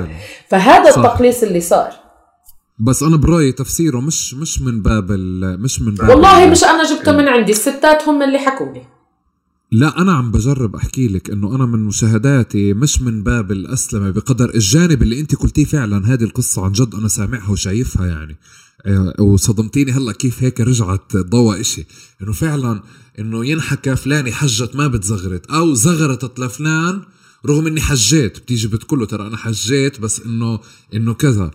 [0.48, 0.98] فهذا صح.
[0.98, 1.92] التقليص اللي صار.
[2.78, 5.10] بس أنا برأيي تفسيره مش مش من باب
[5.60, 8.82] مش من باب والله مش أنا جبته من عندي الستات هم اللي حكوا لي
[9.72, 14.54] لا أنا عم بجرب أحكي لك إنه أنا من مشاهداتي مش من باب الأسلمة بقدر
[14.54, 16.12] الجانب اللي أنت قلتيه فعلا.
[16.12, 18.36] هذه القصة عن جد أنا سامعها وشايفها يعني.
[18.86, 21.86] آه، وصدمتيني هلأ كيف هيك رجعت ضوى إشي.
[22.22, 22.82] إنه فعلا
[23.18, 27.02] إنه ينحكى فلاني حجت ما بتزغرت أو زغرت لفلان
[27.46, 28.38] رغم إني حجيت.
[28.38, 30.60] بتيجي بتقول ترى أنا حجيت بس إنه
[30.94, 31.50] إنه كذا.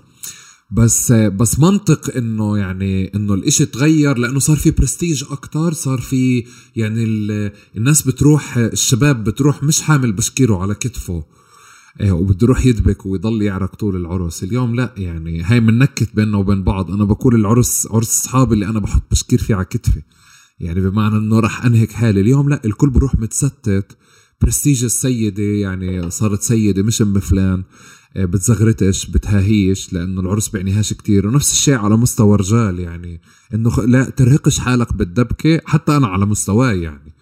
[0.71, 6.45] بس بس منطق إنه يعني إنه الإشي تغير لأنه صار في برستيج أكتر صار في
[6.75, 7.03] يعني
[7.77, 11.25] الناس بتروح الشباب بتروح مش حامل بشكيره على كتفه
[12.01, 14.43] إيه، وبده يروح يدبك ويضل يعرق طول العرس.
[14.43, 16.91] اليوم لا يعني هاي منكت بيننا وبين بعض.
[16.91, 20.01] أنا بقول العرس عرس أصحابي اللي أنا بحط بشكير فيه على كتفي.
[20.59, 22.21] يعني بمعنى إنه راح أنهك حالي.
[22.21, 23.97] اليوم لا الكل بروح متستت.
[24.41, 27.63] برستيج السيدة يعني صارت سيدة مش أم فلان.
[28.25, 31.27] بتزغرتش بتهاهيش لأنه العرس بيعنيهاش كتير.
[31.27, 33.21] ونفس الشيء على مستوى رجال يعني
[33.53, 37.13] إنه لا ترهقش حالك بالدبكة حتى أنا على مستواي يعني.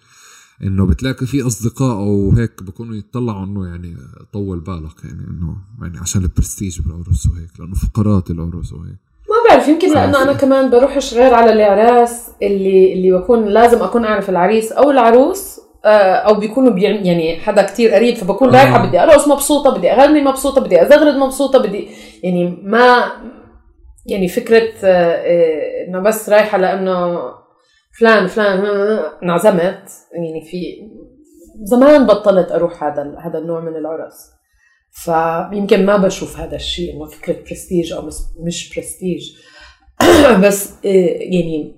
[0.62, 3.96] إنه بتلاقي في أصدقاء وهيك بكونوا يتطلعوا إنه يعني
[4.32, 8.96] طول بالك يعني إنه يعني عشان البرستيج بالعرس وهيك لأنه فقرات العرس وهيك.
[9.28, 14.04] ما بعرف يمكن لأنه أنا كمان بروحش غير على الإعراس اللي اللي بكون لازم أكون
[14.04, 18.86] أعرف العريس أو العروس آه، أو بيكونوا بيعني يعني حدا كتير قريب فبكون رايحة آه.
[18.86, 21.88] بدي ارقص مبسوطة بدي أغني مبسوطة بدي أزغرد مبسوطة بدي
[22.22, 23.12] يعني ما
[24.06, 27.20] يعني فكرة آه، إنه بس رايحة لأنه
[27.98, 28.64] فلان فلان
[29.22, 29.90] انعزمت.
[30.12, 30.88] يعني في
[31.62, 34.36] زمان بطلت أروح هذا هذا النوع من العرس.
[34.90, 38.10] فيمكن ما بشوف هذا الشيء إنه فكرة برستيج أو
[38.46, 39.36] مش برستيج
[40.44, 41.75] بس يعني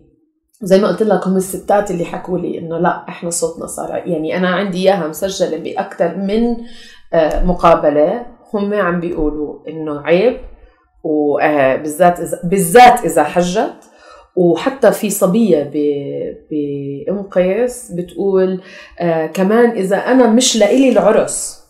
[0.62, 4.36] زي ما قلت لك هم الستات اللي حكوا لي إنه لا إحنا صوتنا صار يعني
[4.36, 6.56] أنا عندي إياها مسجلة باكثر من
[7.12, 8.26] آه، مقابلة.
[8.54, 10.40] هم عم بيقولوا إنه عيب
[11.04, 13.74] وبالذات إذا بالذات إذا حجت.
[14.36, 15.62] وحتى في صبية
[16.50, 18.60] بأم قيس بتقول
[19.00, 21.64] آه كمان إذا أنا مش لإلي العرس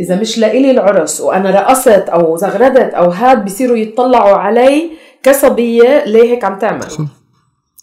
[0.00, 4.90] إذا مش لإلي العرس وأنا رقصت أو زغردت أو هاد بصيروا يتطلعوا علي
[5.22, 6.86] كصبية ليه هيك عم تعمل؟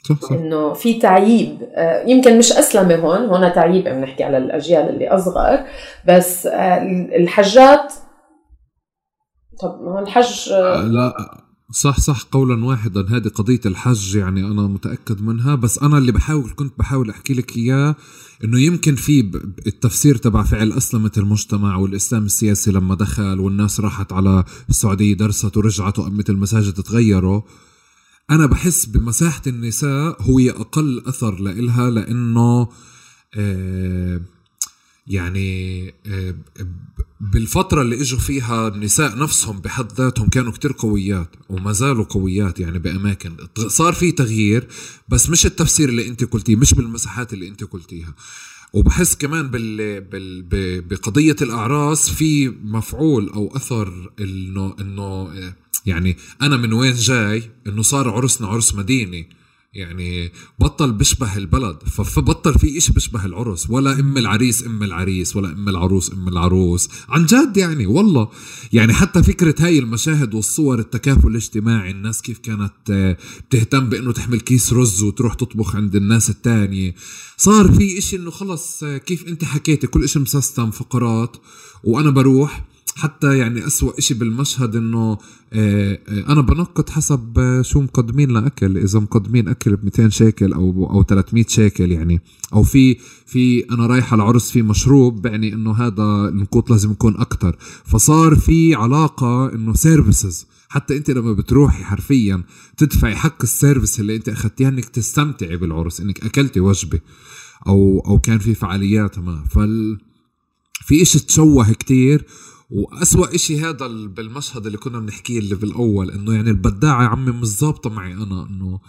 [0.03, 0.31] صح صح.
[0.31, 5.07] إنه في تعييب آه، يمكن مش أسلمة هون هون تعييب عم نحكي على الأجيال اللي
[5.07, 5.59] أصغر
[6.07, 6.77] بس آه،
[7.15, 7.93] الحجات
[9.61, 11.13] طب ما الحج آه، لا
[11.71, 13.05] صح صح قولا واحدا.
[13.09, 15.55] هذه قضية الحج يعني أنا متأكد منها.
[15.55, 17.95] بس أنا اللي بحاول كنت بحاول أحكي لك إياه
[18.43, 19.31] إنه يمكن في
[19.67, 25.99] التفسير تبع فعل أسلمة المجتمع والإسلام السياسي لما دخل والناس راحت على السعودية درست ورجعت
[25.99, 27.41] وأمة المساجد تغيروا.
[28.31, 32.69] أنا بحس بمساحة النساء هو أقل أثر لإلها لأنه
[33.35, 34.21] آه
[35.09, 36.35] يعني آه،
[37.21, 42.79] بالفترة اللي إجوا فيها النساء نفسهم بحد ذاتهم كانوا كتير قويات وما زالوا قويات يعني
[42.79, 43.37] بأماكن.
[43.67, 44.67] صار في تغيير
[45.09, 48.15] بس مش التفسير اللي انت قلتيه مش بالمساحات اللي انت قلتيها.
[48.73, 50.01] وبحس كمان بال...
[50.01, 50.81] بال...
[50.81, 57.81] بقضية الأعراس في مفعول أو أثر إنه إنه آه، يعني أنا من وين جاي؟ إنه
[57.81, 59.29] صار عرسنا عرس مديني
[59.73, 61.77] يعني بطل بيشبه البلد.
[61.83, 63.69] فبطل في إشي بيشبه العرس.
[63.69, 66.89] ولا أم العريس أم العريس ولا أم العروس أم العروس.
[67.09, 68.29] عن جد يعني والله.
[68.73, 73.17] يعني حتى فكرة هاي المشاهد والصور التكافل الاجتماعي الناس كيف كانت آه،
[73.49, 76.95] بتهتم بإنه تحمل كيس رز وتروح تطبخ عند الناس التانية.
[77.37, 81.37] صار في إشي إنه خلص آه، كيف أنت حكيتي؟ كل إشي مسستم فقرات.
[81.83, 82.68] وأنا بروح
[82.99, 85.17] حتى يعني أسوأ إشي بالمشهد إنه
[85.53, 88.77] آه، آه، أنا بنقط حسب آه، شو مقدمين لأكل.
[88.77, 92.21] إذا مقدمين أكل ب 200 شيكل أو أو 300 شيكل يعني.
[92.53, 97.17] أو في في أنا رايح على العرس في مشروب بعني إنه هذا النقوط لازم يكون
[97.17, 97.57] أكتر.
[97.85, 102.43] فصار في علاقة إنه services حتى أنت لما بتروحي حرفيا
[102.77, 106.99] تدفعي حق ال service اللي أنت أخذتيها إنك تستمتعي بالعرس إنك أكلتي وجبة
[107.67, 109.43] أو أو كان في فعاليات ما.
[109.49, 109.97] فال
[110.85, 112.25] في إشي تشوه كتير
[112.69, 117.47] وأسوأ إشي هذا بالمشهد اللي كنا بنحكيه اللي بالأول إنه يعني البداعة يا عمي مش
[117.47, 118.79] ظابطة معي أنا إنه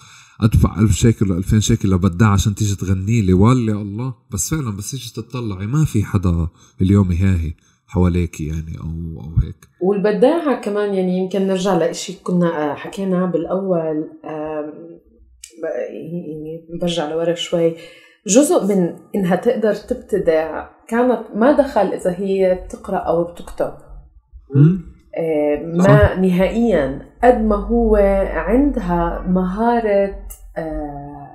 [0.41, 3.33] أدفع ألف شيكل ولا ألفين شيكل لبداعة عشان تيجي تغني لي.
[3.33, 4.15] ولا الله.
[4.31, 6.49] بس فعلا بس تيجي تطلعي ما في حدا
[6.81, 7.55] اليوم هاهي
[7.87, 9.69] حواليك يعني أو أو هيك.
[9.83, 14.09] والبداعة كمان يعني يمكن نرجع لإشي كنا حكينا بالأول
[15.93, 17.77] يعني برجع لورا شوي.
[18.27, 23.73] جزء من إنها تقدر تبتدع كانت ما دخل إذا هي بتقرا أو بتكتب.
[25.19, 27.97] آه، ما نهائيا قد ما هو
[28.31, 30.15] عندها مهارة
[30.59, 31.31] آه،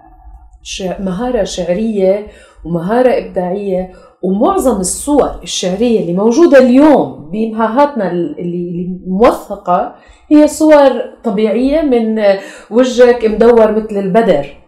[0.99, 2.27] مهارة شعرية
[2.65, 3.91] ومهارة إبداعية
[4.23, 9.95] ومعظم الصور الشعرية اللي موجودة اليوم بمهاهاتنا اللي موثقة
[10.31, 10.91] هي صور
[11.23, 12.23] طبيعية من
[12.69, 14.64] وجهك مدور مثل البدر.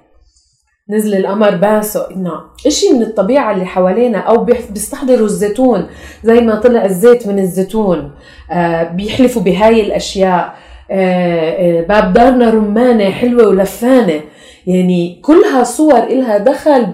[0.89, 2.31] نزل القمر باسو إنه
[2.67, 5.87] إشي من الطبيعة اللي حوالينا أو بيستحضروا الزيتون.
[6.23, 8.11] زي ما طلع الزيت من الزيتون
[8.51, 10.53] آه بيحلفوا بهاي الأشياء.
[10.91, 14.21] آه آه باب دارنا رمانة حلوة ولفانة.
[14.67, 16.85] يعني كلها صور إلها دخل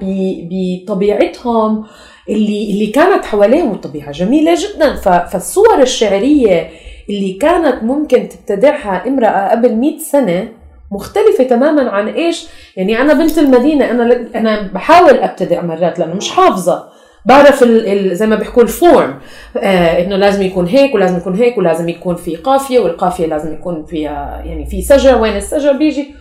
[0.52, 1.86] بطبيعتهم
[2.30, 4.96] اللي اللي كانت حواليهم الطبيعة جميلة جدا.
[4.96, 6.70] فالصور الشعرية
[7.10, 10.48] اللي كانت ممكن تبتدعها امرأة قبل 100 سنة
[10.94, 12.48] مختلفة تماما عن إيش؟
[12.78, 16.94] يعني أنا بنت المدينة أنا أنا بحاول ابتدع مرات لأنه مش حافظة.
[17.26, 17.64] بعرف
[18.12, 19.20] زي ما بيحكوا الفورم
[19.58, 23.86] آه إنه لازم يكون هيك ولازم يكون هيك ولازم يكون في قافية والقافية لازم يكون
[23.86, 26.16] فيها يعني في سجع وين السجع بيجي.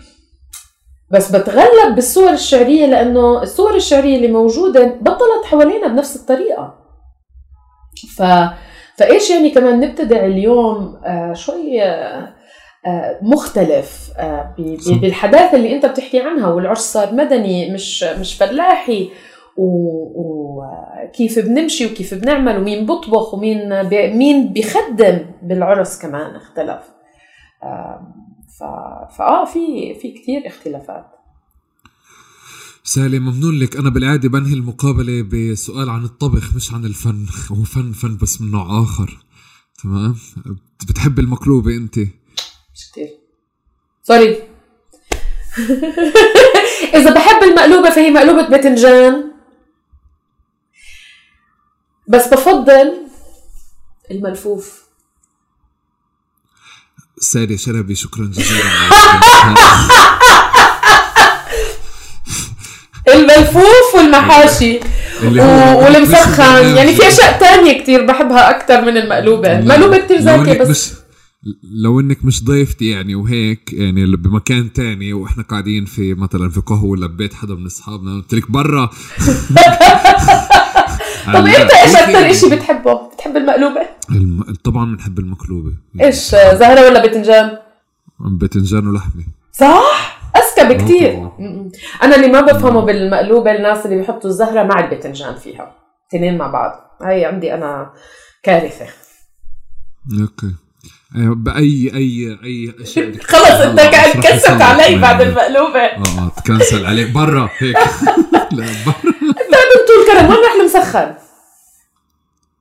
[1.11, 6.75] بس بتغلب بالصور الشعرية لأنه الصور الشعرية اللي موجودة بطلت حوالينا بنفس الطريقة.
[8.17, 8.23] ف...
[8.97, 12.35] فإيش يعني كمان نبتدع اليوم؟ آه شوي آه،
[13.23, 14.55] مختلف آه،
[14.87, 19.11] بالحداثة اللي انت بتحكي عنها والعرس صار مدني مش مش فلاحي
[19.57, 26.83] وكيف بنمشي وكيف بنعمل ومين بطبخ ومين بي مين بيخدم بالعرس كمان اختلف.
[29.19, 31.07] فاه في في كثير اختلافات.
[32.85, 37.27] سالي ممنون لك أنا بالعادة بنهي المقابلة بسؤال عن الطبخ مش عن الفن.
[37.53, 39.25] هو فن فن بس من نوع آخر.
[39.83, 40.15] تمام؟
[40.89, 41.99] بتحب المقلوبة أنت؟
[42.93, 43.19] كتير
[44.03, 44.43] سوري
[46.95, 49.33] إذا بحب المقلوبة فهي مقلوبة باذنجان.
[52.09, 52.93] بس بفضل
[54.11, 54.83] الملفوف.
[57.21, 57.95] ساري شربي.
[57.95, 58.63] شكرا جزيلا.
[63.15, 64.81] الملفوف والمحاشي
[65.23, 66.77] والمسخن.
[66.77, 69.59] يعني في أشياء تانية كتير بحبها أكثر من المقلوبة.
[69.59, 71.02] المقلوبه كتير زاكيه بس
[71.63, 76.85] لو إنك مش ضيفتي يعني وهيك يعني بمكان تاني وإحنا قاعدين في مثلا في قهوة
[76.85, 78.87] ولا ببيت حدا من أصحابنا قلت لك برا.
[81.35, 84.55] طب انت إيش أكثر شيء بتحبه؟ بتحب المقلوبة؟ الم...
[84.65, 85.73] طبعا بنحب المقلوبة.
[86.01, 87.59] إيش زهرة ولا باذنجان؟
[88.21, 89.25] باذنجان ولحمة.
[89.53, 91.31] صح؟ اذكى بكثير
[92.03, 95.75] أنا اللي ما بفهمه بالمقلوبة الناس اللي بيحطوا الزهرة مع الباذنجان فيها
[96.09, 96.99] اثنين مع بعض.
[97.03, 97.93] هاي عندي أنا
[98.43, 98.87] كارثة.
[100.21, 100.55] أوكي.
[101.15, 103.13] بأي أي أي أشياء.
[103.33, 107.11] خلص أنت قاعد تكسب علي بعد المقلوبه آه آه تكنسل عليك.
[107.11, 107.77] برا هيك.
[108.53, 109.13] لا برا.
[109.23, 111.15] أنت طول كرم وين رح المسخن؟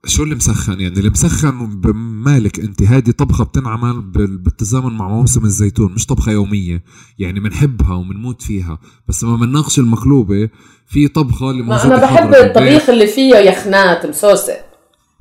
[0.06, 4.02] شو اللي مسخن يعني؟ اللي مسخن بمالك أنت؟ هذه طبخة بتنعمل
[4.38, 6.84] بالتزامن مع موسم الزيتون مش طبخة يومية.
[7.20, 8.80] يعني بنحبها وبنموت فيها.
[9.08, 10.50] بس لما بنناقش المقلوبة
[10.88, 14.54] في طبخة اللي ما أنا بحب الطبيخ اللي فيه يخنات مسوسة.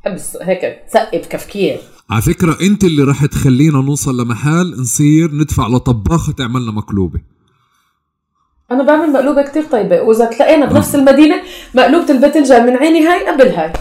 [0.05, 1.81] بحب هيك تسقي بكفكير.
[2.11, 7.21] على فكرة انت اللي راح تخلينا نوصل لمحل نصير ندفع لطباخه تعملنا مقلوبة.
[8.71, 11.43] أنا بعمل مقلوبة كتير طيبة وإذا تلاقينا بنفس المدينة
[11.75, 13.73] مقلوبة البتنجان من عيني هاي قبل هاي.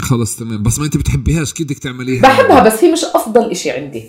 [0.00, 0.62] خلص تمام.
[0.62, 2.22] بس ما انت بتحبيهاش كيف بدك تعمليها.
[2.22, 4.04] بحبها بس هي مش أفضل إشي عندي.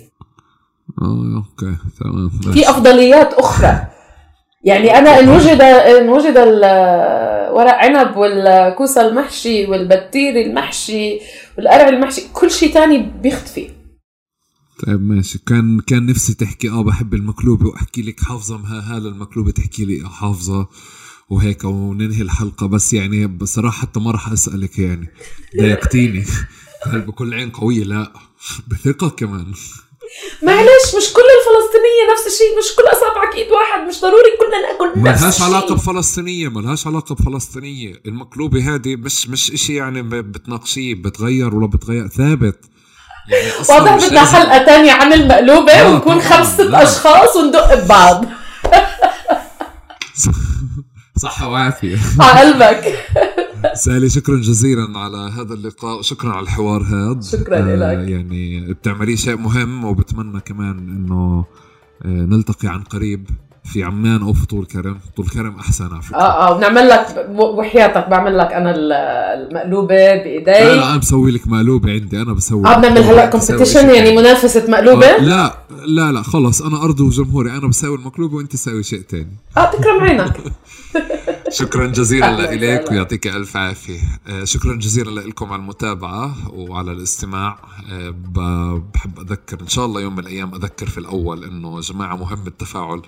[1.02, 3.86] آه أوكي تمام في أفضليات أخرى.
[4.64, 6.36] يعني أنا إن وجد إن وجد
[7.54, 11.20] ورق عنب والكوسة المحشي والبتير المحشي
[11.58, 13.70] والقرع المحشي كل شيء تاني بيختفي
[14.86, 15.38] طيب ماشي.
[15.46, 20.68] كان كان نفسي تحكي آه بحب المقلوبه وأحكي لك حافظة مهاله المقلوبه تحكي لي حافظة
[21.30, 22.66] وهيك وننهي الحلقة.
[22.66, 25.08] بس يعني بصراحة حتى ما راح أسألك يعني.
[25.58, 26.24] ضايقتيني.
[26.92, 27.84] هل بكل عين قوية.
[27.84, 28.12] لا.
[28.68, 29.52] بثقة كمان.
[30.42, 35.00] معلش مش كل الفلسطينية نفس الشيء مش كل أصابعك إيد واحد مش ضروري كلنا نأكل
[35.10, 37.94] نفس ما لهاش علاقة بفلسطينية ما لهاش علاقة بفلسطينية.
[38.06, 42.58] المقلوبة هذه مش مش إشي يعني بتناقشيه بتغير ولا بتغير ثابت.
[43.28, 48.24] يعني واضح بدنا حلقة تانية عن المقلوبة آه ونكون خمس ست أشخاص وندق ببعض.
[51.22, 51.96] صحة وعافية.
[52.20, 52.98] على قلبك.
[53.72, 59.16] سالي شكرا جزيلا على هذا اللقاء وشكرا على الحوار هذا شكرا آه لك يعني بتعملي
[59.16, 61.44] شيء مهم وبتمنى كمان إنه
[62.04, 63.28] آه نلتقي عن قريب
[63.72, 64.98] في عمان أو في طول كرم.
[65.16, 66.16] طول كرم أحسن على فكرة.
[66.16, 70.50] آه آه بنعمل لك وحياتك بعمل لك أنا المقلوبة بإيدي.
[70.50, 74.70] لا لا أنا بسوي لك مقلوبة عندي أنا بسوي آه بنعمل هلأ كومبيتيشن يعني منافسة
[74.70, 75.54] مقلوبة؟ آه لا
[75.86, 80.00] لا لا خلص أنا أرضي وجمهوري أنا بسوي المقلوبة وأنت تسوي شيء ثاني آه تكرم
[80.00, 80.36] عينك.
[81.54, 84.00] شكرا جزيلا لك ويعطيك ألف عافية.
[84.26, 87.58] آه، شكرا جزيلا لكم على المتابعة وعلى الاستماع.
[87.90, 88.10] آه،
[88.94, 92.46] بحب أذكر إن شاء الله يوم من الأيام أذكر في الأول إنه يا جماعة مهم
[92.46, 93.02] التفاعل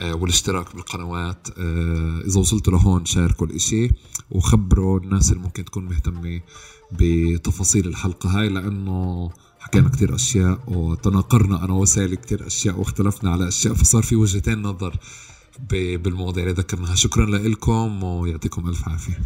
[0.00, 1.48] آه، والاشتراك بالقنوات.
[2.26, 3.90] إذا وصلتوا لهون شاركوا الإشي
[4.30, 6.40] وخبروا الناس اللي ممكن تكون مهتمة
[6.92, 13.74] بتفاصيل الحلقة هاي لأنه حكينا كتير أشياء وتناقرنا أنا وسائل كتير أشياء واختلفنا على أشياء
[13.74, 14.96] فصار في وجهتين نظر.
[15.70, 16.94] بالمواضيع اللي ذكرناها.
[16.94, 19.18] شكرا لكم ويعطيكم ألف عافية.